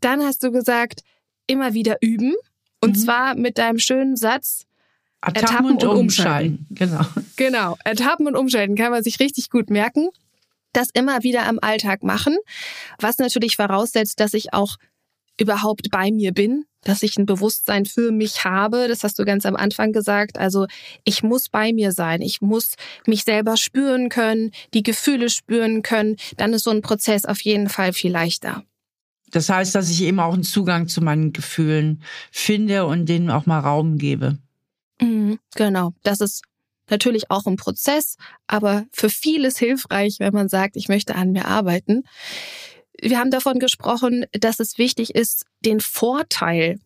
Dann 0.00 0.22
hast 0.22 0.42
du 0.42 0.50
gesagt, 0.50 1.02
immer 1.46 1.74
wieder 1.74 1.98
üben. 2.00 2.34
Und 2.80 2.96
mhm. 2.96 3.00
zwar 3.00 3.34
mit 3.34 3.58
deinem 3.58 3.78
schönen 3.78 4.16
Satz, 4.16 4.67
Ertappen, 5.20 5.42
ertappen 5.42 5.70
und, 5.72 5.84
und 5.84 5.96
umschalten. 5.96 6.66
umschalten. 6.70 7.06
Genau. 7.10 7.24
Genau. 7.36 7.78
Ertappen 7.84 8.26
und 8.26 8.36
umschalten 8.36 8.76
kann 8.76 8.92
man 8.92 9.02
sich 9.02 9.18
richtig 9.20 9.50
gut 9.50 9.70
merken 9.70 10.08
das 10.72 10.88
immer 10.92 11.22
wieder 11.22 11.46
am 11.46 11.58
Alltag 11.60 12.02
machen, 12.02 12.36
was 13.00 13.18
natürlich 13.18 13.56
voraussetzt, 13.56 14.20
dass 14.20 14.34
ich 14.34 14.52
auch 14.52 14.76
überhaupt 15.40 15.90
bei 15.90 16.10
mir 16.10 16.32
bin, 16.32 16.64
dass 16.82 17.02
ich 17.02 17.16
ein 17.16 17.26
Bewusstsein 17.26 17.86
für 17.86 18.10
mich 18.10 18.44
habe. 18.44 18.88
Das 18.88 19.04
hast 19.04 19.18
du 19.18 19.24
ganz 19.24 19.46
am 19.46 19.56
Anfang 19.56 19.92
gesagt. 19.92 20.36
Also 20.36 20.66
ich 21.04 21.22
muss 21.22 21.48
bei 21.48 21.72
mir 21.72 21.92
sein. 21.92 22.22
Ich 22.22 22.40
muss 22.40 22.74
mich 23.06 23.22
selber 23.22 23.56
spüren 23.56 24.08
können, 24.08 24.50
die 24.74 24.82
Gefühle 24.82 25.30
spüren 25.30 25.82
können. 25.82 26.16
Dann 26.36 26.52
ist 26.52 26.64
so 26.64 26.70
ein 26.70 26.82
Prozess 26.82 27.24
auf 27.24 27.40
jeden 27.40 27.68
Fall 27.68 27.92
viel 27.92 28.10
leichter. 28.10 28.64
Das 29.30 29.48
heißt, 29.48 29.74
dass 29.74 29.90
ich 29.90 30.02
eben 30.02 30.20
auch 30.20 30.34
einen 30.34 30.42
Zugang 30.42 30.88
zu 30.88 31.02
meinen 31.02 31.32
Gefühlen 31.32 32.02
finde 32.32 32.86
und 32.86 33.06
denen 33.06 33.30
auch 33.30 33.46
mal 33.46 33.60
Raum 33.60 33.98
gebe. 33.98 34.38
Mhm, 35.00 35.38
genau. 35.54 35.92
Das 36.02 36.20
ist 36.20 36.42
natürlich 36.90 37.30
auch 37.30 37.46
ein 37.46 37.56
Prozess, 37.56 38.16
aber 38.46 38.86
für 38.92 39.10
vieles 39.10 39.58
hilfreich, 39.58 40.16
wenn 40.18 40.32
man 40.32 40.48
sagt, 40.48 40.76
ich 40.76 40.88
möchte 40.88 41.14
an 41.14 41.32
mir 41.32 41.46
arbeiten. 41.46 42.04
Wir 43.00 43.18
haben 43.18 43.30
davon 43.30 43.58
gesprochen, 43.58 44.26
dass 44.32 44.58
es 44.58 44.78
wichtig 44.78 45.14
ist, 45.14 45.44
den 45.60 45.80
Vorteil 45.80 46.80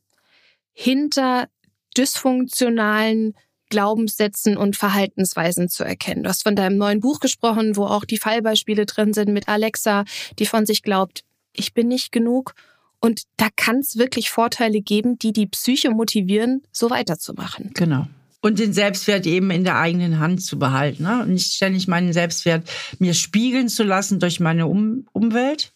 hinter 0.73 1.49
dysfunktionalen 1.97 3.35
Glaubenssätzen 3.71 4.59
und 4.59 4.77
Verhaltensweisen 4.77 5.69
zu 5.69 5.83
erkennen. 5.85 6.25
Du 6.25 6.29
hast 6.29 6.43
von 6.43 6.57
deinem 6.57 6.77
neuen 6.77 7.01
Buch 7.01 7.21
gesprochen, 7.21 7.77
wo 7.77 7.87
auch 7.87 8.05
die 8.05 8.19
Fallbeispiele 8.19 8.85
drin 8.85 9.15
sind 9.15 9.33
mit 9.33 9.49
Alexa, 9.49 10.05
die 10.39 10.45
von 10.47 10.67
sich 10.67 10.83
glaubt, 10.83 11.25
ich 11.55 11.73
bin 11.73 11.89
nicht 11.89 12.13
genug. 12.13 12.55
Und 13.03 13.23
da 13.37 13.49
kann 13.55 13.81
es 13.81 13.99
wirklich 13.99 14.31
Vorteile 14.31 14.81
geben, 14.81 15.19
die 15.19 15.33
die 15.33 15.47
Psyche 15.47 15.91
motivieren, 15.91 16.63
so 16.73 16.89
weiterzumachen. 16.89 17.73
Genau 17.75 18.07
und 18.43 18.59
den 18.59 18.73
Selbstwert 18.73 19.25
eben 19.25 19.51
in 19.51 19.65
der 19.65 19.79
eigenen 19.79 20.19
Hand 20.19 20.43
zu 20.43 20.59
behalten. 20.59 21.05
Ne? 21.05 21.23
Und 21.23 21.31
nicht 21.33 21.53
ständig 21.53 21.89
meinen 21.89 22.13
Selbstwert 22.13 22.69
mir 22.99 23.15
spiegeln 23.15 23.69
zu 23.69 23.85
lassen 23.85 24.19
durch 24.19 24.41
meine 24.41 24.67
um 24.67 25.07
Umwelt, 25.13 25.73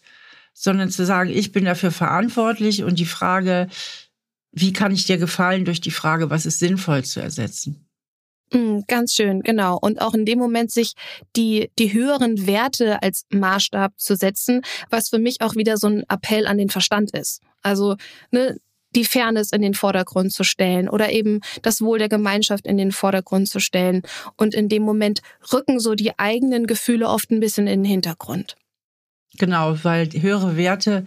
sondern 0.53 0.91
zu 0.91 1.05
sagen, 1.05 1.29
ich 1.29 1.53
bin 1.53 1.65
dafür 1.65 1.91
verantwortlich 1.91 2.83
und 2.83 2.99
die 2.99 3.05
Frage, 3.05 3.67
wie 4.51 4.73
kann 4.73 4.91
ich 4.91 5.05
dir 5.05 5.17
gefallen, 5.17 5.65
durch 5.65 5.81
die 5.81 5.91
Frage, 5.91 6.29
was 6.29 6.45
ist 6.45 6.59
sinnvoll 6.59 7.05
zu 7.05 7.21
ersetzen. 7.21 7.86
Mm, 8.51 8.79
ganz 8.87 9.13
schön, 9.13 9.41
genau. 9.41 9.77
Und 9.79 10.01
auch 10.01 10.13
in 10.13 10.25
dem 10.25 10.39
Moment 10.39 10.71
sich 10.71 10.93
die, 11.35 11.69
die 11.77 11.93
höheren 11.93 12.47
Werte 12.47 13.01
als 13.03 13.25
Maßstab 13.31 13.93
zu 13.97 14.15
setzen, 14.15 14.61
was 14.89 15.09
für 15.09 15.19
mich 15.19 15.41
auch 15.41 15.55
wieder 15.55 15.77
so 15.77 15.87
ein 15.87 16.03
Appell 16.09 16.47
an 16.47 16.57
den 16.57 16.69
Verstand 16.69 17.11
ist. 17.11 17.41
Also 17.61 17.97
ne, 18.31 18.57
die 18.95 19.05
Fairness 19.05 19.51
in 19.51 19.61
den 19.61 19.73
Vordergrund 19.73 20.31
zu 20.31 20.43
stellen 20.43 20.87
oder 20.87 21.11
eben 21.11 21.41
das 21.61 21.81
Wohl 21.81 21.99
der 21.99 22.09
Gemeinschaft 22.09 22.65
in 22.65 22.77
den 22.77 22.91
Vordergrund 22.91 23.49
zu 23.49 23.59
stellen. 23.59 24.01
Und 24.37 24.55
in 24.55 24.69
dem 24.69 24.83
Moment 24.83 25.21
rücken 25.51 25.79
so 25.79 25.93
die 25.93 26.17
eigenen 26.17 26.67
Gefühle 26.67 27.09
oft 27.09 27.29
ein 27.31 27.39
bisschen 27.39 27.67
in 27.67 27.83
den 27.83 27.89
Hintergrund. 27.89 28.55
Genau, 29.37 29.77
weil 29.83 30.09
höhere 30.13 30.55
Werte 30.55 31.05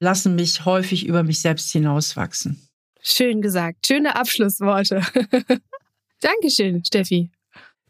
lassen 0.00 0.34
mich 0.34 0.64
häufig 0.64 1.06
über 1.06 1.22
mich 1.22 1.40
selbst 1.40 1.72
hinauswachsen. 1.72 2.68
Schön 3.00 3.42
gesagt. 3.42 3.86
Schöne 3.86 4.16
Abschlussworte. 4.16 5.02
Dankeschön, 6.20 6.82
Steffi. 6.84 7.30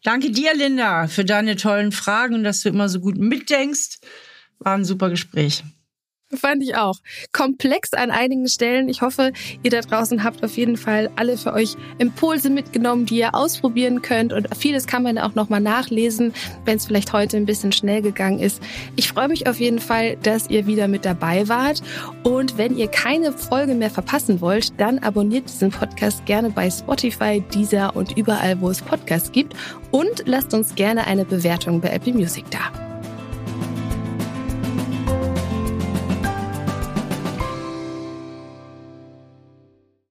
Danke 0.02 0.30
dir, 0.30 0.54
Linda, 0.54 1.06
für 1.06 1.24
deine 1.24 1.56
tollen 1.56 1.92
Fragen 1.92 2.34
und 2.34 2.44
dass 2.44 2.62
du 2.62 2.68
immer 2.68 2.88
so 2.88 3.00
gut 3.00 3.16
mitdenkst. 3.16 4.00
War 4.58 4.74
ein 4.74 4.84
super 4.84 5.08
Gespräch. 5.10 5.62
Fand 6.32 6.62
ich 6.62 6.76
auch. 6.76 6.96
Komplex 7.32 7.92
an 7.92 8.10
einigen 8.10 8.48
Stellen. 8.48 8.88
Ich 8.88 9.02
hoffe, 9.02 9.32
ihr 9.62 9.70
da 9.70 9.80
draußen 9.80 10.24
habt 10.24 10.42
auf 10.42 10.56
jeden 10.56 10.76
Fall 10.76 11.10
alle 11.16 11.36
für 11.36 11.52
euch 11.52 11.76
Impulse 11.98 12.50
mitgenommen, 12.50 13.06
die 13.06 13.18
ihr 13.18 13.34
ausprobieren 13.34 14.02
könnt. 14.02 14.32
Und 14.32 14.48
vieles 14.56 14.86
kann 14.86 15.02
man 15.02 15.18
auch 15.18 15.34
nochmal 15.34 15.60
nachlesen, 15.60 16.32
wenn 16.64 16.76
es 16.76 16.86
vielleicht 16.86 17.12
heute 17.12 17.36
ein 17.36 17.46
bisschen 17.46 17.72
schnell 17.72 18.02
gegangen 18.02 18.38
ist. 18.38 18.62
Ich 18.96 19.08
freue 19.08 19.28
mich 19.28 19.46
auf 19.46 19.60
jeden 19.60 19.78
Fall, 19.78 20.16
dass 20.16 20.50
ihr 20.50 20.66
wieder 20.66 20.88
mit 20.88 21.04
dabei 21.04 21.48
wart. 21.48 21.82
Und 22.22 22.58
wenn 22.58 22.76
ihr 22.76 22.88
keine 22.88 23.32
Folge 23.32 23.74
mehr 23.74 23.90
verpassen 23.90 24.40
wollt, 24.40 24.78
dann 24.80 24.98
abonniert 25.00 25.48
diesen 25.48 25.70
Podcast 25.70 26.24
gerne 26.26 26.50
bei 26.50 26.70
Spotify, 26.70 27.42
Deezer 27.54 27.94
und 27.94 28.16
überall, 28.16 28.60
wo 28.60 28.70
es 28.70 28.82
Podcasts 28.82 29.30
gibt. 29.30 29.54
Und 29.90 30.24
lasst 30.24 30.54
uns 30.54 30.74
gerne 30.74 31.06
eine 31.06 31.24
Bewertung 31.24 31.80
bei 31.80 31.90
Apple 31.90 32.14
Music 32.14 32.44
da. 32.50 32.83